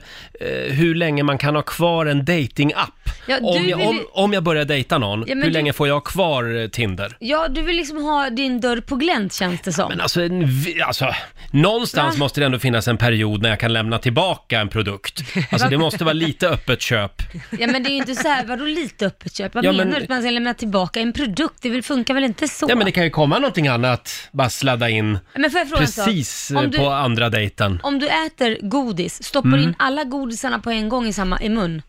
[0.70, 2.94] hur länge man kan ha kvar en dating-app.
[3.28, 5.44] Ja, du om, jag, vill ju- om, om jag börjar dejta någon, Ja, men hur
[5.44, 7.18] du- länge får jag ha kvar eh, Tinder?
[7.20, 9.90] Ja, du vill liksom ha din dörr på glänt känns det som.
[9.90, 11.14] Men alltså, en vi- alltså,
[11.52, 12.20] någonstans Va?
[12.20, 15.22] måste det ändå finnas en period när jag kan lämna tillbaka en produkt.
[15.52, 17.22] Alltså det måste vara lite öppet köp.
[17.60, 19.56] Ja men det är ju inte så här, vadå lite öppet köp?
[19.56, 20.04] Vad Ja, menar men- du?
[20.04, 21.56] Att man ska lämna tillbaka en produkt?
[21.62, 22.66] Det vill, funkar väl inte så?
[22.70, 25.82] Ja men det kan ju komma någonting annat, bara sladda in Men får jag fråga
[25.82, 26.06] en sak?
[26.06, 27.80] precis eh, Om du- på andra dejten.
[27.84, 29.60] Om du äter godis, stoppar Mm.
[29.62, 31.82] du in alla godisarna på en gång i samma i mun?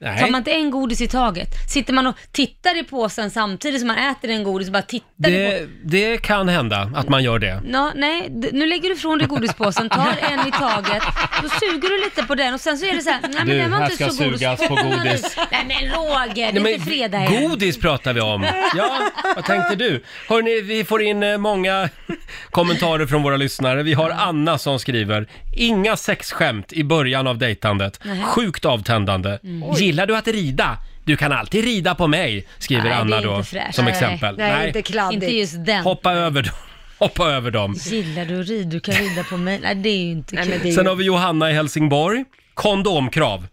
[0.00, 0.20] Nej.
[0.20, 1.48] Tar man inte en godis i taget?
[1.70, 5.30] Sitter man och tittar i påsen samtidigt som man äter en godis och bara tittar
[5.30, 5.66] i Det, på...
[5.84, 7.60] det kan hända att man gör det.
[7.64, 11.02] Nå, nej, d- nu lägger du ifrån dig godispåsen, tar en i taget,
[11.42, 13.46] då suger du lite på den och sen så är det så här, nej men
[13.46, 14.32] Du, den var här inte ska så god.
[14.38, 15.36] sugas på godis.
[15.50, 17.48] Nej men Roger, det är inte fredag än.
[17.48, 18.46] Godis pratar vi om.
[18.76, 19.00] Ja,
[19.36, 20.04] vad tänkte du?
[20.28, 21.88] Hörni, vi får in eh, många
[22.50, 23.82] kommentarer från våra lyssnare.
[23.82, 28.00] Vi har Anna som skriver, inga sexskämt i början av dejtandet.
[28.24, 29.38] Sjukt avtändande.
[29.44, 29.62] Mm.
[29.88, 30.78] Gillar du att rida?
[31.04, 33.74] Du kan alltid rida på mig, skriver Nej, det är Anna inte då, fräscht.
[33.74, 33.94] som Nej.
[33.94, 34.36] exempel.
[34.38, 35.22] Nej, inte kladdigt.
[35.22, 35.82] Inte just den.
[35.84, 36.52] Hoppa över dem.
[36.98, 37.74] Hoppa över dem.
[37.74, 38.70] Gillar du att rida?
[38.70, 39.60] Du kan rida på mig.
[39.62, 40.74] Nej, det är ju inte kul.
[40.74, 42.24] Sen har vi Johanna i Helsingborg.
[42.54, 43.46] Kondomkrav.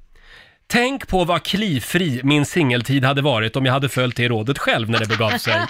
[0.68, 4.90] Tänk på vad klifri min singeltid hade varit om jag hade följt det rådet själv
[4.90, 5.66] när det begav sig.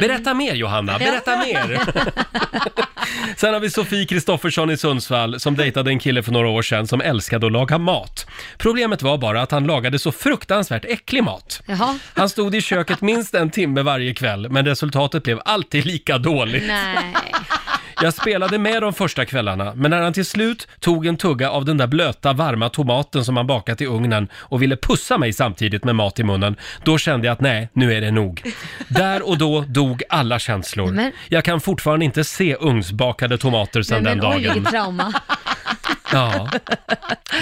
[0.00, 1.80] Berätta mer Johanna, berätta mer.
[3.36, 6.86] Sen har vi Sofie Kristoffersson i Sundsvall som dejtade en kille för några år sedan
[6.86, 8.26] som älskade att laga mat.
[8.58, 11.62] Problemet var bara att han lagade så fruktansvärt äcklig mat.
[11.66, 11.98] Jaha.
[12.14, 16.64] Han stod i köket minst en timme varje kväll, men resultatet blev alltid lika dåligt.
[16.66, 17.14] Nej.
[18.02, 21.64] Jag spelade med de första kvällarna, men när han till slut tog en tugga av
[21.64, 25.84] den där blöta, varma tomaten som han bakat i ugnen och ville pussa mig samtidigt
[25.84, 28.42] med mat i munnen, då kände jag att nej, nu är det nog.
[28.88, 30.92] Där och då dog alla känslor.
[30.92, 34.40] Men- Jag kan fortfarande inte se ugnsbakade tomater sedan den oj, dagen.
[34.54, 35.12] vilket trauma.
[36.12, 36.48] Ja.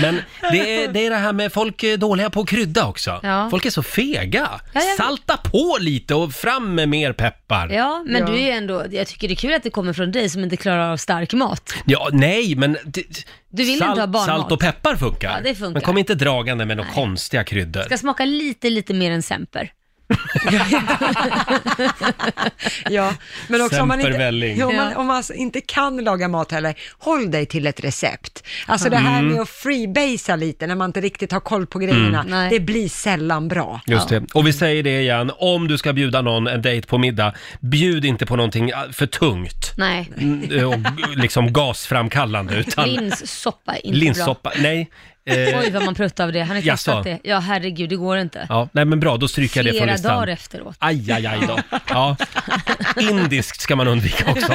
[0.01, 0.21] Men
[0.53, 3.21] det är, det är det här med folk är dåliga på att krydda också.
[3.23, 3.49] Ja.
[3.51, 4.49] Folk är så fega.
[4.75, 7.69] Ja, jag- Salta på lite och fram med mer peppar.
[7.69, 10.12] Ja, men du är ju ändå, jag tycker det är kul att det kommer från
[10.12, 11.75] dig som inte klarar av stark mat.
[11.87, 12.77] Ja, nej, men...
[12.85, 13.03] Det,
[13.51, 14.27] Du vill inte ha barnmat.
[14.27, 15.31] Salt och peppar funkar.
[15.31, 15.73] Ja, det funkar.
[15.73, 17.83] Men kom inte dragande med några konstiga kryddor.
[17.83, 19.73] Ska smaka lite, lite mer än semper.
[22.91, 23.15] Ja,
[23.49, 26.53] men också om man, inte, ja, om, man, om man alltså inte kan laga mat
[26.53, 28.45] heller, håll dig till ett recept.
[28.67, 29.33] Alltså det här Mm.
[29.33, 32.31] med att freebasea lite när man inte riktigt har koll på grejerna, Mm.
[32.31, 32.51] Nej.
[32.51, 33.81] det blir sällan bra.
[33.87, 34.23] Just det.
[34.35, 38.05] Och vi säger det igen, om du ska bjuda någon en dejt på middag, bjud
[38.05, 40.11] inte på någonting ah, för tungt Nej.
[40.17, 40.79] mm, och
[41.17, 42.55] liksom gasframkallande.
[42.57, 44.91] Utan Linssoppa är inte linssoppa, nej.
[45.27, 46.41] Eh, Oj vad man pruttar av det.
[46.43, 46.91] Har ni Jaså?
[46.91, 47.18] testat det?
[47.31, 48.47] Ja herregud, det går inte.
[48.49, 50.14] Ja, nej men bra, då stryker jag det från Flera listan.
[50.16, 50.77] dagar efteråt.
[50.79, 51.59] Aj, aj, aj då.
[51.89, 52.16] Ja.
[53.01, 54.53] Indiskt ska man undvika också,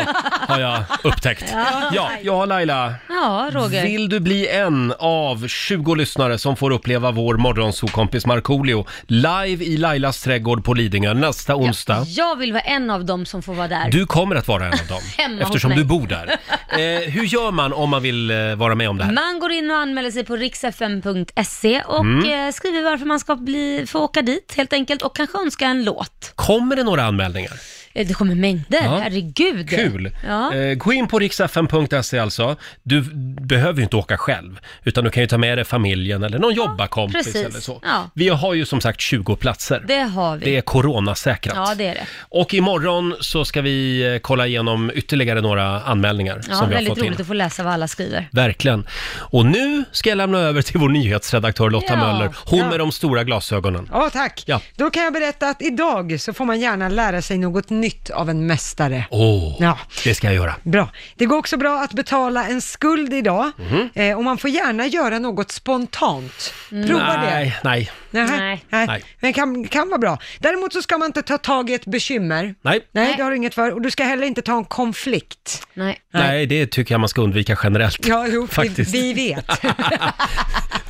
[0.47, 1.45] har jag upptäckt.
[1.93, 2.11] Ja.
[2.22, 2.93] Ja, Laila.
[3.09, 3.84] Ja, Roger.
[3.84, 9.78] Vill du bli en av 20 lyssnare som får uppleva vår morgonsokompis Markoolio live i
[9.78, 12.03] Lailas trädgård på Lidingö nästa onsdag?
[12.07, 13.91] Jag vill vara en av dem som får vara där.
[13.91, 15.78] Du kommer att vara en av dem, Hemma hos eftersom mig.
[15.78, 16.28] du bor där.
[16.70, 19.11] Eh, hur gör man om man vill eh, vara med om det här?
[19.13, 22.47] Man går in och anmäler sig på riksfm.se och Mm.
[22.47, 25.84] eh, skriver varför man ska bli, få åka dit helt enkelt och kanske önska en
[25.84, 26.32] låt.
[26.36, 27.51] Kommer det några anmälningar?
[28.00, 29.00] Eh, Det kommer mängder, Ja.
[29.04, 29.70] herregud.
[29.70, 30.12] Kul!
[30.28, 30.54] Ja.
[30.56, 32.56] Eh, gå in på riksfm.se alltså.
[32.84, 33.02] Du
[33.41, 36.54] behöver ju inte åka själv, utan du kan ju ta med dig familjen eller någon
[36.54, 37.45] jobbarkompis precis.
[37.45, 37.80] eller så.
[37.84, 38.10] Ja.
[38.14, 39.84] Vi har ju som sagt 20 platser.
[39.88, 40.45] Det har vi.
[40.45, 41.56] Det är coronasäkrat.
[41.56, 42.06] Ja, det är det.
[42.30, 46.82] Och imorgon så ska vi eh, kolla igenom ytterligare några anmälningar Ja, som vi har
[46.82, 47.04] väldigt fått in.
[47.06, 48.30] roligt att få läsa vad alla skriver.
[48.32, 48.88] Verkligen.
[49.16, 51.95] Och nu ska jag lämna över till vår nyhetsredaktör Lotta Ja.
[51.97, 52.30] Möller.
[52.45, 52.70] Hon Ja.
[52.70, 53.89] med de stora glasögonen.
[53.91, 54.43] Ja, tack.
[54.45, 54.62] Ja.
[54.76, 58.30] Då kan jag berätta att idag så får man gärna lära sig något nytt av
[58.30, 59.06] en mästare.
[59.10, 59.78] Åh, Ja.
[60.04, 60.56] det ska jag göra.
[60.64, 60.90] Bra.
[61.16, 63.90] Det går också bra att betala en skuld idag Mhm.
[63.96, 66.54] eh, och man får gärna göra något spontant.
[66.70, 67.22] Prova det.
[67.32, 67.92] nej, nej.
[68.12, 68.64] Nej.
[68.70, 68.88] Nej.
[68.88, 69.03] Nej.
[69.20, 70.18] Men kan, kan vara bra.
[70.39, 72.55] Däremot så ska man inte ta tag i ett bekymmer.
[72.62, 72.82] Nej.
[72.91, 73.72] Nej, det har du inget för.
[73.74, 75.68] Och du ska heller inte ta en konflikt.
[75.74, 75.97] Nej.
[76.14, 78.07] Nej, det tycker jag man ska undvika generellt.
[78.07, 78.95] Ja, jo, vi, Faktiskt.
[78.95, 79.45] vi vet.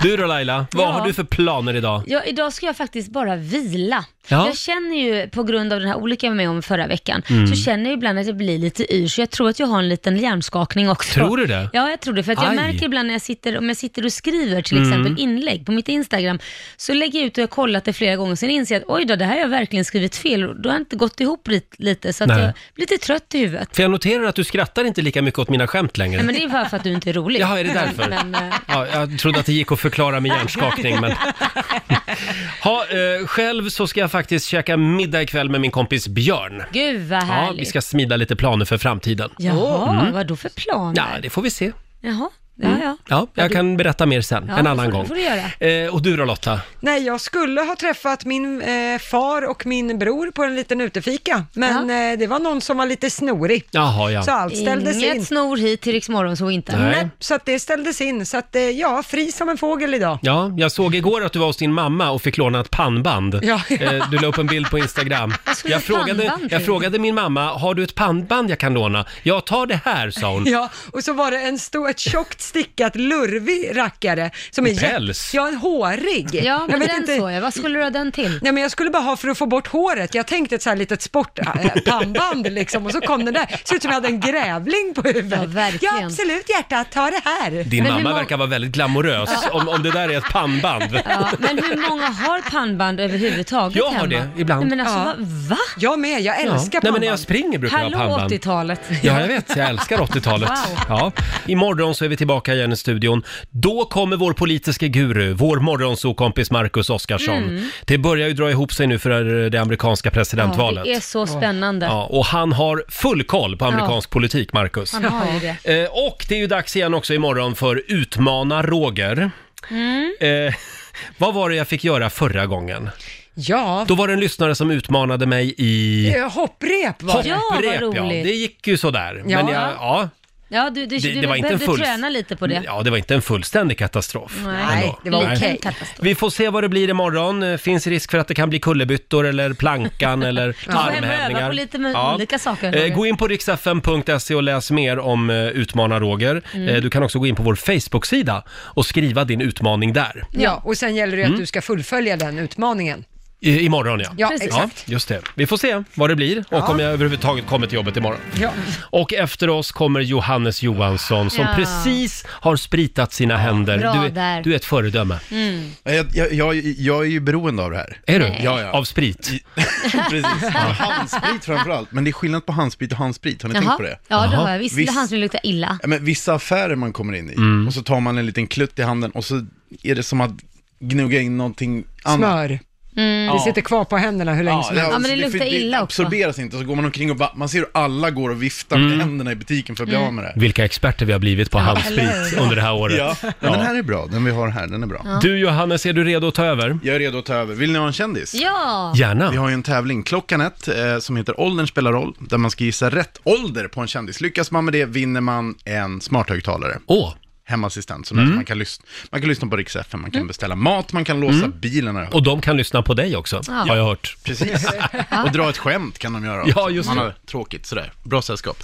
[0.02, 0.92] Du då Laila, vad Ja.
[0.92, 2.04] har du för planer idag?
[2.08, 4.06] Ja, idag ska jag faktiskt bara vila.
[4.28, 4.46] Ja.
[4.48, 7.22] Jag känner ju på grund av den här olyckan jag var med om förra veckan,
[7.30, 7.48] Mm.
[7.48, 9.80] så känner jag ibland att jag blir lite yr, så jag tror att jag har
[9.80, 11.14] en liten hjärnskakning också.
[11.14, 11.70] Tror du det?
[11.74, 12.24] Ja, jag tror det.
[12.24, 12.56] För att jag Aj.
[12.56, 14.90] märker ibland när jag sitter, om jag sitter och skriver till Mm.
[14.90, 16.40] exempel inlägg på mitt Instagram,
[16.78, 18.90] så lägger jag ut och jag har kollat det flera gånger, sen inser jag att
[18.90, 21.20] oj då, det här har jag verkligen skrivit fel och då har jag inte gått
[21.22, 22.40] ihop lit- lite, så att Nej.
[22.42, 23.76] jag blir lite trött i huvudet.
[23.76, 26.18] För jag noterar att du skrattar inte lika mycket åt mina skämt längre.
[26.18, 27.40] Nej, men det är bara för att du inte är rolig.
[27.42, 28.10] Jaha, är det därför?
[28.24, 31.12] Men, eh, Ja, jag trodde att det gick att förklara med hjärnskakning, men...
[32.64, 36.64] ha, eh, själv så ska jag faktiskt käka middag ikväll med min kompis Björn.
[36.72, 37.62] gud vad Ja, härligt.
[37.62, 39.30] vi ska smida lite planer för framtiden.
[39.38, 40.14] Jaha, Mm.
[40.14, 40.94] vad då för planer?
[41.14, 41.72] Ja, det får vi se.
[42.02, 42.30] Jaha,
[42.62, 42.98] ja ja.
[43.10, 45.08] Ja, jag kan berätta mer sen, Ja, en det annan får- gång.
[45.08, 45.84] får du göra.
[45.86, 46.60] Eh, och du då Lotta?
[46.80, 51.44] Nej, jag skulle ha träffat min eh, far och min bror på en liten utefika,
[51.54, 53.64] men eh, det var någon som var lite snorig.
[53.72, 54.24] Jaha, ja.
[54.24, 55.26] Så allt ställdes Inget in.
[55.26, 56.78] snor hit till Riksmorgon så inte.
[56.78, 56.92] Nej.
[56.96, 58.26] Nej, så att det ställdes in.
[58.26, 60.20] Så att, eh, ja, fri som en fågel idag.
[60.22, 63.40] Ja, jag såg igår att du var hos din mamma och fick låna ett pannband.
[63.44, 63.76] Ja, ja.
[63.94, 65.34] Eh, Du la upp en bild på Instagram.
[65.56, 66.66] Skulle Jag ett frågade, pannband jag till?
[66.66, 69.06] frågade min mamma, har du ett pannband jag kan låna?
[69.24, 70.46] Ja, ta det här, sa hon.
[70.46, 75.32] Ja, och så var det en stor, ett tjockt stickat lurvig rackare som är päls.
[75.34, 76.28] Ja, en hårig.
[76.34, 77.42] Ja, Jag men vet den inte- såg jag.
[77.42, 78.40] Vad skulle du ha den till?
[78.42, 80.16] Nej, men jag skulle bara ha för att få bort håret.
[80.16, 83.46] Jag tänkte ett så här litet sportpannband liksom och så kom den där.
[83.64, 85.40] Ser ut som jag hade en grävling på huvudet.
[85.42, 85.96] Ja, verkligen.
[86.00, 87.52] Ja, absolut hjärtat, ta det här.
[87.64, 90.30] Din Men hur mamma må- verkar vara väldigt glamorös, om, om det där är ett
[90.32, 91.00] pannband.
[91.10, 94.08] Ja, men hur många har pannband överhuvudtaget Jag har hemma?
[94.08, 94.62] det, ibland.
[94.68, 95.06] Nej, men alltså, Ja.
[95.06, 95.16] va?
[95.50, 95.58] va?
[95.78, 97.02] Jag med, jag älskar Nej, men pannband.
[97.02, 98.32] när jag springer brukar jag ha Hallå pannband.
[98.32, 98.82] 80-talet.
[99.04, 99.56] Ja, jag vet.
[99.56, 100.50] Jag älskar 80-talet.
[100.50, 100.80] Wow.
[100.90, 101.12] Ja.
[101.48, 103.24] Imorgon så är vi tillbaka igen i studion.
[103.50, 107.44] Då kommer vår politiska guru, vår morgonsokompis Marcus Oskarsson.
[107.44, 107.70] Mm.
[107.86, 110.86] Det börjar ju dra ihop sig nu för det amerikanska presidentvalet.
[110.86, 111.86] Ja, det är så spännande.
[111.86, 114.94] Ja, och han har full koll på amerikansk politik, Marcus.
[114.94, 115.84] Han har ju det.
[115.84, 119.32] Eh, och det är ju dags igen också imorgon för Utmana Roger.
[119.70, 120.16] Mm.
[120.20, 120.54] Eh,
[121.18, 122.90] vad var det jag fick göra förra gången?
[123.34, 127.30] Ja, Då var det en lyssnare som utmanade mig i eh, hopprep var det.
[127.30, 127.82] Ja, vad hopprep.
[127.82, 128.24] Ja, roligt.
[128.24, 129.24] det gick ju sådär.
[129.28, 129.44] Ja.
[129.44, 130.10] Men jag, ja,
[130.52, 132.62] Ja, du, du, Det- du det var inte en behövde full- träna lite på det.
[132.66, 134.40] Ja, det var inte en fullständig katastrof.
[134.46, 135.00] Nej, ändå.
[135.04, 135.60] det var okej.
[135.62, 136.00] Katastrof.
[136.02, 137.44] Vi får se vad det blir imorgon.
[137.44, 140.82] Eh, Finns risk för att det kan bli kullerbyttor eller plankan eller Du får hem
[140.88, 141.48] och öva armhävningar.
[141.48, 142.16] på lite med Ja.
[142.16, 142.78] olika saker.
[142.78, 142.88] Eh.
[142.96, 146.42] Gå in på riksfm.se och läs mer om uh, Utmana Roger.
[146.54, 146.68] Mm.
[146.68, 150.24] Eh, du kan också gå in på vår Facebook-sida och skriva din utmaning där.
[150.32, 151.34] Ja, och sen gäller det Mm.
[151.34, 153.04] att du ska fullfölja den utmaningen.
[153.42, 154.10] I, imorgon ja.
[154.18, 154.48] Ja, Precis.
[154.48, 154.90] exakt.
[154.90, 155.22] just det.
[155.36, 158.20] Vi får se vad det blir och om jag överhuvudtaget kommer till jobbet imorgon.
[158.40, 158.52] Ja.
[158.80, 161.54] Och efter oss kommer Johannes Johansson som Ja.
[161.56, 163.78] precis har spritat sina händer.
[163.78, 164.44] bra Du, är- där.
[164.44, 165.20] du är ett föredöme.
[165.32, 165.72] Mm.
[165.84, 167.98] Jag, jag, jag, jag är ju beroende av det här.
[168.06, 168.26] Är du?
[168.44, 168.72] Ja, ja.
[168.72, 169.32] Av sprit?
[170.10, 170.50] Precis.
[170.54, 171.92] Handsprit framförallt.
[171.92, 173.42] Men det är skillnad på handsprit och handsprit.
[173.42, 174.00] Har ni tänkt på det?
[174.08, 174.60] Ja, det har jag.
[174.60, 174.94] Visst, Visst.
[174.94, 175.78] han skulle lukta illa.
[175.82, 177.68] Ja, men vissa affärer man kommer in i Mm.
[177.68, 179.46] och så tar man en liten klutt i handen och så
[179.84, 180.32] är det som att
[180.80, 182.18] gnugga in någonting annat.
[182.20, 182.60] Smör.
[183.00, 183.34] Mm.
[183.34, 184.94] Det sitter kvar på händerna hur länge Ja, som det, helst.
[184.94, 186.02] Ja, men det för luktar illa också.
[186.04, 188.76] absorberas inte, så går man omkring och bara, man ser hur alla går och viftar
[188.76, 188.90] Mm.
[188.90, 190.34] med händerna i butiken för att bli av med det.
[190.36, 192.40] Vilka experter vi har blivit på eller handsprit hur?
[192.44, 192.98] under det här året.
[192.98, 195.20] Ja, men den här är bra, den vi har här, den är bra.
[195.22, 196.80] Du Johannes, är du redo att ta över?
[196.84, 197.56] Jag är redo att ta över.
[197.56, 198.34] Vill ni ha en kändis?
[198.36, 198.94] Ja!
[198.96, 199.32] Gärna.
[199.32, 202.52] Vi har ju en tävling klockan ett eh, som heter Åldern spelar roll, där man
[202.52, 204.22] ska gissa rätt ålder på en kändis.
[204.22, 206.78] Lyckas man med det vinner man en smarthögtalare.
[206.86, 207.14] Åh,
[207.50, 208.36] Hemassistent, så Mm.
[208.36, 211.20] man, kan lyssna, man kan lyssna på Rix FM, man kan beställa mat, man kan
[211.20, 211.96] låsa bilen.
[211.96, 212.14] Har jag hört.
[212.16, 213.54] och de kan lyssna på dig också, Ja.
[213.54, 214.18] har jag hört.
[214.24, 214.68] Precis.
[215.26, 217.04] Och dra ett skämt kan de göra Ja, just Man det.
[217.04, 217.92] har tråkigt sådär.
[218.04, 218.64] Bra sällskap.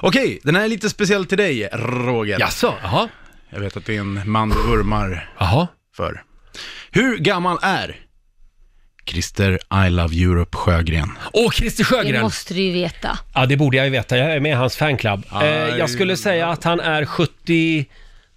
[0.00, 2.40] Okej, den här är lite speciell till dig, Roger.
[2.40, 3.08] Jaså, jaha.
[3.50, 5.68] Jag vet att det är en man du vurmar Jaha.
[5.96, 6.22] för.
[6.90, 7.96] Hur gammal är
[9.06, 11.18] Christer I Love Europe Sjögren?
[11.32, 12.22] Åh, Christer Det Sjögren!
[12.22, 13.18] måste du ju veta.
[13.34, 14.16] Ja, det borde jag ju veta.
[14.18, 15.24] Jag är med i hans fanclub.
[15.30, 15.74] Eh, Aj.
[15.78, 17.04] jag skulle säga att han är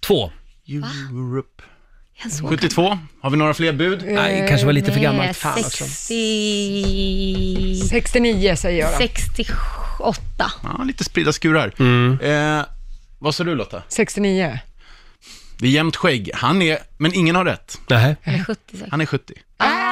[0.02, 0.30] 72.
[0.68, 1.62] Europe.
[2.30, 2.98] så 72.
[3.20, 4.04] Har vi några fler bud?
[4.06, 5.36] Nej, kanske var lite för gammalt.
[5.36, 5.84] Fan alltså.
[5.84, 7.76] 60...
[7.88, 8.98] 69 säger jag då.
[8.98, 9.56] 68.
[10.62, 11.72] Ja, lite spridda skurar.
[11.78, 12.18] Mm.
[12.20, 12.64] Eh,
[13.18, 13.82] vad sa du Lotta?
[13.88, 14.58] 69.
[15.58, 16.30] Det är jämnt skägg.
[16.34, 17.78] Han är, men ingen har rätt.
[17.88, 18.16] Nej.
[18.22, 18.90] Eller 70 säkert.
[18.90, 19.34] Han är 70.
[19.56, 19.91] Ah!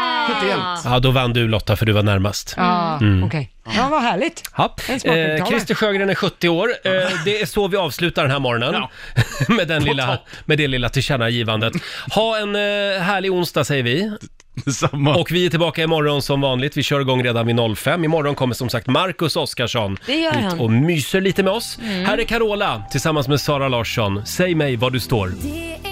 [0.84, 2.54] Ja, då vann du Lotta för du var närmast.
[2.56, 3.24] Ja, Mm.
[3.24, 3.50] okej.
[3.76, 4.42] Ja, vad härligt.
[4.56, 4.74] Ja.
[4.88, 5.38] En smakuttalare.
[5.38, 6.68] Eh, Christer Sjögren är 70 år.
[6.84, 6.92] Eh,
[7.24, 8.82] det är så vi avslutar den här morgonen.
[9.48, 11.72] med, den lilla, med det lilla tillkännagivandet.
[12.14, 12.60] Ha en eh,
[13.02, 14.10] härlig onsdag säger vi.
[14.72, 15.14] Samma.
[15.16, 16.76] Och vi är tillbaka imorgon som vanligt.
[16.76, 18.04] Vi kör igång redan vid 05.
[18.04, 20.60] Imorgon kommer som sagt Marcus Oskarsson Det gör hit han.
[20.60, 21.78] och myser lite med oss.
[21.82, 22.04] Mm.
[22.04, 24.26] Här är Carola tillsammans med Sara Larsson.
[24.26, 25.32] Säg mig var du står.
[25.42, 25.89] Det är